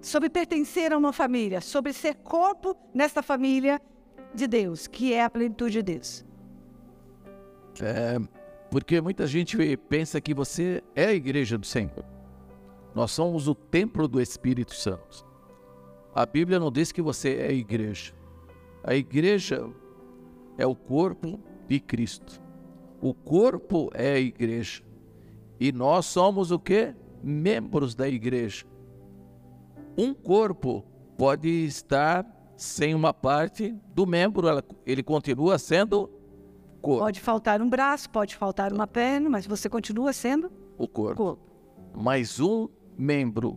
Sobre 0.00 0.28
pertencer 0.28 0.92
a 0.92 0.98
uma 0.98 1.12
família, 1.12 1.60
sobre 1.60 1.92
ser 1.92 2.14
corpo 2.16 2.76
nessa 2.94 3.22
família 3.22 3.80
de 4.34 4.46
Deus, 4.46 4.86
que 4.86 5.12
é 5.12 5.24
a 5.24 5.30
plenitude 5.30 5.72
de 5.72 5.82
Deus. 5.82 6.24
É, 7.82 8.16
porque 8.70 9.00
muita 9.00 9.26
gente 9.26 9.76
pensa 9.88 10.20
que 10.20 10.32
você 10.32 10.82
é 10.94 11.06
a 11.06 11.12
igreja 11.12 11.58
do 11.58 11.66
Senhor. 11.66 12.04
Nós 12.94 13.10
somos 13.10 13.48
o 13.48 13.54
templo 13.54 14.08
do 14.08 14.20
Espírito 14.20 14.74
Santo. 14.74 15.26
A 16.14 16.24
Bíblia 16.24 16.58
não 16.58 16.72
diz 16.72 16.92
que 16.92 17.02
você 17.02 17.36
é 17.36 17.48
a 17.48 17.52
igreja. 17.52 18.14
A 18.82 18.94
igreja 18.94 19.68
é 20.56 20.66
o 20.66 20.74
corpo 20.74 21.38
de 21.68 21.78
Cristo. 21.78 22.40
O 23.06 23.14
corpo 23.14 23.88
é 23.94 24.14
a 24.14 24.18
igreja. 24.18 24.82
E 25.60 25.70
nós 25.70 26.06
somos 26.06 26.50
o 26.50 26.58
que? 26.58 26.92
Membros 27.22 27.94
da 27.94 28.08
igreja. 28.08 28.66
Um 29.96 30.12
corpo 30.12 30.84
pode 31.16 31.48
estar 31.48 32.26
sem 32.56 32.96
uma 32.96 33.14
parte 33.14 33.76
do 33.94 34.08
membro, 34.08 34.48
ele 34.84 35.04
continua 35.04 35.56
sendo 35.56 36.10
corpo. 36.82 37.04
Pode 37.04 37.20
faltar 37.20 37.62
um 37.62 37.70
braço, 37.70 38.10
pode 38.10 38.34
faltar 38.34 38.72
uma 38.72 38.88
perna, 38.88 39.30
mas 39.30 39.46
você 39.46 39.68
continua 39.68 40.12
sendo 40.12 40.50
o 40.76 40.88
corpo. 40.88 41.22
corpo. 41.22 41.42
Mas 41.94 42.40
um 42.40 42.68
membro 42.98 43.56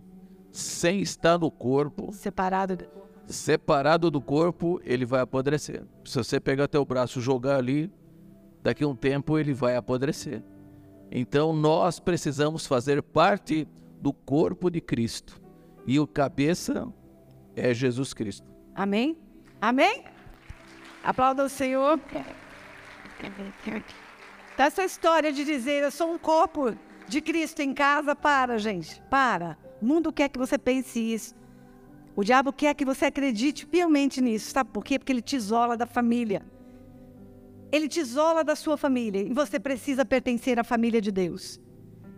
sem 0.52 1.02
estar 1.02 1.40
no 1.40 1.50
corpo, 1.50 2.14
separado 2.14 2.78
do... 2.78 2.86
separado 3.26 4.12
do 4.12 4.22
corpo, 4.22 4.80
ele 4.84 5.06
vai 5.06 5.22
apodrecer. 5.22 5.84
Se 6.06 6.20
você 6.20 6.40
pegar 6.40 6.68
teu 6.68 6.86
braço 6.86 7.18
e 7.18 7.22
jogar 7.24 7.56
ali, 7.56 7.92
daqui 8.62 8.84
a 8.84 8.88
um 8.88 8.96
tempo 8.96 9.38
ele 9.38 9.54
vai 9.54 9.76
apodrecer. 9.76 10.44
Então 11.12 11.54
nós 11.54 12.00
precisamos 12.00 12.66
fazer 12.66 13.02
parte 13.02 13.68
do 14.02 14.14
corpo 14.14 14.70
de 14.70 14.80
Cristo. 14.80 15.42
E 15.86 16.00
o 16.00 16.06
cabeça 16.06 16.88
é 17.56 17.74
Jesus 17.74 18.14
Cristo. 18.14 18.48
Amém? 18.76 19.18
Amém? 19.60 20.04
Aplauda 21.04 21.44
o 21.44 21.50
Senhor. 21.50 22.00
Essa 24.58 24.84
história 24.84 25.32
de 25.32 25.44
dizer 25.44 25.84
eu 25.84 25.92
sou 25.92 26.14
um 26.14 26.18
corpo 26.18 26.76
de 27.08 27.22
Cristo 27.22 27.62
em 27.62 27.74
casa, 27.74 28.16
para, 28.16 28.58
gente, 28.60 29.02
para. 29.10 29.58
O 29.82 29.86
mundo 29.86 30.12
quer 30.14 30.30
que 30.30 30.38
você 30.38 30.58
pense 30.58 31.00
isso. 31.00 31.34
O 32.16 32.24
diabo 32.24 32.52
quer 32.52 32.74
que 32.76 32.86
você 32.86 33.06
acredite 33.06 33.66
piamente 33.66 34.22
nisso. 34.22 34.52
Sabe 34.52 34.70
por 34.72 34.84
quê? 34.84 35.00
Porque 35.00 35.12
ele 35.12 35.22
te 35.22 35.36
isola 35.36 35.78
da 35.78 35.86
família. 35.86 36.44
Ele 37.72 37.88
te 37.88 38.00
isola 38.00 38.44
da 38.44 38.56
sua 38.56 38.78
família. 38.78 39.22
E 39.22 39.34
você 39.34 39.60
precisa 39.60 40.04
pertencer 40.04 40.60
à 40.60 40.64
família 40.64 41.02
de 41.02 41.12
Deus. 41.12 41.60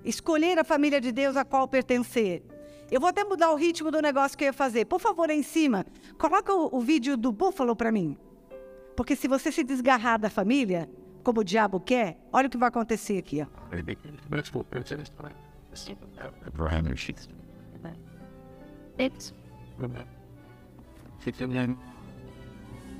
Escolher 0.03 0.57
a 0.57 0.63
família 0.63 0.99
de 1.01 1.11
Deus 1.11 1.35
a 1.35 1.45
qual 1.45 1.67
pertencer. 1.67 2.43
Eu 2.89 2.99
vou 2.99 3.09
até 3.09 3.23
mudar 3.23 3.51
o 3.51 3.55
ritmo 3.55 3.91
do 3.91 4.01
negócio 4.01 4.37
que 4.37 4.43
eu 4.43 4.47
ia 4.47 4.53
fazer. 4.53 4.85
Por 4.85 4.99
favor, 4.99 5.29
aí 5.29 5.39
em 5.39 5.43
cima, 5.43 5.85
coloca 6.17 6.53
o, 6.53 6.77
o 6.77 6.81
vídeo 6.81 7.15
do 7.15 7.31
búfalo 7.31 7.75
para 7.75 7.91
mim. 7.91 8.17
Porque 8.95 9.15
se 9.15 9.27
você 9.27 9.51
se 9.51 9.63
desgarrar 9.63 10.19
da 10.19 10.29
família, 10.29 10.89
como 11.23 11.41
o 11.41 11.43
diabo 11.43 11.79
quer, 11.79 12.19
olha 12.31 12.47
o 12.47 12.49
que 12.49 12.57
vai 12.57 12.69
acontecer 12.69 13.17
aqui. 13.17 13.41
Ó. 13.41 13.45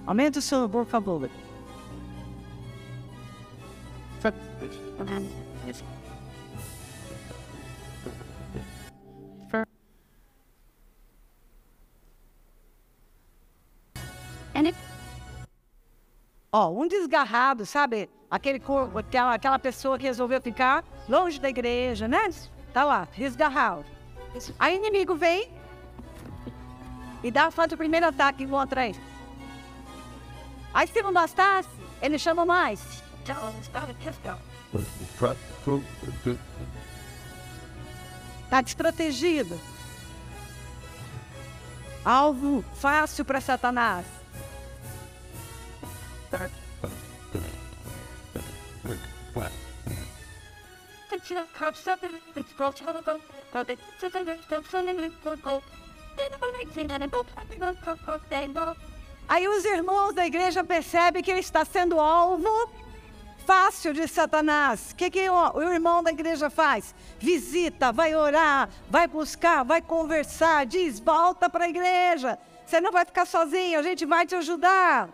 Aumenta 0.06 0.40
o 0.40 0.42
som, 0.42 0.70
por 0.70 0.86
favor. 0.86 1.30
Ó, 16.54 16.70
um 16.70 16.88
desgarrado, 16.88 17.66
sabe? 17.66 18.10
Aquele 18.30 18.60
corpo, 18.60 18.98
aquela, 18.98 19.34
aquela 19.34 19.58
pessoa 19.58 19.98
que 19.98 20.04
resolveu 20.04 20.42
ficar 20.42 20.84
longe 21.08 21.40
da 21.40 21.50
igreja, 21.50 22.08
né? 22.08 22.30
Tá 22.74 22.84
lá, 22.84 23.08
desgarrado. 23.16 23.86
Aí 24.60 24.76
o 24.76 24.78
inimigo 24.78 25.16
vem 25.16 25.50
e 27.24 27.32
dá 27.32 27.50
faz 27.52 27.72
o 27.72 27.78
primeiro 27.78 28.06
ataque 28.06 28.46
contra 28.46 28.88
ele. 28.88 29.00
Aí 30.74 30.88
se 30.88 31.02
não 31.02 31.14
bastasse, 31.14 31.70
ele 32.02 32.20
chama 32.20 32.46
mais. 32.46 33.02
Tá 38.50 38.62
desprotegido. 38.62 39.60
Alvo 42.04 42.64
fácil 42.76 43.24
para 43.24 43.40
Satanás. 43.40 44.06
Aí 59.28 59.48
os 59.48 59.64
irmãos 59.64 60.14
da 60.14 60.26
igreja 60.26 60.64
percebem 60.64 61.24
que 61.24 61.32
ele 61.32 61.40
está 61.40 61.64
sendo 61.64 62.00
alvo 62.00 62.50
fácil 63.46 63.94
de 63.94 64.08
Satanás. 64.08 64.92
O 64.92 64.96
que, 64.96 65.10
que 65.10 65.30
o, 65.30 65.58
o 65.58 65.64
irmão 65.64 66.04
da 66.04 66.12
igreja 66.12 66.50
faz? 66.50 66.96
Visita, 67.20 67.92
vai 67.92 68.16
orar, 68.16 68.70
vai 68.90 69.08
buscar, 69.08 69.64
vai 69.64 69.82
conversar, 69.82 70.66
diz: 70.66 71.00
volta 71.00 71.50
para 71.50 71.66
a 71.66 71.70
igreja. 71.70 72.38
Você 72.66 72.80
não 72.80 72.92
vai 72.92 73.06
ficar 73.06 73.26
sozinho, 73.26 73.80
a 73.80 73.84
gente 73.84 74.06
vai 74.06 74.26
te 74.26 74.36
ajudar. 74.36 75.10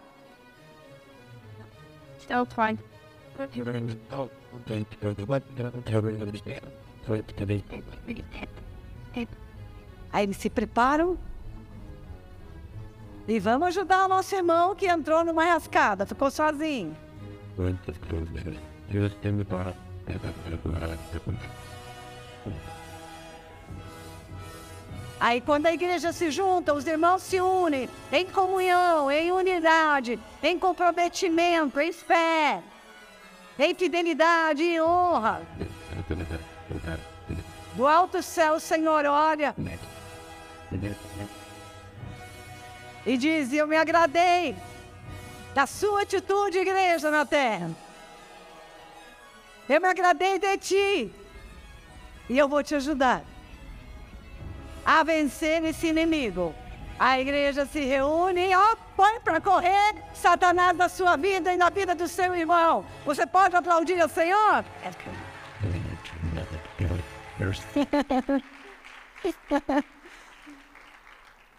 Então. 9.15 9.38
Aí 10.11 10.23
eles 10.23 10.38
se 10.38 10.49
preparam 10.49 11.17
e 13.28 13.39
vamos 13.39 13.67
ajudar 13.67 14.05
o 14.05 14.07
nosso 14.07 14.34
irmão 14.36 14.73
que 14.73 14.88
entrou 14.88 15.23
numa 15.23 15.43
rascada, 15.43 16.05
ficou 16.05 16.32
sozinho. 16.32 16.95
Aí 25.20 25.41
quando 25.41 25.66
a 25.66 25.74
igreja 25.74 26.14
se 26.14 26.30
junta, 26.30 26.74
os 26.74 26.86
irmãos 26.86 27.24
se 27.24 27.41
unem 27.41 27.89
em 28.12 28.26
comunhão, 28.28 29.10
em 29.10 29.32
unidade, 29.32 30.20
em 30.43 30.60
comprometimento, 30.60 31.80
em 31.80 31.91
fé, 31.91 32.62
em 33.58 33.74
fidelidade 33.74 34.62
e 34.62 34.80
honra. 34.80 35.41
Do 37.74 37.88
alto 37.88 38.22
céu, 38.22 38.60
Senhor, 38.60 39.05
olha 39.05 39.55
E 43.05 43.18
diz: 43.18 43.53
Eu 43.53 43.68
me 43.68 43.78
agradei 43.78 44.55
da 45.58 45.66
sua 45.66 46.03
atitude, 46.03 46.60
igreja 46.60 47.10
na 47.10 47.26
terra. 47.26 47.72
Eu 49.68 49.82
me 49.82 49.88
agradei 49.88 50.38
de 50.38 50.55
ti. 50.60 51.12
E 52.30 52.38
eu 52.38 52.47
vou 52.47 52.62
te 52.62 52.76
ajudar 52.76 53.24
a 54.86 55.03
vencer 55.03 55.64
esse 55.64 55.88
inimigo. 55.88 56.53
A 56.99 57.20
igreja 57.20 57.66
se 57.66 57.80
reúne 57.80 58.51
e 58.51 58.76
põe 58.95 59.20
para 59.22 59.41
correr 59.41 59.95
Satanás 60.14 60.78
da 60.78 60.88
sua 60.88 61.18
vida 61.18 61.51
e 61.51 61.58
na 61.58 61.72
vida 61.72 61.95
do 61.95 62.08
seu 62.08 62.36
irmão. 62.36 62.86
Você 63.03 63.26
pode 63.26 63.55
aplaudir 63.55 63.99
ao 63.99 64.10
Senhor? 64.10 64.64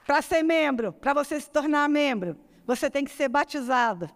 para 0.06 0.22
ser 0.22 0.44
membro, 0.44 0.92
para 0.92 1.14
você 1.14 1.40
se 1.40 1.50
tornar 1.50 1.88
membro, 1.88 2.38
você 2.68 2.90
tem 2.90 3.02
que 3.02 3.10
ser 3.10 3.30
batizado. 3.30 4.10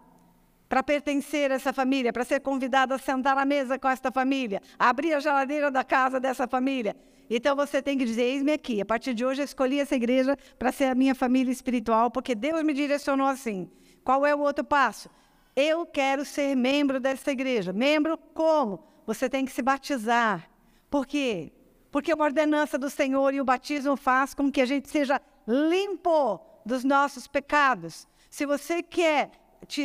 Para 0.68 0.82
pertencer 0.82 1.50
a 1.50 1.55
essa 1.55 1.72
família, 1.72 2.12
para 2.12 2.24
ser 2.24 2.40
convidado 2.40 2.92
a 2.92 2.98
sentar 2.98 3.36
à 3.36 3.44
mesa 3.46 3.78
com 3.78 3.88
esta 3.88 4.12
família, 4.12 4.61
a 4.78 4.90
abrir 4.90 5.14
a 5.14 5.20
geladeira 5.20 5.70
da 5.70 5.82
casa 5.82 6.20
dessa 6.20 6.46
família. 6.46 6.94
Então 7.28 7.57
você 7.57 7.82
tem 7.82 7.96
que 7.96 8.05
dizer: 8.05 8.22
Eis-me 8.22 8.53
aqui. 8.53 8.80
A 8.80 8.84
partir 8.84 9.12
de 9.14 9.24
hoje 9.24 9.40
eu 9.40 9.44
escolhi 9.44 9.80
essa 9.80 9.96
igreja 9.96 10.36
para 10.59 10.70
ser 10.70 10.84
a 10.84 10.94
minha 10.94 11.14
família 11.14 11.50
espiritual, 11.50 12.11
porque 12.11 12.34
Deus 12.34 12.62
me 12.62 12.72
direcionou 12.72 13.26
assim. 13.26 13.70
Qual 14.05 14.24
é 14.24 14.34
o 14.34 14.40
outro 14.40 14.64
passo? 14.64 15.11
Eu 15.55 15.84
quero 15.84 16.24
ser 16.24 16.55
membro 16.55 17.00
dessa 17.00 17.30
igreja. 17.30 17.72
Membro 17.72 18.18
como? 18.34 18.82
Você 19.07 19.28
tem 19.28 19.44
que 19.44 19.53
se 19.53 19.62
batizar. 19.62 20.50
Por 20.90 21.07
quê? 21.07 21.53
Porque 21.90 22.12
uma 22.12 22.24
ordenança 22.24 22.78
do 22.78 22.88
Senhor 22.88 23.34
e 23.34 23.40
o 23.40 23.44
batismo 23.44 23.96
faz 23.96 24.32
com 24.34 24.50
que 24.50 24.61
a 24.61 24.66
gente 24.66 24.88
seja 24.88 25.20
limpo 25.46 26.40
dos 26.64 26.82
nossos 26.82 27.26
pecados. 27.26 28.07
Se 28.33 28.47
você 28.47 28.83
quer 28.83 29.30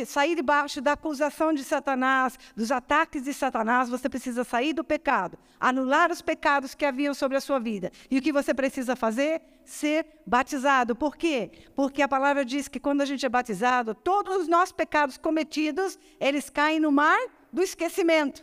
sair 0.06 0.34
debaixo 0.34 0.80
da 0.80 0.92
acusação 0.92 1.52
de 1.52 1.62
Satanás, 1.62 2.38
dos 2.56 2.72
ataques 2.72 3.24
de 3.24 3.34
Satanás, 3.34 3.90
você 3.90 4.08
precisa 4.08 4.42
sair 4.42 4.72
do 4.72 4.82
pecado, 4.82 5.38
anular 5.60 6.10
os 6.10 6.22
pecados 6.22 6.74
que 6.74 6.86
haviam 6.86 7.12
sobre 7.12 7.36
a 7.36 7.42
sua 7.42 7.58
vida. 7.58 7.92
E 8.10 8.16
o 8.16 8.22
que 8.22 8.32
você 8.32 8.54
precisa 8.54 8.96
fazer? 8.96 9.42
Ser 9.66 10.06
batizado. 10.26 10.96
Por 10.96 11.14
quê? 11.14 11.50
Porque 11.76 12.00
a 12.00 12.08
palavra 12.08 12.42
diz 12.42 12.68
que 12.68 12.80
quando 12.80 13.02
a 13.02 13.04
gente 13.04 13.26
é 13.26 13.28
batizado, 13.28 13.94
todos 13.94 14.38
os 14.38 14.48
nossos 14.48 14.72
pecados 14.72 15.18
cometidos, 15.18 15.98
eles 16.18 16.48
caem 16.48 16.80
no 16.80 16.90
mar 16.90 17.20
do 17.52 17.62
esquecimento 17.62 18.42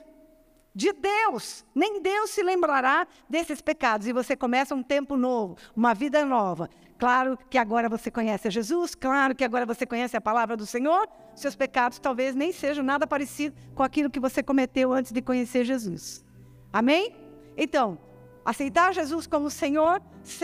de 0.76 0.94
Deus. 0.94 1.66
Nem 1.74 2.00
Deus 2.00 2.30
se 2.30 2.44
lembrará 2.44 3.08
desses 3.28 3.60
pecados. 3.60 4.06
E 4.06 4.14
você 4.14 4.36
começa 4.36 4.76
um 4.76 4.84
tempo 4.84 5.18
novo, 5.18 5.58
uma 5.76 5.96
vida 5.96 6.24
nova. 6.26 6.70
Claro 6.98 7.38
que 7.50 7.58
agora 7.58 7.90
você 7.90 8.10
conhece 8.10 8.48
a 8.48 8.52
Jesus, 8.52 8.96
claro 8.96 9.36
que 9.36 9.44
agora 9.44 9.66
você 9.66 9.86
conhece 9.86 10.16
a 10.16 10.22
palavra 10.22 10.56
do 10.56 10.66
Senhor. 10.66 11.08
Seus 11.36 11.56
pecados 11.56 12.00
talvez 12.00 12.34
nem 12.34 12.54
sejam 12.54 12.84
nada 12.84 13.06
parecido 13.06 13.56
com 13.74 13.84
aquilo 13.84 14.10
que 14.10 14.20
você 14.20 14.42
cometeu 14.42 14.94
antes 14.94 15.12
de 15.12 15.22
conhecer 15.22 15.66
Jesus. 15.66 16.24
Amém? 16.72 17.14
Então, 17.58 17.98
aceitar 18.46 18.94
Jesus 18.94 19.28
como 19.28 19.50
Senhor, 19.50 20.02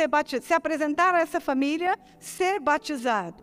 batizado, 0.10 0.46
se 0.46 0.54
apresentar 0.54 1.16
a 1.16 1.20
essa 1.20 1.40
família, 1.40 1.98
ser 2.20 2.60
batizado. 2.60 3.42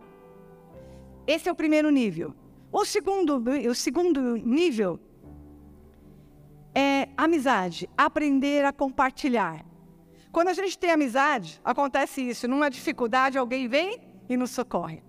Esse 1.25 1.49
é 1.49 1.51
o 1.51 1.55
primeiro 1.55 1.89
nível. 1.89 2.35
O 2.71 2.85
segundo, 2.85 3.43
o 3.69 3.75
segundo 3.75 4.35
nível 4.37 4.99
é 6.75 7.09
amizade, 7.17 7.89
aprender 7.97 8.63
a 8.65 8.71
compartilhar. 8.71 9.68
Quando 10.31 10.49
a 10.49 10.53
gente 10.53 10.77
tem 10.77 10.91
amizade, 10.91 11.59
acontece 11.63 12.21
isso. 12.21 12.47
Numa 12.47 12.69
dificuldade, 12.69 13.37
alguém 13.37 13.67
vem 13.67 13.99
e 14.27 14.37
nos 14.37 14.51
socorre. 14.51 15.03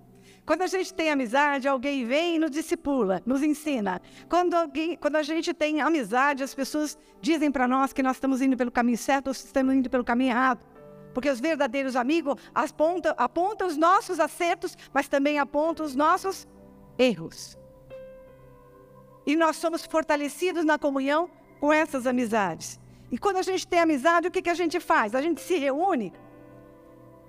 Quando 0.47 0.63
a 0.63 0.67
gente 0.67 0.93
tem 0.93 1.11
amizade, 1.11 1.69
alguém 1.69 2.05
vem 2.05 2.37
e 2.37 2.39
nos 2.39 2.51
discipula, 2.51 3.23
nos 3.25 3.43
ensina. 3.43 4.01
Quando, 4.29 4.55
alguém, 4.55 4.97
quando 4.97 5.17
a 5.17 5.23
gente 5.23 5.55
tem 5.55 5.81
amizade, 5.81 6.43
as 6.43 6.55
pessoas 6.55 6.99
dizem 7.21 7.53
para 7.53 7.69
nós 7.69 7.93
que 7.93 8.03
nós 8.03 8.17
estamos 8.17 8.41
indo 8.41 8.57
pelo 8.57 8.71
caminho 8.71 8.99
certo 8.99 9.29
ou 9.29 9.33
estamos 9.33 9.75
indo 9.75 9.89
pelo 9.89 10.03
caminho 10.03 10.31
errado. 10.31 10.67
Porque 11.15 11.29
os 11.29 11.39
verdadeiros 11.39 11.95
amigos 11.95 12.41
apontam, 12.55 13.15
apontam 13.17 13.69
os 13.69 13.77
nossos 13.77 14.19
acertos, 14.19 14.77
mas 14.93 15.07
também 15.07 15.39
apontam 15.39 15.85
os 15.85 15.95
nossos 15.95 16.49
erros. 16.99 17.59
E 19.27 19.37
nós 19.37 19.57
somos 19.57 19.85
fortalecidos 19.85 20.65
na 20.65 20.79
comunhão 20.79 21.31
com 21.61 21.73
essas 21.73 22.07
amizades. 22.07 22.80
E 23.11 23.19
quando 23.19 23.39
a 23.39 23.43
gente 23.43 23.67
tem 23.67 23.81
amizade, 23.81 24.29
o 24.29 24.31
que, 24.31 24.43
que 24.43 24.51
a 24.51 24.55
gente 24.55 24.79
faz? 24.79 25.15
A 25.15 25.21
gente 25.21 25.41
se 25.41 25.57
reúne 25.57 26.13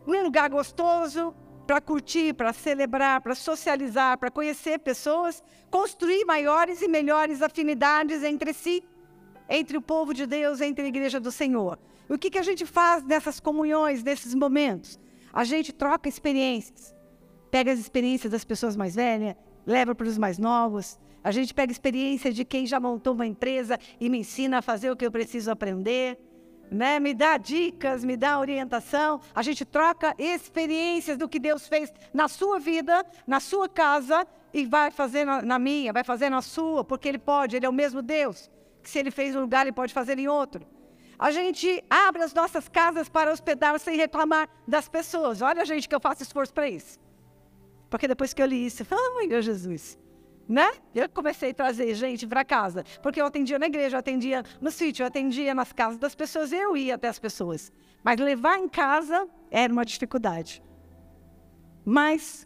num 0.05 0.23
lugar 0.23 0.49
gostoso 0.49 1.34
para 1.65 1.82
curtir, 1.82 2.34
para 2.34 2.53
celebrar, 2.53 3.21
para 3.21 3.34
socializar, 3.34 4.17
para 4.17 4.29
conhecer 4.29 4.79
pessoas, 4.79 5.43
construir 5.69 6.25
maiores 6.25 6.82
e 6.82 6.88
melhores 6.88 7.41
afinidades 7.41 8.23
entre 8.23 8.53
si, 8.53 8.84
entre 9.49 9.77
o 9.77 9.82
povo 9.82 10.13
de 10.13 10.25
Deus, 10.25 10.61
entre 10.61 10.86
a 10.86 10.88
igreja 10.88 11.19
do 11.19 11.32
Senhor. 11.32 11.79
E 12.09 12.13
o 12.13 12.19
que, 12.19 12.29
que 12.29 12.38
a 12.38 12.43
gente 12.43 12.65
faz 12.65 13.03
nessas 13.03 13.39
comunhões, 13.39 14.03
nesses 14.03 14.36
momentos? 14.36 14.99
A 15.34 15.43
gente 15.43 15.71
troca 15.71 16.09
experiências. 16.09 16.93
Pega 17.49 17.71
as 17.71 17.79
experiências 17.79 18.32
das 18.32 18.43
pessoas 18.43 18.75
mais 18.75 18.95
velhas, 18.95 19.36
leva 19.65 19.95
para 19.95 20.07
os 20.07 20.17
mais 20.17 20.38
novos, 20.38 20.99
a 21.24 21.32
gente 21.32 21.53
pega 21.53 21.72
experiência 21.72 22.34
de 22.34 22.43
quem 22.43 22.65
já 22.65 22.80
montou 22.80 23.13
uma 23.13 23.28
empresa 23.28 23.80
e 23.99 24.09
me 24.09 24.19
ensina 24.19 24.57
a 24.57 24.61
fazer 24.61 24.89
o 24.89 24.95
que 24.95 25.05
eu 25.05 25.11
preciso 25.11 25.51
aprender. 25.51 26.17
Né? 26.72 26.99
Me 26.99 27.13
dá 27.13 27.38
dicas, 27.38 28.03
me 28.03 28.17
dá 28.17 28.39
orientação. 28.39 29.22
A 29.36 29.41
gente 29.43 29.63
troca 29.63 30.15
experiências 30.17 31.17
do 31.17 31.30
que 31.30 31.39
Deus 31.39 31.67
fez 31.67 31.93
na 32.13 32.28
sua 32.28 32.59
vida, 32.59 33.05
na 33.28 33.39
sua 33.39 33.69
casa 33.69 34.26
e 34.53 34.65
vai 34.65 34.89
fazer 34.89 35.26
na, 35.26 35.41
na 35.41 35.59
minha, 35.59 35.93
vai 35.93 36.03
fazer 36.03 36.30
na 36.30 36.41
sua, 36.41 36.84
porque 36.84 37.07
Ele 37.07 37.19
pode, 37.19 37.55
Ele 37.55 37.65
é 37.65 37.69
o 37.69 37.74
mesmo 37.74 38.01
Deus. 38.01 38.49
Que 38.82 38.89
se 38.89 38.97
Ele 38.97 39.11
fez 39.11 39.36
um 39.36 39.41
lugar, 39.41 39.61
Ele 39.61 39.76
pode 39.76 39.93
fazer 39.93 40.17
em 40.17 40.28
outro. 40.28 40.65
A 41.19 41.30
gente 41.30 41.84
abre 41.88 42.24
as 42.24 42.34
nossas 42.34 42.67
casas 42.67 43.07
para 43.07 43.32
hospedar 43.32 43.80
sem 43.80 43.95
reclamar 43.95 44.49
das 44.67 44.89
pessoas. 44.89 45.39
Olha, 45.39 45.63
gente, 45.65 45.88
que 45.88 45.93
eu 45.93 45.99
faço 45.99 46.24
esforço 46.24 46.51
para 46.51 46.67
isso. 46.67 46.99
Porque 47.91 48.07
depois 48.07 48.34
que 48.34 48.41
eu 48.41 48.45
li 48.47 48.65
isso, 48.65 48.82
eu 48.82 48.86
falei, 48.88 49.05
ai, 49.19 49.28
meu 49.28 49.41
Jesus 49.41 49.99
né? 50.51 50.69
Eu 50.93 51.07
comecei 51.07 51.51
a 51.51 51.53
trazer 51.53 51.95
gente 51.95 52.27
para 52.27 52.43
casa, 52.43 52.83
porque 53.01 53.21
eu 53.21 53.25
atendia 53.25 53.57
na 53.57 53.67
igreja, 53.67 53.95
eu 53.95 53.99
atendia 53.99 54.43
no 54.59 54.69
sítio, 54.69 55.03
eu 55.03 55.07
atendia 55.07 55.55
nas 55.55 55.71
casas 55.71 55.97
das 55.97 56.13
pessoas, 56.13 56.51
eu 56.51 56.75
ia 56.75 56.95
até 56.95 57.07
as 57.07 57.17
pessoas. 57.17 57.71
Mas 58.03 58.19
levar 58.19 58.57
em 58.57 58.67
casa 58.67 59.29
era 59.49 59.71
uma 59.71 59.85
dificuldade. 59.85 60.61
Mas 61.85 62.45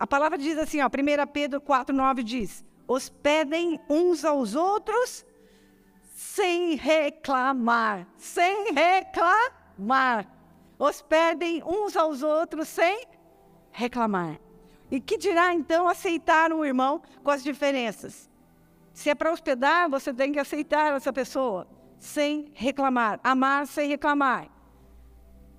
a 0.00 0.06
palavra 0.06 0.36
diz 0.36 0.58
assim, 0.58 0.80
ó, 0.80 0.88
1 0.88 1.26
Pedro 1.32 1.60
4,9 1.60 2.24
diz: 2.24 2.64
hospedem 2.88 3.80
uns 3.88 4.24
aos 4.24 4.56
outros 4.56 5.24
sem 6.12 6.74
reclamar. 6.74 8.08
Sem 8.16 8.72
reclamar. 8.72 10.26
Hospedem 10.76 11.62
uns 11.64 11.96
aos 11.96 12.22
outros 12.22 12.66
sem 12.66 13.06
reclamar. 13.70 14.40
E 14.90 15.00
que 15.00 15.18
dirá 15.18 15.52
então 15.52 15.88
aceitar 15.88 16.52
um 16.52 16.64
irmão 16.64 17.02
com 17.22 17.30
as 17.30 17.42
diferenças? 17.42 18.30
Se 18.92 19.10
é 19.10 19.14
para 19.14 19.32
hospedar, 19.32 19.90
você 19.90 20.12
tem 20.12 20.32
que 20.32 20.38
aceitar 20.38 20.94
essa 20.96 21.12
pessoa 21.12 21.66
sem 21.98 22.50
reclamar, 22.54 23.20
amar 23.22 23.66
sem 23.66 23.88
reclamar. 23.88 24.48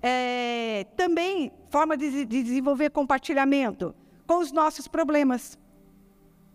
É, 0.02 0.86
também 0.96 1.52
forma 1.70 1.96
de, 1.96 2.24
de 2.24 2.42
desenvolver 2.42 2.90
compartilhamento 2.90 3.94
com 4.26 4.38
os 4.38 4.52
nossos 4.52 4.88
problemas. 4.88 5.58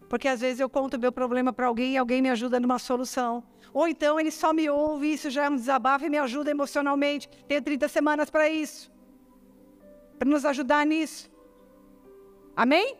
Porque 0.09 0.28
às 0.28 0.41
vezes 0.41 0.59
eu 0.59 0.69
conto 0.69 0.99
meu 0.99 1.11
problema 1.11 1.51
para 1.51 1.67
alguém 1.67 1.93
e 1.93 1.97
alguém 1.97 2.21
me 2.21 2.30
ajuda 2.30 2.59
numa 2.59 2.80
solução. 2.80 3.43
Ou 3.74 3.88
então 3.88 4.19
ele 4.19 4.30
só 4.30 4.53
me 4.53 4.69
ouve, 4.69 5.11
isso 5.11 5.30
já 5.30 5.45
é 5.45 5.49
um 5.49 5.55
desabafo 5.55 6.05
e 6.05 6.09
me 6.09 6.17
ajuda 6.17 6.51
emocionalmente. 6.51 7.28
Tenho 7.47 7.61
30 7.61 7.88
semanas 7.88 8.30
para 8.30 8.47
isso. 8.47 8.91
Para 10.19 10.30
nos 10.30 10.45
ajudar 10.45 10.86
nisso. 10.86 11.32
Amém? 12.56 12.97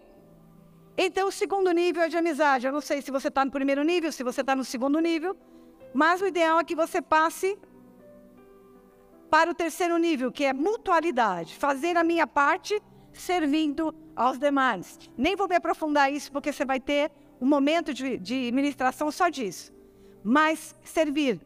Então, 0.98 1.28
o 1.28 1.32
segundo 1.32 1.72
nível 1.72 2.04
é 2.04 2.10
de 2.10 2.18
amizade. 2.18 2.66
Eu 2.66 2.72
não 2.72 2.82
sei 2.82 3.02
se 3.02 3.12
você 3.12 3.28
está 3.28 3.44
no 3.44 3.52
primeiro 3.52 3.84
nível, 3.84 4.12
se 4.12 4.24
você 4.24 4.42
está 4.42 4.56
no 4.56 4.64
segundo 4.64 5.00
nível, 5.00 5.36
mas 5.94 6.22
o 6.22 6.28
ideal 6.28 6.60
é 6.60 6.64
que 6.64 6.76
você 6.76 7.02
passe 7.02 7.58
para 9.30 9.50
o 9.50 9.54
terceiro 9.54 9.98
nível, 9.98 10.32
que 10.32 10.44
é 10.44 10.54
mutualidade. 10.54 11.56
Fazer 11.56 11.98
a 11.98 12.04
minha 12.04 12.28
parte 12.28 12.80
servindo 13.12 13.94
aos 14.16 14.38
demais. 14.38 15.00
Nem 15.18 15.36
vou 15.36 15.48
me 15.48 15.56
aprofundar 15.56 16.12
isso, 16.12 16.32
porque 16.32 16.52
você 16.52 16.66
vai 16.66 16.80
ter 16.80 17.12
um 17.42 17.48
momento 17.48 17.94
de, 17.94 18.18
de 18.18 18.52
ministração 18.52 19.12
só 19.12 19.30
disso. 19.30 19.74
Mas 20.24 20.76
servir, 20.84 21.42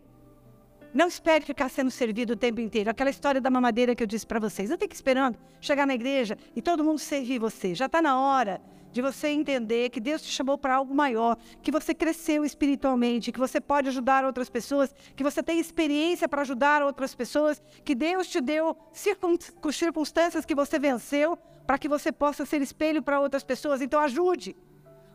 não 0.97 1.07
espere 1.07 1.45
ficar 1.45 1.69
sendo 1.69 1.91
servido 1.91 2.33
o 2.33 2.35
tempo 2.35 2.59
inteiro. 2.59 2.89
Aquela 2.89 3.11
história 3.11 3.39
da 3.39 3.51
mamadeira 3.51 3.93
que 3.93 4.01
eu 4.01 4.07
disse 4.07 4.25
para 4.25 4.39
vocês. 4.39 4.71
Eu 4.71 4.77
que 4.79 4.95
esperando 4.95 5.37
chegar 5.61 5.85
na 5.85 5.93
igreja 5.93 6.35
e 6.55 6.61
todo 6.61 6.83
mundo 6.83 6.97
servir 6.97 7.37
você. 7.37 7.75
Já 7.75 7.85
está 7.85 8.01
na 8.01 8.19
hora 8.19 8.59
de 8.91 8.99
você 8.99 9.27
entender 9.27 9.89
que 9.89 9.99
Deus 9.99 10.23
te 10.23 10.29
chamou 10.29 10.57
para 10.57 10.73
algo 10.73 10.95
maior, 10.95 11.37
que 11.61 11.69
você 11.69 11.93
cresceu 11.93 12.43
espiritualmente, 12.43 13.31
que 13.31 13.37
você 13.37 13.61
pode 13.61 13.89
ajudar 13.89 14.25
outras 14.25 14.49
pessoas, 14.49 14.91
que 15.15 15.23
você 15.23 15.43
tem 15.43 15.59
experiência 15.59 16.27
para 16.27 16.41
ajudar 16.41 16.81
outras 16.81 17.13
pessoas, 17.13 17.61
que 17.85 17.93
Deus 17.93 18.27
te 18.27 18.41
deu 18.41 18.75
circunstâncias 18.91 20.45
que 20.45 20.55
você 20.55 20.79
venceu 20.79 21.37
para 21.67 21.77
que 21.77 21.87
você 21.87 22.11
possa 22.11 22.43
ser 22.43 22.59
espelho 22.63 23.03
para 23.03 23.19
outras 23.19 23.43
pessoas. 23.43 23.81
Então, 23.81 23.99
ajude. 23.99 24.55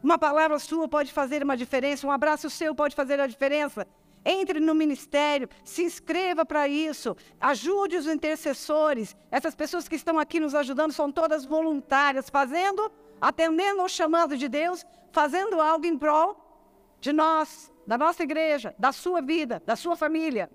Uma 0.01 0.17
palavra 0.17 0.61
sua 0.61 0.87
pode 0.87 1.13
fazer 1.13 1.43
uma 1.43 1.57
diferença, 1.57 2.07
um 2.07 2.11
abraço 2.13 2.49
seu 2.51 2.73
pode 2.73 2.95
fazer 2.95 3.19
a 3.19 3.27
diferença. 3.27 3.85
Entre 4.25 4.61
no 4.61 4.75
ministério, 4.75 5.49
se 5.65 5.83
inscreva 5.83 6.45
para 6.45 6.69
isso, 6.69 7.17
ajude 7.41 7.97
os 7.97 8.07
intercessores. 8.07 9.17
Essas 9.31 9.55
pessoas 9.55 9.89
que 9.89 9.97
estão 9.97 10.19
aqui 10.19 10.39
nos 10.39 10.55
ajudando 10.55 10.93
são 10.93 11.11
todas 11.11 11.45
voluntárias, 11.45 12.31
fazendo, 12.31 12.91
atendendo 13.21 13.81
ao 13.81 13.89
chamado 13.89 14.37
de 14.37 14.49
Deus, 14.49 14.85
fazendo 15.11 15.61
algo 15.61 15.87
em 15.87 15.99
prol 15.99 16.37
de 17.01 17.13
nós, 17.13 17.73
da 17.87 17.99
nossa 17.99 18.23
igreja, 18.23 18.75
da 18.79 18.93
sua 18.93 19.21
vida, 19.21 19.61
da 19.67 19.75
sua 19.75 19.97
família. 19.97 20.49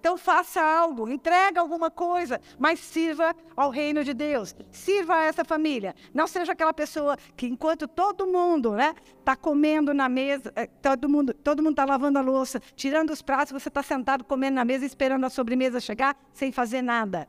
Então 0.00 0.16
faça 0.16 0.62
algo, 0.62 1.10
entrega 1.10 1.60
alguma 1.60 1.90
coisa, 1.90 2.40
mas 2.58 2.80
sirva 2.80 3.36
ao 3.54 3.68
reino 3.68 4.02
de 4.02 4.14
Deus. 4.14 4.56
Sirva 4.72 5.16
a 5.16 5.24
essa 5.24 5.44
família. 5.44 5.94
Não 6.14 6.26
seja 6.26 6.52
aquela 6.52 6.72
pessoa 6.72 7.18
que 7.36 7.46
enquanto 7.46 7.86
todo 7.86 8.26
mundo 8.26 8.70
está 8.70 8.94
né, 8.94 8.94
tá 9.22 9.36
comendo 9.36 9.92
na 9.92 10.08
mesa, 10.08 10.50
eh, 10.56 10.66
todo 10.66 11.06
mundo 11.06 11.34
todo 11.34 11.62
mundo 11.62 11.72
está 11.72 11.84
lavando 11.84 12.18
a 12.18 12.22
louça, 12.22 12.60
tirando 12.74 13.10
os 13.10 13.20
pratos, 13.20 13.52
você 13.52 13.68
está 13.68 13.82
sentado 13.82 14.24
comendo 14.24 14.54
na 14.54 14.64
mesa, 14.64 14.86
esperando 14.86 15.26
a 15.26 15.30
sobremesa 15.30 15.78
chegar, 15.80 16.16
sem 16.32 16.50
fazer 16.50 16.80
nada. 16.80 17.28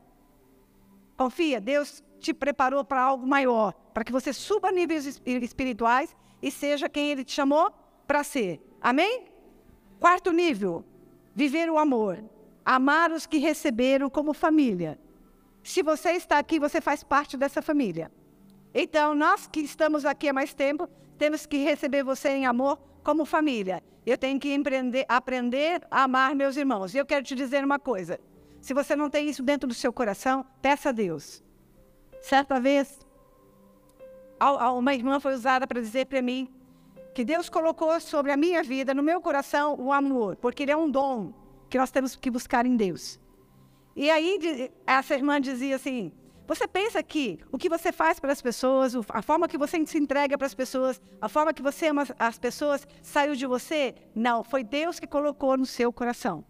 Confia, 1.14 1.60
Deus 1.60 2.02
te 2.20 2.32
preparou 2.32 2.82
para 2.82 3.02
algo 3.02 3.26
maior, 3.26 3.74
para 3.92 4.02
que 4.02 4.10
você 4.10 4.32
suba 4.32 4.72
níveis 4.72 5.20
espirituais 5.26 6.16
e 6.40 6.50
seja 6.50 6.88
quem 6.88 7.10
Ele 7.10 7.22
te 7.22 7.32
chamou 7.32 7.70
para 8.06 8.24
ser. 8.24 8.62
Amém? 8.80 9.26
Quarto 10.00 10.32
nível, 10.32 10.82
viver 11.34 11.68
o 11.68 11.76
amor 11.76 12.24
amar 12.64 13.10
os 13.10 13.26
que 13.26 13.38
receberam 13.38 14.08
como 14.08 14.32
família. 14.32 14.98
Se 15.62 15.82
você 15.82 16.12
está 16.12 16.38
aqui, 16.38 16.58
você 16.58 16.80
faz 16.80 17.02
parte 17.04 17.36
dessa 17.36 17.62
família. 17.62 18.10
Então, 18.74 19.14
nós 19.14 19.46
que 19.46 19.60
estamos 19.60 20.04
aqui 20.04 20.28
há 20.28 20.32
mais 20.32 20.54
tempo, 20.54 20.88
temos 21.18 21.46
que 21.46 21.58
receber 21.58 22.02
você 22.02 22.30
em 22.30 22.46
amor 22.46 22.78
como 23.04 23.24
família. 23.24 23.82
Eu 24.04 24.18
tenho 24.18 24.40
que 24.40 24.52
aprender 25.08 25.86
a 25.90 26.02
amar 26.04 26.34
meus 26.34 26.56
irmãos. 26.56 26.94
E 26.94 26.98
eu 26.98 27.06
quero 27.06 27.24
te 27.24 27.34
dizer 27.34 27.64
uma 27.64 27.78
coisa: 27.78 28.18
se 28.60 28.74
você 28.74 28.96
não 28.96 29.08
tem 29.08 29.28
isso 29.28 29.42
dentro 29.42 29.68
do 29.68 29.74
seu 29.74 29.92
coração, 29.92 30.44
peça 30.60 30.88
a 30.88 30.92
Deus. 30.92 31.42
Certa 32.20 32.58
vez, 32.60 32.98
uma 34.76 34.94
irmã 34.94 35.20
foi 35.20 35.34
usada 35.34 35.66
para 35.66 35.80
dizer 35.80 36.06
para 36.06 36.22
mim 36.22 36.48
que 37.14 37.24
Deus 37.24 37.48
colocou 37.48 38.00
sobre 38.00 38.32
a 38.32 38.36
minha 38.36 38.62
vida, 38.62 38.94
no 38.94 39.02
meu 39.02 39.20
coração, 39.20 39.76
o 39.78 39.92
amor, 39.92 40.36
porque 40.36 40.62
ele 40.62 40.72
é 40.72 40.76
um 40.76 40.90
dom 40.90 41.32
que 41.72 41.78
nós 41.78 41.90
temos 41.90 42.14
que 42.14 42.30
buscar 42.30 42.66
em 42.66 42.76
Deus. 42.76 43.18
E 43.96 44.10
aí 44.10 44.70
essa 44.86 45.14
irmã 45.14 45.40
dizia 45.40 45.76
assim: 45.76 46.12
você 46.46 46.68
pensa 46.68 47.02
que 47.02 47.38
o 47.50 47.56
que 47.56 47.70
você 47.70 47.90
faz 47.90 48.20
para 48.20 48.30
as 48.30 48.42
pessoas, 48.42 48.94
a 49.08 49.22
forma 49.22 49.48
que 49.48 49.56
você 49.56 49.84
se 49.86 49.96
entrega 49.96 50.36
para 50.36 50.46
as 50.46 50.54
pessoas, 50.54 51.00
a 51.18 51.30
forma 51.30 51.54
que 51.54 51.62
você 51.62 51.86
ama 51.86 52.06
as 52.18 52.38
pessoas, 52.38 52.86
saiu 53.00 53.34
de 53.34 53.46
você? 53.46 53.94
Não, 54.14 54.44
foi 54.44 54.62
Deus 54.62 55.00
que 55.00 55.06
colocou 55.06 55.56
no 55.56 55.64
seu 55.64 55.90
coração. 55.90 56.44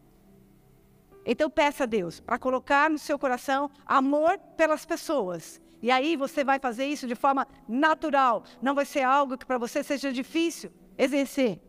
Então 1.25 1.49
peça 1.49 1.85
a 1.85 1.87
Deus 1.87 2.19
para 2.19 2.37
colocar 2.37 2.91
no 2.91 2.99
seu 2.99 3.17
coração 3.17 3.71
amor 3.87 4.37
pelas 4.57 4.85
pessoas. 4.85 5.61
E 5.81 5.89
aí 5.89 6.17
você 6.17 6.43
vai 6.43 6.59
fazer 6.59 6.87
isso 6.87 7.07
de 7.07 7.15
forma 7.15 7.47
natural. 7.69 8.43
Não 8.61 8.75
vai 8.75 8.85
ser 8.85 9.03
algo 9.03 9.39
que 9.39 9.47
para 9.47 9.59
você 9.59 9.85
seja 9.85 10.13
difícil 10.13 10.73
exercer. 10.99 11.61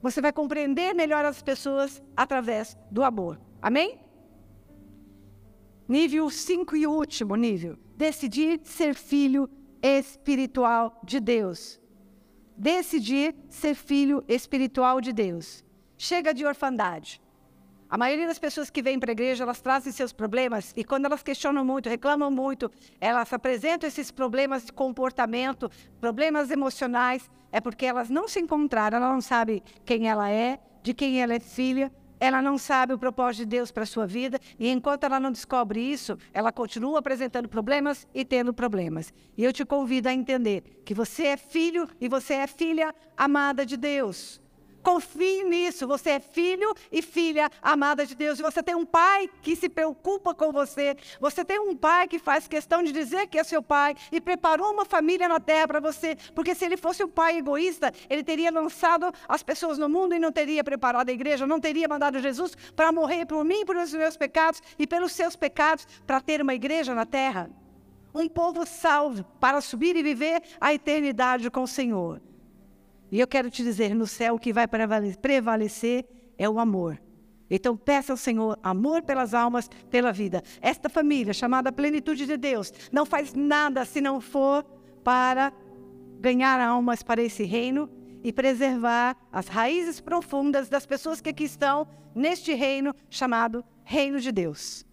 Você 0.00 0.20
vai 0.20 0.32
compreender 0.32 0.94
melhor 0.94 1.24
as 1.24 1.42
pessoas 1.42 2.02
através 2.16 2.76
do 2.90 3.02
amor. 3.02 3.40
Amém? 3.60 3.98
Nível 5.88 6.30
5 6.30 6.76
e 6.76 6.86
último 6.86 7.34
nível. 7.34 7.76
Decidir 7.96 8.60
ser 8.62 8.94
filho 8.94 9.48
espiritual 9.82 11.00
de 11.02 11.18
Deus. 11.18 11.80
Decidir 12.56 13.34
ser 13.48 13.74
filho 13.74 14.24
espiritual 14.28 15.00
de 15.00 15.12
Deus. 15.12 15.64
Chega 15.96 16.32
de 16.34 16.44
orfandade. 16.44 17.20
A 17.90 17.96
maioria 17.96 18.26
das 18.26 18.38
pessoas 18.38 18.68
que 18.68 18.82
vêm 18.82 19.00
para 19.00 19.10
a 19.10 19.12
igreja, 19.12 19.44
elas 19.44 19.62
trazem 19.62 19.90
seus 19.90 20.12
problemas 20.12 20.74
e 20.76 20.84
quando 20.84 21.06
elas 21.06 21.22
questionam 21.22 21.64
muito, 21.64 21.88
reclamam 21.88 22.30
muito, 22.30 22.70
elas 23.00 23.32
apresentam 23.32 23.88
esses 23.88 24.10
problemas 24.10 24.66
de 24.66 24.72
comportamento, 24.74 25.70
problemas 25.98 26.50
emocionais, 26.50 27.30
é 27.50 27.62
porque 27.62 27.86
elas 27.86 28.10
não 28.10 28.28
se 28.28 28.40
encontraram, 28.40 28.98
ela 28.98 29.10
não 29.10 29.22
sabe 29.22 29.62
quem 29.86 30.06
ela 30.06 30.30
é, 30.30 30.60
de 30.82 30.92
quem 30.92 31.22
ela 31.22 31.32
é 31.32 31.40
filha, 31.40 31.90
ela 32.20 32.42
não 32.42 32.58
sabe 32.58 32.92
o 32.92 32.98
propósito 32.98 33.44
de 33.44 33.56
Deus 33.56 33.70
para 33.70 33.84
a 33.84 33.86
sua 33.86 34.06
vida, 34.06 34.38
e 34.58 34.68
enquanto 34.68 35.04
ela 35.04 35.18
não 35.18 35.32
descobre 35.32 35.80
isso, 35.80 36.18
ela 36.34 36.52
continua 36.52 36.98
apresentando 36.98 37.48
problemas 37.48 38.06
e 38.12 38.22
tendo 38.22 38.52
problemas. 38.52 39.14
E 39.34 39.42
eu 39.42 39.52
te 39.52 39.64
convido 39.64 40.10
a 40.10 40.12
entender 40.12 40.82
que 40.84 40.92
você 40.92 41.28
é 41.28 41.36
filho 41.38 41.88
e 41.98 42.06
você 42.06 42.34
é 42.34 42.46
filha 42.46 42.94
amada 43.16 43.64
de 43.64 43.78
Deus. 43.78 44.42
Confie 44.88 45.44
nisso. 45.44 45.86
Você 45.86 46.12
é 46.12 46.18
filho 46.18 46.74
e 46.90 47.02
filha 47.02 47.50
amada 47.60 48.06
de 48.06 48.14
Deus. 48.14 48.38
E 48.38 48.42
você 48.42 48.62
tem 48.62 48.74
um 48.74 48.86
pai 48.86 49.28
que 49.42 49.54
se 49.54 49.68
preocupa 49.68 50.34
com 50.34 50.50
você. 50.50 50.96
Você 51.20 51.44
tem 51.44 51.60
um 51.60 51.76
pai 51.76 52.08
que 52.08 52.18
faz 52.18 52.48
questão 52.48 52.82
de 52.82 52.90
dizer 52.90 53.26
que 53.26 53.38
é 53.38 53.44
seu 53.44 53.62
pai 53.62 53.94
e 54.10 54.18
preparou 54.18 54.72
uma 54.72 54.86
família 54.86 55.28
na 55.28 55.38
terra 55.38 55.68
para 55.68 55.80
você. 55.80 56.16
Porque 56.34 56.54
se 56.54 56.64
ele 56.64 56.78
fosse 56.78 57.04
um 57.04 57.08
pai 57.08 57.36
egoísta, 57.36 57.92
ele 58.08 58.24
teria 58.24 58.50
lançado 58.50 59.12
as 59.28 59.42
pessoas 59.42 59.76
no 59.76 59.90
mundo 59.90 60.14
e 60.14 60.18
não 60.18 60.32
teria 60.32 60.64
preparado 60.64 61.10
a 61.10 61.12
igreja, 61.12 61.46
não 61.46 61.60
teria 61.60 61.86
mandado 61.86 62.18
Jesus 62.18 62.56
para 62.74 62.90
morrer 62.90 63.26
por 63.26 63.44
mim, 63.44 63.66
pelos 63.66 63.92
meus 63.92 64.16
pecados 64.16 64.62
e 64.78 64.86
pelos 64.86 65.12
seus 65.12 65.36
pecados, 65.36 65.86
para 66.06 66.18
ter 66.18 66.40
uma 66.40 66.54
igreja 66.54 66.94
na 66.94 67.04
terra. 67.04 67.50
Um 68.14 68.26
povo 68.26 68.64
salvo 68.64 69.22
para 69.38 69.60
subir 69.60 69.96
e 69.96 70.02
viver 70.02 70.42
a 70.58 70.72
eternidade 70.72 71.50
com 71.50 71.64
o 71.64 71.68
Senhor. 71.68 72.22
E 73.10 73.20
eu 73.20 73.26
quero 73.26 73.50
te 73.50 73.62
dizer, 73.62 73.94
no 73.94 74.06
céu 74.06 74.34
o 74.34 74.38
que 74.38 74.52
vai 74.52 74.66
prevalecer 74.66 76.06
é 76.36 76.48
o 76.48 76.58
amor. 76.58 77.00
Então 77.50 77.76
peça 77.76 78.12
ao 78.12 78.16
Senhor 78.16 78.58
amor 78.62 79.02
pelas 79.02 79.32
almas, 79.32 79.68
pela 79.90 80.12
vida. 80.12 80.42
Esta 80.60 80.88
família, 80.88 81.32
chamada 81.32 81.72
plenitude 81.72 82.26
de 82.26 82.36
Deus, 82.36 82.72
não 82.92 83.06
faz 83.06 83.34
nada 83.34 83.84
se 83.84 84.00
não 84.00 84.20
for 84.20 84.64
para 85.02 85.52
ganhar 86.20 86.60
almas 86.60 87.02
para 87.02 87.22
esse 87.22 87.44
reino 87.44 87.88
e 88.22 88.32
preservar 88.32 89.16
as 89.32 89.48
raízes 89.48 90.00
profundas 90.00 90.68
das 90.68 90.84
pessoas 90.84 91.20
que 91.20 91.30
aqui 91.30 91.44
estão 91.44 91.86
neste 92.14 92.52
reino 92.52 92.94
chamado 93.08 93.64
Reino 93.84 94.20
de 94.20 94.30
Deus. 94.30 94.84